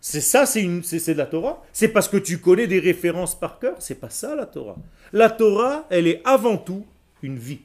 C'est 0.03 0.21
ça, 0.21 0.45
c'est 0.47 0.63
une- 0.63 0.83
c'est 0.83 0.97
c'est 0.99 1.13
de 1.13 1.19
la 1.19 1.27
Torah. 1.27 1.63
C'est 1.73 1.87
parce 1.89 2.07
que 2.07 2.17
tu 2.17 2.39
connais 2.39 2.65
des 2.67 2.79
références 2.79 3.39
par 3.39 3.59
cœur. 3.59 3.75
C'est 3.79 3.99
pas 3.99 4.09
ça 4.09 4.35
la 4.35 4.47
Torah. 4.47 4.75
La 5.13 5.29
Torah, 5.29 5.85
elle 5.91 6.07
est 6.07 6.21
avant 6.25 6.57
tout 6.57 6.85
une 7.21 7.37
vie. 7.37 7.59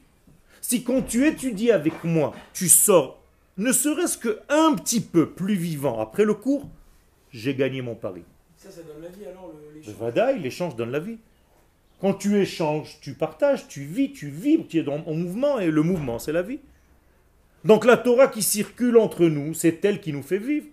Si 0.61 0.83
quand 0.83 1.01
tu 1.01 1.25
étudies 1.25 1.71
avec 1.71 2.03
moi, 2.03 2.33
tu 2.53 2.69
sors, 2.69 3.19
ne 3.57 3.71
serait-ce 3.71 4.17
que 4.19 4.39
un 4.49 4.75
petit 4.75 5.01
peu 5.01 5.29
plus 5.31 5.55
vivant 5.55 5.99
après 5.99 6.25
le 6.25 6.35
cours, 6.35 6.67
j'ai 7.31 7.55
gagné 7.55 7.81
mon 7.81 7.95
pari. 7.95 8.21
Ça, 8.55 8.69
ça 8.69 8.81
donne 8.83 9.01
la 9.01 9.09
vie 9.09 9.25
alors, 9.25 9.51
l'échange. 9.75 9.95
Vadaï, 9.95 10.39
l'échange 10.39 10.75
donne 10.75 10.91
la 10.91 10.99
vie. 10.99 11.17
Quand 11.99 12.13
tu 12.13 12.37
échanges, 12.39 12.97
tu 13.01 13.13
partages, 13.13 13.67
tu 13.67 13.81
vis, 13.81 14.11
tu 14.11 14.27
vibres, 14.29 14.67
tu 14.67 14.77
es 14.77 14.83
dans, 14.83 15.03
en 15.07 15.13
mouvement, 15.15 15.57
et 15.59 15.71
le 15.71 15.81
mouvement, 15.81 16.19
c'est 16.19 16.31
la 16.33 16.43
vie. 16.43 16.59
Donc 17.65 17.83
la 17.85 17.97
Torah 17.97 18.27
qui 18.27 18.43
circule 18.43 18.97
entre 18.97 19.25
nous, 19.25 19.55
c'est 19.55 19.83
elle 19.83 19.99
qui 19.99 20.13
nous 20.13 20.21
fait 20.21 20.37
vivre. 20.37 20.67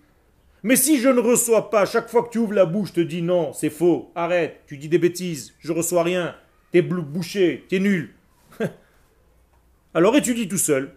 Mais 0.65 0.77
si 0.77 0.99
je 0.99 1.11
ne 1.11 1.21
reçois 1.21 1.69
pas, 1.69 1.85
chaque 1.85 2.09
fois 2.09 2.23
que 2.25 2.31
tu 2.31 2.39
ouvres 2.39 2.55
la 2.55 2.65
bouche, 2.65 2.89
je 2.89 2.95
te 2.95 3.01
dis 3.01 3.21
non, 3.21 3.53
c'est 3.53 3.69
faux, 3.69 4.11
arrête, 4.15 4.63
tu 4.67 4.79
dis 4.79 4.89
des 4.89 4.99
bêtises, 4.99 5.55
je 5.59 5.73
reçois 5.73 6.03
rien, 6.03 6.35
t'es 6.73 6.81
bouché, 6.81 7.67
t'es 7.69 7.79
nul. 7.79 8.15
Alors 9.95 10.17
étudie 10.17 10.49
tout 10.49 10.57
seul. 10.57 10.95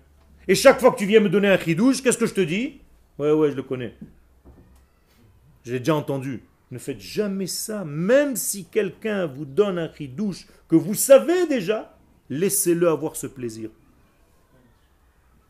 Et 0.48 0.56
chaque 0.56 0.80
fois 0.80 0.92
que 0.92 0.98
tu 0.98 1.06
viens 1.06 1.20
me 1.20 1.28
donner 1.28 1.50
un 1.50 1.60
chidouche, 1.60 2.02
qu'est-ce 2.02 2.18
que 2.18 2.26
je 2.26 2.34
te 2.34 2.42
dis? 2.42 2.80
Ouais, 3.20 3.34
ouais, 3.34 3.52
je 3.52 3.58
le 3.58 3.64
connais. 3.64 3.94
Je 5.66 5.74
l'ai 5.74 5.80
déjà 5.80 5.96
entendu. 5.96 6.44
Ne 6.72 6.80
faites 6.80 7.02
jamais 7.02 7.48
ça, 7.48 7.84
même 7.84 8.38
si 8.38 8.66
quelqu'un 8.66 9.26
vous 9.26 9.46
donne 9.46 9.80
un 9.80 9.94
chidouche 9.94 10.48
que 10.70 10.78
vous 10.78 10.96
savez 10.96 11.46
déjà, 11.48 11.98
laissez-le 12.30 12.88
avoir 12.88 13.18
ce 13.18 13.28
plaisir. 13.28 13.70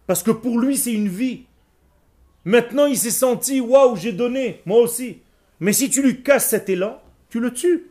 Parce 0.08 0.24
que 0.24 0.32
pour 0.32 0.60
lui, 0.60 0.76
c'est 0.76 0.94
une 0.94 1.10
vie. 1.10 1.46
Maintenant, 2.48 2.86
il 2.86 2.98
s'est 2.98 3.12
senti, 3.12 3.60
waouh, 3.60 3.98
j'ai 3.98 4.14
donné, 4.14 4.62
moi 4.66 4.80
aussi. 4.80 5.20
Mais 5.60 5.74
si 5.74 5.90
tu 5.90 6.02
lui 6.02 6.24
casses 6.24 6.48
cet 6.48 6.70
élan, 6.70 7.02
tu 7.30 7.42
le 7.42 7.52
tues. 7.52 7.88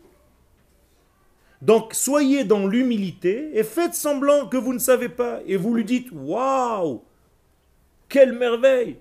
Donc, 1.61 1.92
soyez 1.92 2.42
dans 2.42 2.66
l'humilité 2.66 3.50
et 3.52 3.62
faites 3.64 3.92
semblant 3.92 4.46
que 4.46 4.57
vous 4.57 4.72
ne 4.72 4.78
savez 4.78 5.11
pas. 5.11 5.40
Et 5.46 5.59
vous 5.59 5.74
lui 5.74 5.84
dites, 5.84 6.09
waouh, 6.11 7.02
quelle 8.09 8.32
merveille. 8.32 8.96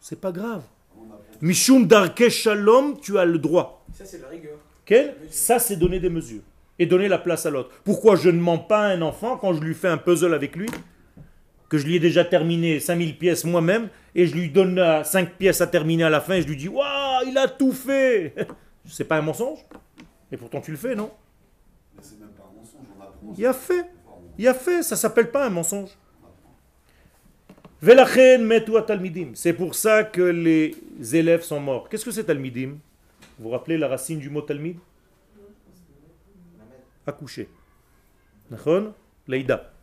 C'est 0.00 0.20
pas 0.20 0.30
grave. 0.30 0.64
Mishum 1.40 1.86
darke 1.86 2.28
shalom, 2.28 3.00
tu 3.00 3.16
as 3.18 3.24
le 3.24 3.38
droit. 3.38 3.86
Ça, 3.94 4.04
c'est 4.04 4.20
la 4.20 4.28
rigueur. 4.28 4.58
Quel 4.84 5.16
Ça, 5.30 5.58
c'est 5.58 5.76
donner 5.76 5.98
des 5.98 6.10
mesures. 6.10 6.42
Et 6.78 6.84
donner 6.84 7.08
la 7.08 7.16
place 7.16 7.46
à 7.46 7.50
l'autre. 7.50 7.70
Pourquoi 7.84 8.16
je 8.16 8.28
ne 8.28 8.38
mens 8.38 8.58
pas 8.58 8.80
à 8.80 8.88
un 8.88 9.00
enfant 9.00 9.38
quand 9.38 9.54
je 9.54 9.60
lui 9.60 9.74
fais 9.74 9.88
un 9.88 9.96
puzzle 9.96 10.34
avec 10.34 10.56
lui? 10.56 10.68
Que 11.74 11.78
je 11.80 11.88
lui 11.88 11.96
ai 11.96 11.98
déjà 11.98 12.24
terminé 12.24 12.78
5000 12.78 13.18
pièces 13.18 13.42
moi-même 13.42 13.88
et 14.14 14.28
je 14.28 14.36
lui 14.36 14.48
donne 14.48 14.80
5 15.02 15.32
pièces 15.32 15.60
à 15.60 15.66
terminer 15.66 16.04
à 16.04 16.08
la 16.08 16.20
fin 16.20 16.34
et 16.34 16.42
je 16.42 16.46
lui 16.46 16.56
dis 16.56 16.68
Waouh, 16.68 17.26
il 17.26 17.36
a 17.36 17.48
tout 17.48 17.72
fait 17.72 18.32
C'est 18.86 19.02
pas 19.02 19.18
un 19.18 19.22
mensonge 19.22 19.58
Et 20.30 20.36
pourtant 20.36 20.60
tu 20.60 20.70
le 20.70 20.76
fais, 20.76 20.94
non? 20.94 21.10
Mais 21.96 22.02
c'est 22.04 22.20
même 22.20 22.28
pas 22.28 22.44
un 22.44 22.60
mensonge, 22.60 22.86
on 22.96 23.02
apprend. 23.02 23.34
Il 23.36 23.44
a 23.44 23.52
fait. 23.52 23.86
Il 24.38 24.46
a 24.46 24.54
fait, 24.54 24.84
ça 24.84 24.94
s'appelle 24.94 25.32
pas 25.32 25.46
un 25.46 25.50
mensonge. 25.50 25.90
Velachen 27.82 28.44
metu 28.44 28.70
talmidim. 28.86 29.32
C'est 29.34 29.54
pour 29.54 29.74
ça 29.74 30.04
que 30.04 30.22
les 30.22 30.76
élèves 31.16 31.42
sont 31.42 31.58
morts. 31.58 31.88
Qu'est-ce 31.88 32.04
que 32.04 32.12
c'est 32.12 32.22
talmidim? 32.22 32.78
Vous 33.36 33.46
vous 33.46 33.50
rappelez 33.50 33.78
la 33.78 33.88
racine 33.88 34.20
du 34.20 34.30
mot 34.30 34.42
talmid? 34.42 34.76
Accoucher. 37.04 37.48
Nachon 38.48 38.94
Leïda. 39.26 39.73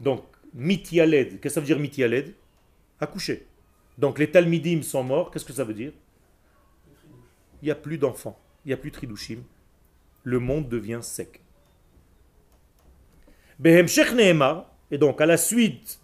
Donc, 0.00 0.24
mityaled. 0.54 1.40
Qu'est-ce 1.40 1.42
que 1.42 1.48
ça 1.50 1.60
veut 1.60 1.66
dire 1.66 1.78
mityaled 1.78 2.34
Accoucher. 2.98 3.46
Donc 3.98 4.18
les 4.18 4.30
talmidim 4.30 4.82
sont 4.82 5.04
morts. 5.04 5.30
Qu'est-ce 5.30 5.44
que 5.44 5.52
ça 5.52 5.64
veut 5.64 5.74
dire? 5.74 5.92
Il 7.62 7.66
n'y 7.66 7.70
a 7.70 7.74
plus 7.74 7.98
d'enfants. 7.98 8.38
Il 8.64 8.68
n'y 8.68 8.74
a 8.74 8.76
plus 8.76 8.90
de 8.90 8.96
tridushim. 8.96 9.42
Le 10.24 10.38
monde 10.38 10.68
devient 10.68 11.00
sec. 11.02 11.42
Nehemar, 13.58 14.70
et 14.90 14.98
donc 14.98 15.20
à 15.20 15.26
la 15.26 15.36
suite, 15.36 16.00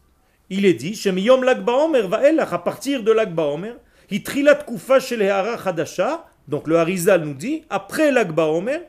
il 0.51 0.66
est 0.66 0.74
dit, 0.74 0.94
Shemiyom 0.94 1.42
Lagba 1.42 1.72
Omer 1.72 2.12
à 2.12 2.59
partir 2.59 3.03
de 3.03 3.12
Lagba 3.12 3.44
Omer, 3.44 3.76
Hitrilat 4.11 4.57
Kufa 4.57 5.01
Shel 5.01 5.22
Hara 5.22 5.62
Chadasha, 5.62 6.26
donc 6.47 6.68
le 6.68 6.76
Harizal 6.76 7.24
nous 7.24 7.34
dit, 7.34 7.64
après 7.70 8.12
Lagba 8.12 8.47
Omer, 8.47 8.82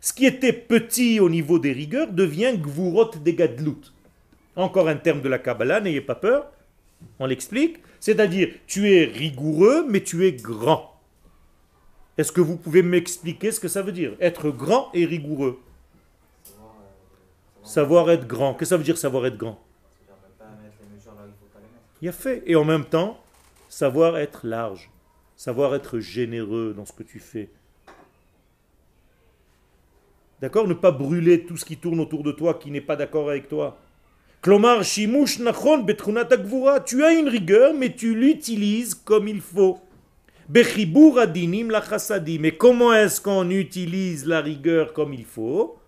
ce 0.00 0.12
qui 0.12 0.26
était 0.26 0.52
petit 0.52 1.20
au 1.20 1.28
niveau 1.28 1.58
des 1.58 1.72
rigueurs 1.72 2.10
devient 2.10 2.54
Gvurot 2.58 3.10
de 3.10 3.30
Gadlut. 3.30 3.93
Encore 4.56 4.88
un 4.88 4.96
terme 4.96 5.20
de 5.20 5.28
la 5.28 5.38
Kabbalah, 5.38 5.80
n'ayez 5.80 6.00
pas 6.00 6.14
peur, 6.14 6.50
on 7.18 7.26
l'explique, 7.26 7.78
c'est-à-dire 8.00 8.48
tu 8.66 8.92
es 8.92 9.04
rigoureux, 9.04 9.86
mais 9.88 10.02
tu 10.02 10.26
es 10.26 10.32
grand. 10.32 10.94
Est-ce 12.16 12.30
que 12.30 12.40
vous 12.40 12.56
pouvez 12.56 12.82
m'expliquer 12.82 13.50
ce 13.50 13.58
que 13.58 13.68
ça 13.68 13.82
veut 13.82 13.92
dire? 13.92 14.14
Être 14.20 14.50
grand 14.50 14.90
et 14.94 15.04
rigoureux. 15.04 15.60
Savoir 17.64 18.10
être 18.10 18.26
grand. 18.26 18.52
Qu'est-ce 18.52 18.60
que 18.60 18.66
ça 18.66 18.76
veut 18.76 18.84
dire 18.84 18.98
savoir 18.98 19.26
être 19.26 19.36
grand? 19.36 19.58
Il 22.02 22.08
a 22.08 22.12
fait. 22.12 22.42
Et 22.46 22.54
en 22.54 22.64
même 22.64 22.84
temps, 22.84 23.18
savoir 23.68 24.18
être 24.18 24.46
large. 24.46 24.90
Savoir 25.34 25.74
être 25.74 25.98
généreux 25.98 26.74
dans 26.76 26.84
ce 26.84 26.92
que 26.92 27.02
tu 27.02 27.18
fais. 27.18 27.50
D'accord? 30.40 30.68
Ne 30.68 30.74
pas 30.74 30.92
brûler 30.92 31.46
tout 31.46 31.56
ce 31.56 31.64
qui 31.64 31.78
tourne 31.78 31.98
autour 31.98 32.22
de 32.22 32.30
toi 32.30 32.54
qui 32.54 32.70
n'est 32.70 32.80
pas 32.80 32.96
d'accord 32.96 33.30
avec 33.30 33.48
toi. 33.48 33.78
Klomar 34.44 34.84
shimush 34.84 35.38
nachon 35.38 35.78
betchunat 35.84 36.30
agvura. 36.30 36.78
Tu 36.80 37.02
as 37.02 37.14
une 37.14 37.28
rigueur, 37.28 37.72
mais 37.72 37.94
tu 37.94 38.14
l'utilises 38.14 38.94
comme 38.94 39.26
il 39.26 39.40
faut. 39.40 39.78
Bechibur 40.50 41.18
adinim 41.18 41.70
la. 41.70 41.82
Mais 42.38 42.54
comment 42.54 42.92
est-ce 42.92 43.22
qu'on 43.22 43.48
utilise 43.48 44.26
la 44.26 44.42
rigueur 44.42 44.92
comme 44.92 45.14
il 45.14 45.24
faut? 45.24 45.78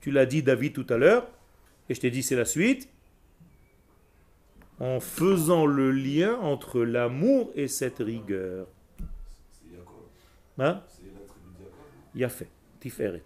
Tu 0.00 0.10
l'as 0.10 0.26
dit 0.26 0.42
David 0.42 0.72
tout 0.72 0.86
à 0.90 0.96
l'heure, 0.96 1.28
et 1.88 1.94
je 1.94 2.00
t'ai 2.00 2.10
dit 2.10 2.24
c'est 2.24 2.34
la 2.34 2.44
suite. 2.44 2.88
En 4.80 4.98
faisant 4.98 5.64
le 5.64 5.92
lien 5.92 6.34
entre 6.40 6.80
l'amour 6.80 7.52
et 7.54 7.68
cette 7.68 7.98
rigueur. 7.98 8.66
Hein? 10.58 10.82
Il 12.16 12.24
a 12.24 12.28
fait. 12.28 12.48
Tiferet. 12.80 13.22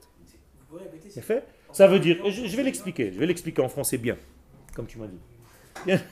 Ça 1.72 1.86
veut 1.86 1.98
dire, 1.98 2.18
je, 2.28 2.46
je 2.46 2.56
vais 2.56 2.62
l'expliquer, 2.62 3.11
je 3.11 3.18
vais 3.18 3.26
l'expliquer 3.26 3.62
en 3.62 3.68
français 3.68 3.96
bien, 3.96 4.16
comme 4.80 4.86
tu 4.86 4.98
m'as 4.98 5.08
dit. 5.08 5.20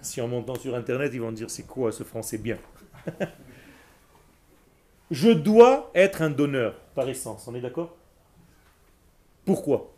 Si 0.00 0.20
en 0.20 0.26
montant 0.26 0.56
sur 0.56 0.74
internet, 0.74 1.12
ils 1.14 1.20
vont 1.20 1.30
dire 1.30 1.48
c'est 1.48 1.62
quoi 1.62 1.92
ce 1.92 2.02
français 2.02 2.36
bien? 2.36 2.58
Je 5.12 5.30
dois 5.30 5.92
être 5.94 6.22
un 6.22 6.30
donneur 6.30 6.74
par 6.96 7.08
essence, 7.08 7.46
on 7.46 7.54
est 7.54 7.60
d'accord? 7.60 7.96
Pourquoi? 9.44 9.94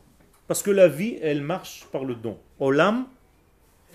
Parce 0.46 0.62
que 0.62 0.70
la 0.70 0.88
vie, 0.88 1.18
elle 1.22 1.40
marche 1.40 1.86
par 1.90 2.04
le 2.04 2.14
don. 2.14 2.38
Olam, 2.60 3.06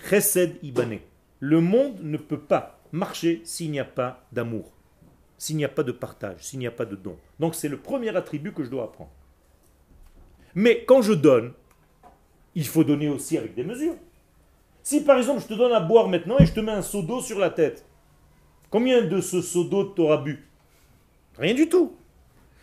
chesed 0.08 0.56
ibane. 0.64 0.98
Le 1.38 1.60
monde 1.60 2.00
ne 2.00 2.16
peut 2.16 2.40
pas 2.40 2.80
marcher 2.90 3.42
s'il 3.44 3.70
n'y 3.70 3.78
a 3.78 3.84
pas 3.84 4.26
d'amour, 4.32 4.72
s'il 5.38 5.56
n'y 5.56 5.64
a 5.64 5.68
pas 5.68 5.84
de 5.84 5.92
partage, 5.92 6.42
s'il 6.42 6.58
n'y 6.58 6.66
a 6.66 6.72
pas 6.72 6.86
de 6.86 6.96
don. 6.96 7.16
Donc 7.38 7.54
c'est 7.54 7.68
le 7.68 7.76
premier 7.76 8.16
attribut 8.16 8.52
que 8.52 8.64
je 8.64 8.70
dois 8.70 8.82
apprendre. 8.82 9.12
Mais 10.56 10.84
quand 10.84 11.02
je 11.02 11.12
donne, 11.12 11.52
il 12.54 12.66
faut 12.66 12.84
donner 12.84 13.08
aussi 13.08 13.38
avec 13.38 13.54
des 13.54 13.64
mesures. 13.64 13.96
Si 14.82 15.02
par 15.02 15.18
exemple 15.18 15.40
je 15.40 15.46
te 15.46 15.54
donne 15.54 15.72
à 15.72 15.80
boire 15.80 16.08
maintenant 16.08 16.38
et 16.38 16.46
je 16.46 16.52
te 16.52 16.60
mets 16.60 16.72
un 16.72 16.82
seau 16.82 17.02
d'eau 17.02 17.20
sur 17.20 17.38
la 17.38 17.50
tête, 17.50 17.84
combien 18.70 19.02
de 19.02 19.20
ce 19.20 19.42
seau 19.42 19.64
d'eau 19.64 19.84
t'auras 19.84 20.18
bu? 20.18 20.46
Rien 21.38 21.54
du 21.54 21.68
tout. 21.68 21.96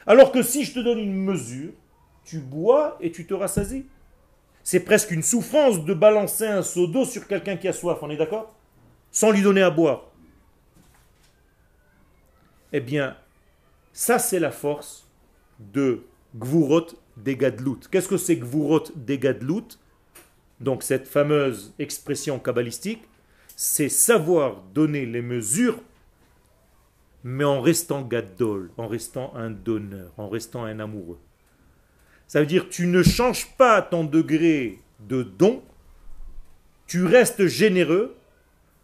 Alors 0.06 0.32
que 0.32 0.42
si 0.42 0.64
je 0.64 0.74
te 0.74 0.80
donne 0.80 1.00
une 1.00 1.16
mesure, 1.16 1.72
tu 2.24 2.40
bois 2.40 2.98
et 3.02 3.12
tu 3.12 3.26
te 3.26 3.34
rassasies. 3.34 3.86
C'est 4.64 4.82
presque 4.82 5.12
une 5.12 5.24
souffrance 5.24 5.86
de 5.86 5.94
balancer 5.94 6.46
un 6.46 6.62
seau 6.62 6.88
d'eau 6.88 7.06
sur 7.06 7.28
quelqu'un 7.28 7.56
qui 7.56 7.68
a 7.68 7.74
soif, 7.74 8.00
on 8.02 8.10
est 8.10 8.18
d'accord? 8.18 8.54
Sans 9.12 9.32
lui 9.32 9.42
donner 9.42 9.62
à 9.62 9.70
boire. 9.70 10.12
Eh 12.74 12.82
bien, 12.82 13.16
ça 13.94 14.20
c'est 14.20 14.40
la 14.40 14.52
force 14.52 15.08
de 15.60 16.04
Gvurot 16.36 16.88
Degadlut. 17.24 17.88
Qu'est-ce 17.92 18.08
que 18.08 18.18
c'est 18.18 18.38
Gvurot 18.38 18.84
Degadlut? 18.96 19.78
Donc 20.60 20.84
cette 20.84 21.08
fameuse 21.08 21.74
expression 21.78 22.40
kabbalistique, 22.40 23.04
c'est 23.56 23.90
savoir 23.90 24.62
donner 24.74 25.06
les 25.06 25.22
mesures, 25.22 25.82
mais 27.24 27.44
en 27.44 27.62
restant 27.62 28.02
gadol, 28.02 28.72
en 28.78 28.88
restant 28.88 29.34
un 29.36 29.50
donneur, 29.50 30.12
en 30.18 30.30
restant 30.30 30.64
un 30.64 30.80
amoureux. 30.80 31.20
Ça 32.28 32.40
veut 32.40 32.46
dire 32.46 32.70
tu 32.70 32.88
ne 32.88 33.04
changes 33.04 33.48
pas 33.58 33.82
ton 33.82 34.04
degré 34.04 34.80
de 35.08 35.24
don, 35.24 35.64
tu 36.88 37.06
restes 37.06 37.48
généreux, 37.48 38.16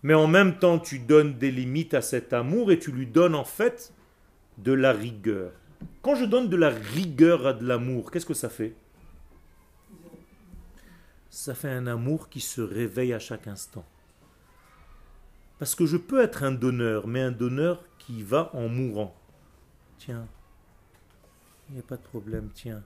mais 0.01 0.13
en 0.13 0.27
même 0.27 0.59
temps 0.59 0.79
tu 0.79 0.99
donnes 0.99 1.37
des 1.37 1.51
limites 1.51 1.93
à 1.93 2.01
cet 2.01 2.33
amour 2.33 2.71
et 2.71 2.79
tu 2.79 2.91
lui 2.91 3.07
donnes 3.07 3.35
en 3.35 3.45
fait 3.45 3.93
de 4.57 4.73
la 4.73 4.91
rigueur. 4.91 5.51
Quand 6.01 6.15
je 6.15 6.25
donne 6.25 6.49
de 6.49 6.55
la 6.55 6.69
rigueur 6.69 7.47
à 7.47 7.53
de 7.53 7.65
l'amour, 7.65 8.11
qu'est-ce 8.11 8.25
que 8.25 8.33
ça 8.33 8.49
fait? 8.49 8.75
Ça 11.29 11.55
fait 11.55 11.71
un 11.71 11.87
amour 11.87 12.29
qui 12.29 12.41
se 12.41 12.61
réveille 12.61 13.13
à 13.13 13.19
chaque 13.19 13.47
instant. 13.47 13.85
Parce 15.59 15.75
que 15.75 15.85
je 15.85 15.97
peux 15.97 16.21
être 16.21 16.43
un 16.43 16.51
donneur, 16.51 17.07
mais 17.07 17.21
un 17.21 17.31
donneur 17.31 17.83
qui 17.99 18.21
va 18.21 18.49
en 18.53 18.67
mourant. 18.67 19.15
Tiens, 19.97 20.27
il 21.69 21.75
n'y 21.75 21.79
a 21.79 21.83
pas 21.83 21.95
de 21.95 22.01
problème, 22.01 22.49
tiens, 22.53 22.83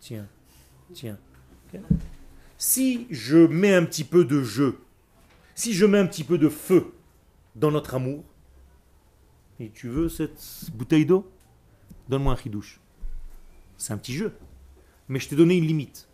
tiens, 0.00 0.26
tiens. 0.94 1.18
Si 2.56 3.06
je 3.10 3.36
mets 3.36 3.74
un 3.74 3.84
petit 3.84 4.04
peu 4.04 4.24
de 4.24 4.42
jeu, 4.42 4.78
si 5.54 5.74
je 5.74 5.84
mets 5.84 5.98
un 5.98 6.06
petit 6.06 6.24
peu 6.24 6.38
de 6.38 6.48
feu 6.48 6.92
dans 7.54 7.70
notre 7.70 7.94
amour, 7.94 8.24
et 9.58 9.70
tu 9.70 9.88
veux 9.88 10.08
cette 10.08 10.70
bouteille 10.72 11.04
d'eau? 11.04 11.30
Donne-moi 12.10 12.32
un 12.32 12.36
chidouche. 12.36 12.80
C'est 13.76 13.92
un 13.92 13.96
petit 13.96 14.14
jeu. 14.14 14.34
Mais 15.08 15.20
je 15.20 15.28
t'ai 15.28 15.36
donné 15.36 15.56
une 15.56 15.66
limite. 15.66 16.08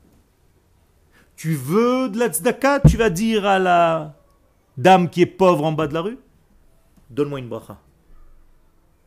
Tu 1.36 1.54
veux 1.54 2.10
de 2.10 2.18
la 2.18 2.28
tzedaka? 2.28 2.80
Tu 2.80 2.98
vas 2.98 3.08
dire 3.08 3.46
à 3.46 3.58
la 3.58 4.14
dame 4.76 5.08
qui 5.08 5.22
est 5.22 5.26
pauvre 5.26 5.64
en 5.64 5.72
bas 5.72 5.86
de 5.86 5.94
la 5.94 6.02
rue 6.02 6.18
Donne-moi 7.08 7.38
une 7.38 7.48
bracha. 7.48 7.80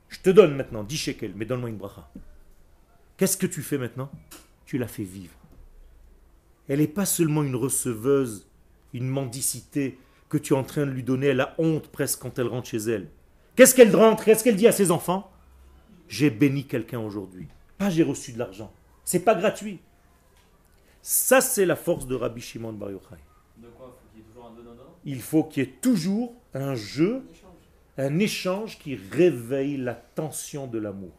Je 0.07 0.19
te 0.19 0.31
donne 0.31 0.55
maintenant 0.55 0.83
10 0.83 0.97
shekels, 0.97 1.33
mais 1.35 1.45
donne-moi 1.45 1.69
une 1.69 1.77
bracha. 1.77 2.09
Qu'est-ce 3.17 3.37
que 3.37 3.45
tu 3.45 3.61
fais 3.61 3.77
maintenant? 3.77 4.09
Tu 4.65 4.79
la 4.79 4.87
fais 4.87 5.03
vivre. 5.03 5.35
Elle 6.67 6.79
n'est 6.79 6.87
pas 6.87 7.05
seulement 7.05 7.43
une 7.43 7.55
receveuse, 7.55 8.47
une 8.93 9.07
mendicité 9.07 9.99
que 10.27 10.39
tu 10.39 10.53
es 10.53 10.57
en 10.57 10.63
train 10.63 10.87
de 10.87 10.91
lui 10.91 11.03
donner. 11.03 11.27
Elle 11.27 11.41
a 11.41 11.53
honte 11.59 11.89
presque 11.89 12.19
quand 12.19 12.39
elle 12.39 12.47
rentre 12.47 12.69
chez 12.69 12.77
elle. 12.77 13.09
Qu'est-ce 13.55 13.75
qu'elle 13.75 13.95
rentre? 13.95 14.23
Qu'est-ce 14.23 14.43
qu'elle 14.43 14.55
dit 14.55 14.67
à 14.67 14.71
ses 14.71 14.89
enfants? 14.89 15.28
J'ai 16.09 16.31
béni 16.31 16.65
quelqu'un 16.65 16.99
aujourd'hui. 16.99 17.47
Pas 17.77 17.89
j'ai 17.89 18.03
reçu 18.03 18.33
de 18.33 18.39
l'argent. 18.39 18.73
C'est 19.05 19.21
pas 19.21 19.35
gratuit. 19.35 19.79
Ça, 21.01 21.39
c'est 21.39 21.65
la 21.65 21.77
force 21.77 22.07
de 22.07 22.15
Rabbi 22.15 22.41
Shimon 22.41 22.73
Bar 22.73 22.91
Yochai. 22.91 23.15
Il 25.05 25.21
faut 25.21 25.43
qu'il 25.43 25.63
y 25.63 25.67
ait 25.67 25.73
toujours 25.81 26.33
un 26.53 26.75
jeu, 26.75 27.23
un 27.97 28.19
échange 28.19 28.79
qui 28.79 28.95
réveille 28.95 29.77
la 29.77 29.93
tension 29.93 30.67
de 30.67 30.77
l'amour. 30.77 31.13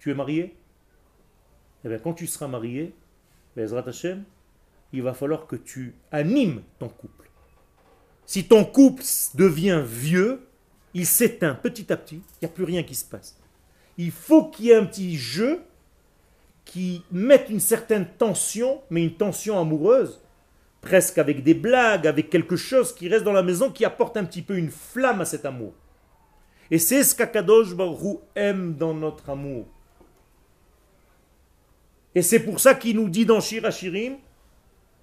Tu 0.00 0.10
es 0.10 0.14
marié? 0.14 0.54
Eh 1.84 1.88
bien, 1.88 1.98
quand 1.98 2.12
tu 2.12 2.26
seras 2.26 2.48
marié, 2.48 2.94
Hashem, 3.56 4.24
il 4.92 5.02
va 5.02 5.14
falloir 5.14 5.46
que 5.46 5.56
tu 5.56 5.94
animes 6.10 6.62
ton 6.78 6.88
couple. 6.88 7.30
Si 8.26 8.46
ton 8.46 8.64
couple 8.64 9.02
devient 9.34 9.82
vieux, 9.84 10.46
il 10.94 11.06
s'éteint 11.06 11.54
petit 11.54 11.92
à 11.92 11.96
petit, 11.96 12.16
il 12.16 12.38
n'y 12.42 12.46
a 12.46 12.52
plus 12.52 12.64
rien 12.64 12.82
qui 12.82 12.94
se 12.94 13.04
passe 13.04 13.37
il 13.98 14.12
faut 14.12 14.44
qu'il 14.44 14.66
y 14.66 14.70
ait 14.70 14.76
un 14.76 14.84
petit 14.84 15.16
jeu 15.16 15.60
qui 16.64 17.02
mette 17.10 17.50
une 17.50 17.60
certaine 17.60 18.06
tension, 18.06 18.80
mais 18.90 19.02
une 19.02 19.14
tension 19.14 19.60
amoureuse, 19.60 20.20
presque 20.80 21.18
avec 21.18 21.42
des 21.42 21.54
blagues, 21.54 22.06
avec 22.06 22.30
quelque 22.30 22.56
chose 22.56 22.94
qui 22.94 23.08
reste 23.08 23.24
dans 23.24 23.32
la 23.32 23.42
maison, 23.42 23.70
qui 23.70 23.84
apporte 23.84 24.16
un 24.16 24.24
petit 24.24 24.42
peu 24.42 24.56
une 24.56 24.70
flamme 24.70 25.20
à 25.20 25.24
cet 25.24 25.44
amour. 25.44 25.72
Et 26.70 26.78
c'est 26.78 27.02
ce 27.02 27.14
qu'Akadosh 27.14 27.74
Baruch 27.74 28.20
aime 28.34 28.74
dans 28.74 28.94
notre 28.94 29.30
amour. 29.30 29.66
Et 32.14 32.22
c'est 32.22 32.40
pour 32.40 32.60
ça 32.60 32.74
qu'il 32.74 32.96
nous 32.96 33.08
dit 33.08 33.26
dans 33.26 33.40
Shirachirim, 33.40 34.16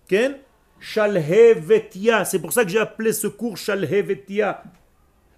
Ken, 0.08 0.38
Shalhevetia. 0.80 2.26
C'est 2.26 2.40
pour 2.40 2.54
ça 2.54 2.64
que 2.64 2.70
j'ai 2.70 2.80
appelé 2.80 3.12
ce 3.12 3.28
cours 3.28 3.58
Shalhevetia. 3.58 4.64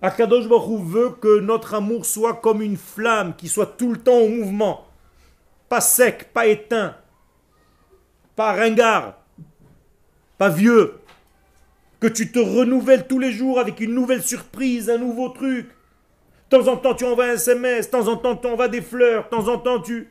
Akadosh 0.02 0.48
Baruch 0.48 0.84
veut 0.84 1.10
que 1.10 1.40
notre 1.40 1.74
amour 1.74 2.06
soit 2.06 2.36
comme 2.36 2.62
une 2.62 2.78
flamme, 2.78 3.36
qui 3.36 3.48
soit 3.48 3.78
tout 3.78 3.92
le 3.92 4.00
temps 4.00 4.20
en 4.20 4.30
mouvement. 4.30 4.88
Pas 5.70 5.82
sec, 5.82 6.32
pas 6.34 6.48
éteint, 6.48 6.96
pas 8.36 8.54
ringard, 8.54 9.16
pas 10.38 10.50
vieux. 10.50 11.00
Que 12.00 12.08
tu 12.08 12.32
te 12.32 12.38
renouvelles 12.38 13.08
tous 13.08 13.18
les 13.18 13.32
jours 13.32 13.60
avec 13.60 13.80
une 13.80 13.96
nouvelle 13.96 14.22
surprise, 14.22 14.88
un 14.90 15.00
nouveau 15.00 15.30
truc. 15.30 15.68
De 16.50 16.58
temps 16.58 16.72
en 16.72 16.78
temps, 16.78 16.94
tu 16.94 17.06
envoies 17.06 17.26
un 17.26 17.34
SMS, 17.34 17.88
de 17.88 17.92
temps 17.92 18.08
en 18.08 18.18
temps, 18.18 18.38
tu 18.38 18.48
envoies 18.48 18.68
des 18.68 18.84
fleurs, 18.84 19.24
de 19.26 19.30
temps 19.30 19.48
en 19.48 19.58
temps, 19.58 19.82
tu... 19.82 20.08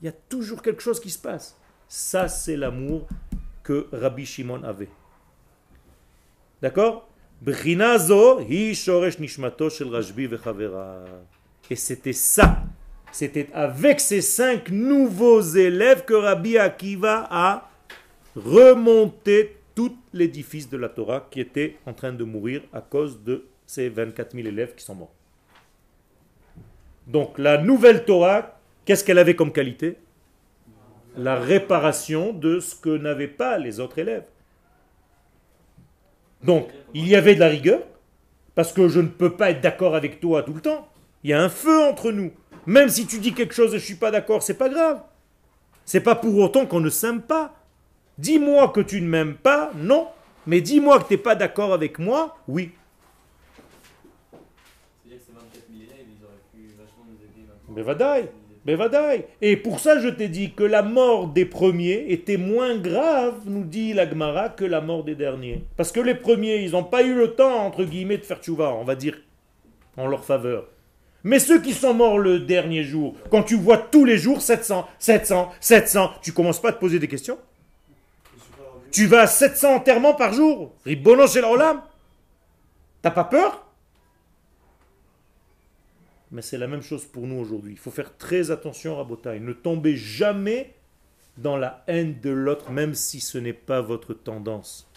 Il 0.00 0.06
y 0.06 0.08
a 0.08 0.12
toujours 0.12 0.62
quelque 0.62 0.82
chose 0.82 0.98
qui 0.98 1.10
se 1.10 1.18
passe. 1.18 1.56
Ça, 1.86 2.26
c'est 2.26 2.56
l'amour 2.56 3.06
que 3.62 3.86
Rabbi 3.92 4.26
Shimon 4.26 4.64
avait. 4.64 4.90
D'accord? 6.60 7.08
Et 11.68 11.76
c'était 11.76 12.12
ça. 12.12 12.62
C'était 13.10 13.48
avec 13.52 13.98
ces 13.98 14.20
cinq 14.20 14.70
nouveaux 14.70 15.40
élèves 15.40 16.04
que 16.04 16.14
Rabbi 16.14 16.56
Akiva 16.56 17.26
a 17.28 17.68
remonté 18.36 19.56
tout 19.74 19.96
l'édifice 20.12 20.70
de 20.70 20.76
la 20.76 20.88
Torah 20.88 21.26
qui 21.32 21.40
était 21.40 21.78
en 21.84 21.92
train 21.94 22.12
de 22.12 22.22
mourir 22.22 22.62
à 22.72 22.80
cause 22.80 23.24
de 23.24 23.44
ces 23.66 23.88
24 23.88 24.36
000 24.36 24.46
élèves 24.46 24.76
qui 24.76 24.84
sont 24.84 24.94
morts. 24.94 25.14
Donc 27.08 27.38
la 27.38 27.58
nouvelle 27.58 28.04
Torah, 28.04 28.56
qu'est-ce 28.84 29.02
qu'elle 29.02 29.18
avait 29.18 29.34
comme 29.34 29.52
qualité? 29.52 29.96
La 31.16 31.34
réparation 31.40 32.32
de 32.32 32.60
ce 32.60 32.76
que 32.76 32.96
n'avaient 32.96 33.26
pas 33.26 33.58
les 33.58 33.80
autres 33.80 33.98
élèves. 33.98 34.26
Donc, 36.42 36.68
il 36.94 37.08
y 37.08 37.16
avait 37.16 37.34
de 37.34 37.40
la 37.40 37.48
rigueur, 37.48 37.80
parce 38.54 38.72
que 38.72 38.88
je 38.88 39.00
ne 39.00 39.08
peux 39.08 39.36
pas 39.36 39.50
être 39.50 39.60
d'accord 39.60 39.94
avec 39.94 40.20
toi 40.20 40.42
tout 40.42 40.54
le 40.54 40.60
temps. 40.60 40.88
Il 41.24 41.30
y 41.30 41.32
a 41.32 41.40
un 41.40 41.48
feu 41.48 41.82
entre 41.82 42.10
nous. 42.12 42.32
Même 42.66 42.88
si 42.88 43.06
tu 43.06 43.18
dis 43.18 43.32
quelque 43.32 43.54
chose 43.54 43.68
et 43.74 43.78
je 43.78 43.82
ne 43.82 43.86
suis 43.86 43.94
pas 43.94 44.10
d'accord, 44.10 44.42
c'est 44.42 44.58
pas 44.58 44.68
grave. 44.68 45.02
C'est 45.84 46.00
pas 46.00 46.14
pour 46.14 46.36
autant 46.38 46.66
qu'on 46.66 46.80
ne 46.80 46.90
s'aime 46.90 47.22
pas. 47.22 47.54
Dis-moi 48.18 48.68
que 48.68 48.80
tu 48.80 49.00
ne 49.00 49.08
m'aimes 49.08 49.34
pas, 49.34 49.72
non. 49.74 50.08
Mais 50.46 50.60
dis-moi 50.60 50.98
que 51.00 51.08
tu 51.08 51.14
n'es 51.14 51.18
pas 51.18 51.34
d'accord 51.34 51.72
avec 51.72 51.98
moi, 51.98 52.36
oui. 52.46 52.72
Mais 57.74 57.82
vadaï. 57.82 58.28
Et 59.40 59.56
pour 59.56 59.80
ça, 59.80 59.98
je 59.98 60.08
t'ai 60.08 60.28
dit 60.28 60.52
que 60.52 60.62
la 60.62 60.82
mort 60.82 61.28
des 61.28 61.44
premiers 61.44 62.06
était 62.12 62.36
moins 62.36 62.76
grave, 62.76 63.40
nous 63.46 63.64
dit 63.64 63.92
l'Agmara, 63.92 64.50
que 64.50 64.64
la 64.64 64.80
mort 64.80 65.02
des 65.02 65.16
derniers. 65.16 65.64
Parce 65.76 65.90
que 65.90 66.00
les 66.00 66.14
premiers, 66.14 66.62
ils 66.62 66.72
n'ont 66.72 66.84
pas 66.84 67.02
eu 67.02 67.14
le 67.14 67.34
temps, 67.34 67.66
entre 67.66 67.84
guillemets, 67.84 68.18
de 68.18 68.24
faire 68.24 68.40
tchouva, 68.40 68.72
on 68.74 68.84
va 68.84 68.94
dire, 68.94 69.16
en 69.96 70.06
leur 70.06 70.24
faveur. 70.24 70.68
Mais 71.24 71.38
ceux 71.38 71.60
qui 71.60 71.72
sont 71.72 71.94
morts 71.94 72.18
le 72.18 72.40
dernier 72.40 72.84
jour, 72.84 73.14
quand 73.30 73.42
tu 73.42 73.56
vois 73.56 73.78
tous 73.78 74.04
les 74.04 74.16
jours 74.18 74.40
700, 74.40 74.86
700, 74.98 75.50
700, 75.60 76.10
tu 76.22 76.32
commences 76.32 76.60
pas 76.60 76.70
à 76.70 76.72
te 76.72 76.80
poser 76.80 76.98
des 76.98 77.08
questions. 77.08 77.38
Tu 78.92 79.06
vas 79.06 79.22
à 79.22 79.26
700 79.26 79.76
enterrements 79.76 80.14
par 80.14 80.32
jour. 80.34 80.72
Ribono 80.84 81.26
chez 81.26 81.40
l'Olam 81.40 81.80
T'as 83.00 83.10
pas 83.10 83.24
peur? 83.24 83.66
Mais 86.32 86.40
c'est 86.42 86.58
la 86.58 86.66
même 86.66 86.82
chose 86.82 87.04
pour 87.04 87.26
nous 87.26 87.36
aujourd'hui. 87.36 87.72
Il 87.72 87.78
faut 87.78 87.90
faire 87.90 88.16
très 88.16 88.50
attention 88.50 88.98
à 88.98 89.04
Botaï. 89.04 89.38
Ne 89.38 89.52
tombez 89.52 89.96
jamais 89.96 90.74
dans 91.36 91.58
la 91.58 91.84
haine 91.86 92.18
de 92.20 92.30
l'autre, 92.30 92.70
même 92.70 92.94
si 92.94 93.20
ce 93.20 93.36
n'est 93.36 93.52
pas 93.52 93.82
votre 93.82 94.14
tendance. 94.14 94.88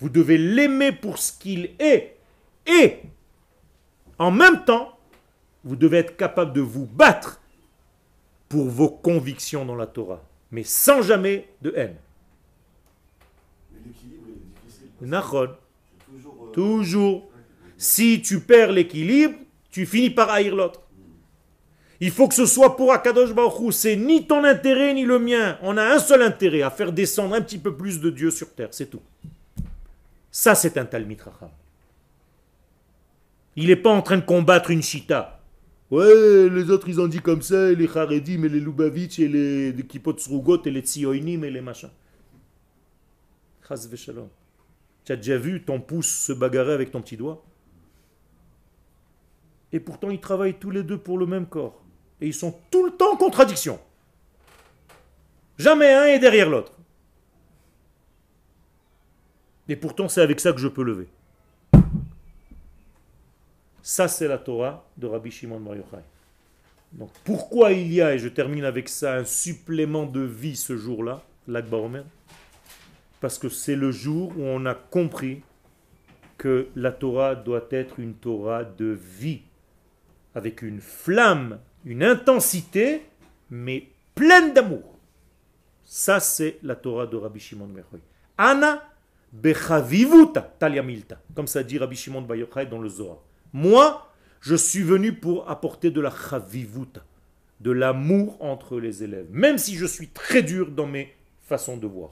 Vous 0.00 0.08
devez 0.08 0.38
l'aimer 0.38 0.92
pour 0.92 1.18
ce 1.18 1.32
qu'il 1.32 1.70
est. 1.78 2.16
Et 2.66 2.98
en 4.18 4.32
même 4.32 4.64
temps, 4.64 4.98
vous 5.64 5.76
devez 5.76 5.98
être 5.98 6.16
capable 6.16 6.52
de 6.52 6.60
vous 6.60 6.86
battre 6.86 7.40
pour 8.48 8.66
vos 8.68 8.88
convictions 8.88 9.64
dans 9.64 9.76
la 9.76 9.86
Torah, 9.86 10.22
mais 10.50 10.64
sans 10.64 11.02
jamais 11.02 11.48
de 11.62 11.72
haine. 11.76 11.96
L'équilibre 13.72 14.26
est 14.28 14.66
difficile. 14.66 14.88
Toujours. 16.10 16.46
euh, 16.46 16.52
toujours. 16.52 17.30
Si 17.78 18.20
tu 18.20 18.40
perds 18.40 18.72
l'équilibre, 18.72 19.38
tu 19.70 19.86
finis 19.86 20.10
par 20.10 20.28
haïr 20.30 20.54
l'autre. 20.54 20.82
Il 22.00 22.10
faut 22.10 22.28
que 22.28 22.34
ce 22.34 22.44
soit 22.44 22.76
pour 22.76 22.92
Akadosh 22.92 23.32
Baruch. 23.32 23.72
C'est 23.72 23.96
ni 23.96 24.26
ton 24.26 24.44
intérêt 24.44 24.94
ni 24.94 25.04
le 25.04 25.18
mien. 25.18 25.58
On 25.62 25.76
a 25.76 25.94
un 25.94 25.98
seul 25.98 26.22
intérêt, 26.22 26.62
à 26.62 26.70
faire 26.70 26.92
descendre 26.92 27.34
un 27.34 27.40
petit 27.40 27.58
peu 27.58 27.76
plus 27.76 28.00
de 28.00 28.10
Dieu 28.10 28.30
sur 28.30 28.52
terre. 28.52 28.68
C'est 28.72 28.90
tout. 28.90 29.02
Ça, 30.30 30.54
c'est 30.54 30.76
un 30.76 30.84
Talmid 30.84 31.20
Racham. 31.20 31.50
Il 33.56 33.68
n'est 33.68 33.76
pas 33.76 33.90
en 33.90 34.02
train 34.02 34.18
de 34.18 34.24
combattre 34.24 34.70
une 34.70 34.82
chita. 34.82 35.40
Ouais, 35.90 36.48
les 36.50 36.70
autres, 36.70 36.88
ils 36.88 37.00
ont 37.00 37.08
dit 37.08 37.20
comme 37.20 37.42
ça, 37.42 37.72
les 37.72 37.88
Haredim 37.88 38.44
et 38.44 38.48
les 38.48 38.60
Lubavitch 38.60 39.18
et 39.20 39.28
les, 39.28 39.72
les 39.72 39.82
Kippot 39.86 40.16
Srugot 40.18 40.62
et 40.64 40.70
les 40.70 40.82
Tsioinim 40.82 41.44
et 41.44 41.50
les 41.50 41.60
machins. 41.60 41.90
Tu 45.04 45.12
as 45.12 45.16
déjà 45.16 45.38
vu 45.38 45.62
ton 45.62 45.80
pouce 45.80 46.08
se 46.08 46.32
bagarrer 46.32 46.72
avec 46.72 46.90
ton 46.90 47.00
petit 47.00 47.16
doigt? 47.16 47.44
Et 49.72 49.80
pourtant, 49.80 50.10
ils 50.10 50.20
travaillent 50.20 50.58
tous 50.58 50.70
les 50.70 50.82
deux 50.82 50.98
pour 50.98 51.18
le 51.18 51.26
même 51.26 51.46
corps. 51.46 51.82
Et 52.20 52.26
ils 52.26 52.34
sont 52.34 52.58
tout 52.70 52.84
le 52.84 52.92
temps 52.92 53.12
en 53.12 53.16
contradiction. 53.16 53.78
Jamais 55.58 55.92
un 55.92 56.04
est 56.04 56.18
derrière 56.18 56.48
l'autre. 56.48 56.72
Et 59.68 59.76
pourtant, 59.76 60.08
c'est 60.08 60.22
avec 60.22 60.40
ça 60.40 60.52
que 60.52 60.58
je 60.58 60.68
peux 60.68 60.82
lever. 60.82 61.08
Ça, 63.82 64.08
c'est 64.08 64.28
la 64.28 64.38
Torah 64.38 64.86
de 64.96 65.06
Rabbi 65.06 65.30
Shimon 65.30 65.60
Bar 65.60 65.76
Yochai. 65.76 66.02
Donc, 66.92 67.10
pourquoi 67.24 67.72
il 67.72 67.92
y 67.92 68.00
a, 68.00 68.14
et 68.14 68.18
je 68.18 68.28
termine 68.28 68.64
avec 68.64 68.88
ça, 68.88 69.14
un 69.14 69.24
supplément 69.24 70.06
de 70.06 70.20
vie 70.20 70.56
ce 70.56 70.76
jour-là, 70.76 71.22
l'Akba 71.46 71.78
Parce 73.20 73.38
que 73.38 73.48
c'est 73.48 73.76
le 73.76 73.90
jour 73.90 74.32
où 74.38 74.42
on 74.42 74.64
a 74.64 74.74
compris 74.74 75.42
que 76.38 76.68
la 76.76 76.92
Torah 76.92 77.34
doit 77.34 77.66
être 77.70 77.98
une 77.98 78.14
Torah 78.14 78.64
de 78.64 78.86
vie, 78.86 79.42
avec 80.34 80.62
une 80.62 80.80
flamme, 80.80 81.58
une 81.84 82.02
intensité, 82.02 83.02
mais 83.50 83.88
pleine 84.14 84.52
d'amour. 84.52 84.98
Ça, 85.84 86.20
c'est 86.20 86.58
la 86.62 86.76
Torah 86.76 87.06
de 87.06 87.16
Rabbi 87.16 87.40
Shimon 87.40 87.66
Bar 87.66 87.84
Yochai. 87.90 88.02
Ana 88.36 88.82
bechavivuta 89.32 90.42
talia 90.58 90.82
milta, 90.82 91.20
comme 91.34 91.46
ça 91.46 91.62
dit 91.62 91.78
Rabbi 91.78 91.96
Shimon 91.96 92.22
Bar 92.22 92.36
Yochai 92.36 92.66
dans 92.66 92.80
le 92.80 92.88
Zohar. 92.88 93.18
Moi, 93.52 94.06
je 94.40 94.54
suis 94.54 94.82
venu 94.82 95.14
pour 95.14 95.48
apporter 95.50 95.90
de 95.90 96.00
la 96.00 96.10
chavivuta, 96.10 97.02
de 97.60 97.70
l'amour 97.70 98.36
entre 98.40 98.78
les 98.78 99.02
élèves, 99.02 99.28
même 99.30 99.58
si 99.58 99.76
je 99.76 99.86
suis 99.86 100.08
très 100.08 100.42
dur 100.42 100.70
dans 100.70 100.86
mes 100.86 101.14
façons 101.42 101.76
de 101.76 101.86
voir. 101.86 102.10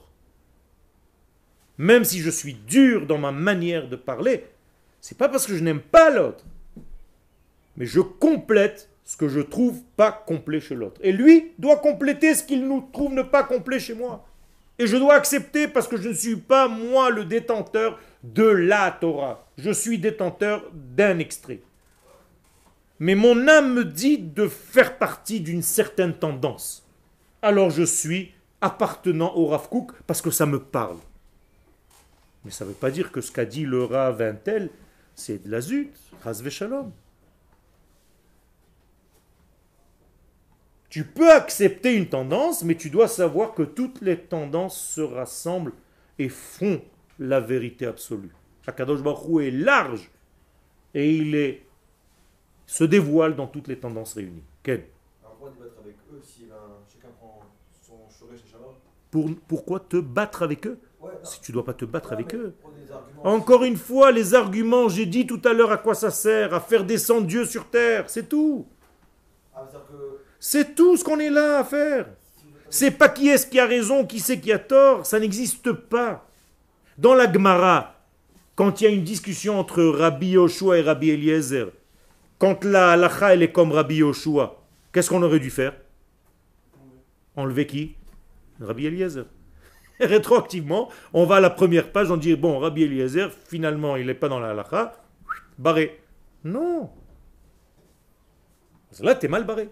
Même 1.77 2.03
si 2.03 2.19
je 2.19 2.31
suis 2.31 2.55
dur 2.55 3.05
dans 3.05 3.19
ma 3.19 3.31
manière 3.31 3.87
de 3.87 3.95
parler, 3.95 4.45
c'est 4.99 5.17
pas 5.17 5.29
parce 5.29 5.45
que 5.45 5.55
je 5.55 5.63
n'aime 5.63 5.81
pas 5.81 6.09
l'autre, 6.09 6.43
mais 7.77 7.85
je 7.85 8.01
complète 8.01 8.89
ce 9.05 9.15
que 9.15 9.29
je 9.29 9.39
trouve 9.39 9.81
pas 9.95 10.11
complet 10.11 10.59
chez 10.59 10.75
l'autre. 10.75 10.99
Et 11.01 11.13
lui 11.13 11.53
doit 11.57 11.77
compléter 11.77 12.35
ce 12.35 12.43
qu'il 12.43 12.67
nous 12.67 12.89
trouve 12.91 13.13
ne 13.13 13.21
pas 13.21 13.43
complet 13.43 13.79
chez 13.79 13.93
moi. 13.93 14.25
Et 14.79 14.85
je 14.85 14.97
dois 14.97 15.15
accepter 15.15 15.67
parce 15.67 15.87
que 15.87 15.97
je 15.97 16.09
ne 16.09 16.13
suis 16.13 16.35
pas 16.35 16.67
moi 16.67 17.09
le 17.09 17.23
détenteur 17.23 17.99
de 18.23 18.43
la 18.43 18.91
Torah. 18.91 19.47
Je 19.57 19.71
suis 19.71 19.97
détenteur 19.97 20.69
d'un 20.73 21.19
extrait. 21.19 21.61
Mais 22.99 23.15
mon 23.15 23.47
âme 23.47 23.73
me 23.73 23.85
dit 23.85 24.17
de 24.17 24.47
faire 24.47 24.97
partie 24.97 25.39
d'une 25.39 25.61
certaine 25.61 26.13
tendance. 26.13 26.85
Alors 27.41 27.69
je 27.69 27.83
suis 27.83 28.33
appartenant 28.59 29.35
au 29.35 29.47
Rav 29.47 29.69
parce 30.05 30.21
que 30.21 30.31
ça 30.31 30.45
me 30.45 30.59
parle. 30.59 30.97
Mais 32.43 32.51
ça 32.51 32.65
ne 32.65 32.69
veut 32.69 32.75
pas 32.75 32.91
dire 32.91 33.11
que 33.11 33.21
ce 33.21 33.31
qu'a 33.31 33.45
dit 33.45 33.65
le 33.65 33.83
Rav 33.83 34.21
un 34.21 34.33
tel, 34.33 34.69
c'est 35.15 35.45
de 35.45 35.51
la 35.51 35.61
zut, 35.61 35.93
Shalom. 36.49 36.91
Tu 40.97 41.03
peux 41.03 41.31
accepter 41.31 41.93
une 41.93 42.09
tendance, 42.09 42.63
mais 42.63 42.73
tu 42.73 42.89
dois 42.89 43.07
savoir 43.07 43.53
que 43.53 43.61
toutes 43.61 44.01
les 44.01 44.17
tendances 44.17 44.81
se 44.81 45.01
rassemblent 45.01 45.73
et 46.17 46.27
font 46.27 46.81
la 47.19 47.39
vérité 47.39 47.85
absolue. 47.85 48.33
Akadosh 48.65 49.03
Baruch 49.03 49.43
est 49.43 49.51
large 49.51 50.09
et 50.95 51.15
il 51.15 51.35
est, 51.35 51.61
se 52.65 52.83
dévoile 52.83 53.35
dans 53.35 53.45
toutes 53.45 53.67
les 53.67 53.77
tendances 53.77 54.15
réunies. 54.15 54.41
Ken 54.63 54.81
pourquoi 55.21 55.51
débattre 55.51 55.79
avec 55.83 55.97
eux 56.11 56.19
si 56.23 56.45
ben, 56.45 56.55
chacun 56.91 57.13
prend 57.19 57.43
son 57.83 57.97
choré 58.19 58.35
chez 58.35 58.51
Shabbat? 58.51 58.73
Pour, 59.11 59.29
Pourquoi 59.47 59.79
te 59.79 59.97
battre 59.97 60.41
avec 60.41 60.65
eux? 60.65 60.79
Ouais. 60.99 61.11
Si 61.21 61.41
tu 61.41 61.51
ne 61.51 61.53
dois 61.53 61.65
pas 61.65 61.75
te 61.75 61.85
battre 61.85 62.09
Ouais, 62.09 62.15
avec 62.15 62.33
eux. 62.33 62.55
Encore 63.23 63.63
une 63.65 63.77
fois, 63.77 64.11
les 64.11 64.33
arguments, 64.33 64.89
j'ai 64.89 65.05
dit 65.05 65.27
tout 65.27 65.41
à 65.45 65.53
l'heure 65.53 65.71
à 65.71 65.77
quoi 65.77 65.93
ça 65.93 66.09
sert, 66.09 66.55
à 66.55 66.59
faire 66.59 66.85
descendre 66.85 67.27
Dieu 67.27 67.45
sur 67.45 67.69
terre, 67.69 68.09
c'est 68.09 68.27
tout. 68.27 68.65
Ah, 69.53 69.63
que 69.71 70.16
C'est 70.39 70.75
tout 70.75 70.97
ce 70.97 71.03
qu'on 71.03 71.19
est 71.19 71.29
là 71.29 71.59
à 71.59 71.63
faire. 71.63 72.07
C'est 72.69 72.91
pas 72.91 73.09
qui 73.09 73.29
est-ce 73.29 73.47
qui 73.47 73.59
a 73.59 73.65
raison, 73.65 74.05
qui 74.05 74.19
c'est 74.19 74.39
qui 74.39 74.51
a 74.51 74.59
tort, 74.59 75.05
ça 75.05 75.19
n'existe 75.19 75.71
pas. 75.71 76.27
Dans 76.97 77.13
la 77.13 77.31
Gemara, 77.31 77.95
quand 78.55 78.81
il 78.81 78.83
y 78.83 78.87
a 78.87 78.89
une 78.89 79.03
discussion 79.03 79.59
entre 79.59 79.83
Rabbi 79.83 80.31
Yoshua 80.31 80.79
et 80.79 80.81
Rabbi 80.81 81.11
Eliezer, 81.11 81.71
quand 82.39 82.63
la 82.63 82.91
halacha 82.91 83.33
elle 83.33 83.43
est 83.43 83.51
comme 83.51 83.71
Rabbi 83.71 83.97
Yoshua, 83.97 84.61
qu'est-ce 84.91 85.09
qu'on 85.09 85.23
aurait 85.23 85.39
dû 85.39 85.49
faire? 85.49 85.73
Enlever 87.35 87.67
qui? 87.67 87.95
Rabbi 88.59 88.87
Eliezer. 88.87 89.25
Rétroactivement, 89.99 90.89
on 91.13 91.25
va 91.25 91.35
à 91.37 91.39
la 91.39 91.49
première 91.49 91.91
page, 91.91 92.11
on 92.11 92.17
dit 92.17 92.35
bon, 92.35 92.59
Rabbi 92.59 92.83
Eliezer, 92.83 93.31
finalement, 93.47 93.95
il 93.95 94.07
n'est 94.07 94.13
pas 94.13 94.27
dans 94.27 94.39
la 94.39 94.49
halacha, 94.49 94.93
barré. 95.57 96.01
Non. 96.43 96.89
Là, 98.99 99.15
tu 99.15 99.27
mal 99.27 99.45
barré. 99.45 99.69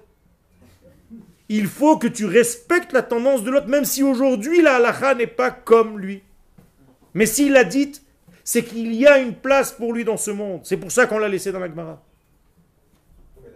Il 1.47 1.67
faut 1.67 1.97
que 1.97 2.07
tu 2.07 2.25
respectes 2.25 2.91
la 2.91 3.03
tendance 3.03 3.43
de 3.43 3.51
l'autre, 3.51 3.67
même 3.67 3.85
si 3.85 4.01
aujourd'hui 4.01 4.61
la 4.61 4.75
halakha 4.75 5.15
n'est 5.15 5.27
pas 5.27 5.51
comme 5.51 5.99
lui. 5.99 6.23
Mais 7.13 7.25
s'il 7.25 7.53
l'a 7.53 7.63
dite, 7.63 8.03
c'est 8.43 8.63
qu'il 8.63 8.93
y 8.93 9.05
a 9.05 9.19
une 9.19 9.35
place 9.35 9.71
pour 9.71 9.93
lui 9.93 10.03
dans 10.03 10.17
ce 10.17 10.31
monde. 10.31 10.61
C'est 10.63 10.77
pour 10.77 10.91
ça 10.91 11.07
qu'on 11.07 11.17
l'a 11.19 11.29
laissé 11.29 11.51
dans 11.51 11.59
la 11.59 11.67
Gemara. 11.67 12.03
mais 13.43 13.49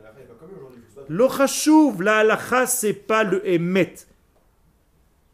la 2.04 2.18
halakha, 2.20 2.68
c'est 2.68 2.94
pas 2.94 3.24
le 3.24 3.48
emet. 3.48 3.96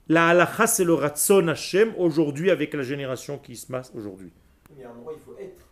La 0.07 0.29
halakha, 0.29 0.67
c'est 0.67 0.83
le 0.83 0.93
ratson 0.93 1.47
Hashem 1.47 1.93
aujourd'hui 1.97 2.51
avec 2.51 2.73
la 2.73 2.83
génération 2.83 3.37
qui 3.37 3.55
se 3.55 3.67
passe 3.67 3.91
aujourd'hui. 3.95 4.31
Mais 4.69 4.77
il 4.77 4.81
y 4.81 4.85
a 4.85 4.89
un 4.89 4.91
endroit, 4.91 5.13
il 5.15 5.21
faut 5.21 5.37
être. 5.39 5.65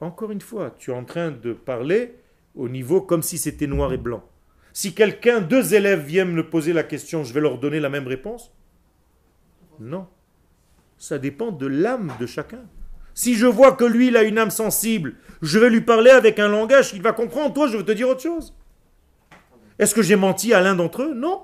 Encore 0.00 0.30
une 0.30 0.40
fois, 0.40 0.74
tu 0.78 0.90
es 0.90 0.94
en 0.94 1.04
train 1.04 1.30
de 1.30 1.52
parler 1.52 2.14
au 2.54 2.68
niveau 2.68 3.00
comme 3.00 3.22
si 3.22 3.36
c'était 3.36 3.66
noir 3.66 3.92
et 3.92 3.98
blanc. 3.98 4.22
Si 4.78 4.94
quelqu'un, 4.94 5.40
deux 5.40 5.74
élèves 5.74 6.04
viennent 6.04 6.30
me 6.30 6.48
poser 6.48 6.72
la 6.72 6.84
question, 6.84 7.24
je 7.24 7.32
vais 7.32 7.40
leur 7.40 7.58
donner 7.58 7.80
la 7.80 7.88
même 7.88 8.06
réponse? 8.06 8.52
Non. 9.80 10.06
Ça 10.98 11.18
dépend 11.18 11.50
de 11.50 11.66
l'âme 11.66 12.12
de 12.20 12.26
chacun. 12.26 12.62
Si 13.12 13.34
je 13.34 13.46
vois 13.46 13.72
que 13.72 13.84
lui, 13.84 14.06
il 14.06 14.16
a 14.16 14.22
une 14.22 14.38
âme 14.38 14.52
sensible, 14.52 15.16
je 15.42 15.58
vais 15.58 15.68
lui 15.68 15.80
parler 15.80 16.12
avec 16.12 16.38
un 16.38 16.46
langage 16.46 16.92
qu'il 16.92 17.02
va 17.02 17.12
comprendre. 17.12 17.52
Toi, 17.54 17.66
je 17.66 17.76
veux 17.76 17.84
te 17.84 17.90
dire 17.90 18.08
autre 18.08 18.20
chose. 18.20 18.54
Est-ce 19.80 19.96
que 19.96 20.02
j'ai 20.02 20.14
menti 20.14 20.54
à 20.54 20.60
l'un 20.60 20.76
d'entre 20.76 21.02
eux? 21.02 21.12
Non. 21.12 21.42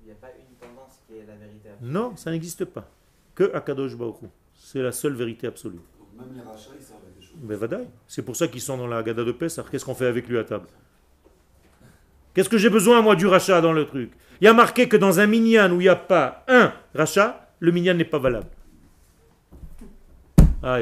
Il 0.00 0.06
n'y 0.06 0.12
a 0.12 0.14
pas 0.14 0.28
une 0.28 0.56
tendance 0.56 0.98
qui 1.06 1.18
est 1.18 1.26
la 1.26 1.34
vérité. 1.34 1.68
Non, 1.82 2.16
ça 2.16 2.30
n'existe 2.30 2.64
pas. 2.64 2.88
Que 3.34 3.54
Akadosh 3.54 3.94
Baruch. 3.96 4.30
C'est 4.54 4.80
la 4.80 4.92
seule 4.92 5.12
vérité 5.12 5.46
absolue. 5.46 5.76
Donc 5.76 6.08
même 6.18 6.34
les 6.34 6.40
rachats, 6.40 6.70
ils 6.74 6.82
servent 6.82 7.00
à 7.06 7.20
des 7.20 7.22
choses. 7.22 7.36
Mais 7.42 7.56
vadaï. 7.56 7.86
C'est 8.08 8.22
pour 8.22 8.34
ça 8.34 8.48
qu'ils 8.48 8.62
sont 8.62 8.78
dans 8.78 8.86
la 8.86 8.96
Haggadah 8.96 9.24
de 9.24 9.32
Pessah. 9.32 9.62
Qu'est-ce 9.70 9.84
qu'on 9.84 9.94
fait 9.94 10.06
avec 10.06 10.26
lui 10.26 10.38
à 10.38 10.44
table? 10.44 10.68
Qu'est-ce 12.34 12.48
que 12.48 12.58
j'ai 12.58 12.70
besoin, 12.70 13.02
moi, 13.02 13.16
du 13.16 13.26
rachat 13.26 13.60
dans 13.60 13.72
le 13.72 13.84
truc? 13.84 14.10
Il 14.40 14.44
y 14.44 14.48
a 14.48 14.52
marqué 14.52 14.88
que 14.88 14.96
dans 14.96 15.20
un 15.20 15.26
minyan 15.26 15.70
où 15.72 15.80
il 15.80 15.84
n'y 15.84 15.88
a 15.88 15.96
pas 15.96 16.44
un 16.48 16.72
rachat, 16.94 17.48
le 17.58 17.72
minyan 17.72 17.94
n'est 17.94 18.04
pas 18.04 18.18
valable. 18.18 18.46
Ah. 20.62 20.78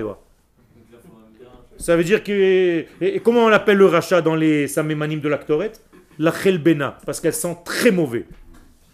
Ça 1.76 1.96
veut 1.96 2.04
dire 2.04 2.22
que. 2.22 2.84
Et, 3.00 3.20
comment 3.20 3.44
on 3.44 3.52
appelle 3.52 3.78
le 3.78 3.86
rachat 3.86 4.20
dans 4.20 4.34
les 4.34 4.68
samémanim 4.68 5.20
de 5.20 5.28
l'actoret 5.28 5.72
La 6.18 6.32
chelbena, 6.32 6.98
parce 7.06 7.20
qu'elle 7.20 7.34
sent 7.34 7.56
très 7.64 7.90
mauvais. 7.90 8.26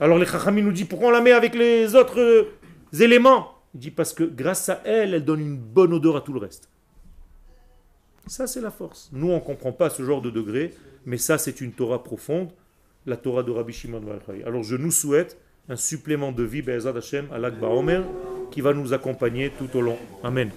Alors 0.00 0.18
les 0.18 0.26
chachamim 0.26 0.62
nous 0.62 0.72
disent 0.72 0.86
pourquoi 0.86 1.08
on 1.08 1.12
la 1.12 1.20
met 1.20 1.32
avec 1.32 1.54
les 1.54 1.94
autres 1.94 2.20
euh, 2.20 2.52
éléments? 3.00 3.54
Il 3.74 3.80
dit 3.80 3.90
parce 3.90 4.12
que 4.12 4.24
grâce 4.24 4.68
à 4.68 4.80
elle, 4.84 5.14
elle 5.14 5.24
donne 5.24 5.40
une 5.40 5.56
bonne 5.56 5.92
odeur 5.92 6.16
à 6.16 6.20
tout 6.20 6.32
le 6.32 6.40
reste. 6.40 6.68
Ça, 8.26 8.46
c'est 8.46 8.60
la 8.60 8.70
force. 8.70 9.10
Nous, 9.12 9.30
on 9.30 9.36
ne 9.36 9.40
comprend 9.40 9.72
pas 9.72 9.90
ce 9.90 10.02
genre 10.02 10.22
de 10.22 10.30
degré, 10.30 10.72
mais 11.06 11.18
ça, 11.18 11.38
c'est 11.38 11.60
une 11.60 11.72
Torah 11.72 12.02
profonde, 12.02 12.50
la 13.06 13.16
Torah 13.16 13.42
de 13.42 13.50
Rabbi 13.50 13.72
Shimon 13.72 14.00
Bar. 14.00 14.18
Alors, 14.46 14.62
je 14.62 14.76
nous 14.76 14.90
souhaite 14.90 15.38
un 15.68 15.76
supplément 15.76 16.32
de 16.32 16.42
vie, 16.42 16.62
Be'ezat 16.62 16.96
Hashem, 16.96 17.26
à 17.32 17.38
l'Akba 17.38 17.68
Omer, 17.68 18.04
qui 18.50 18.60
va 18.60 18.72
nous 18.72 18.92
accompagner 18.92 19.50
tout 19.50 19.76
au 19.76 19.80
long. 19.80 19.98
Amen. 20.22 20.50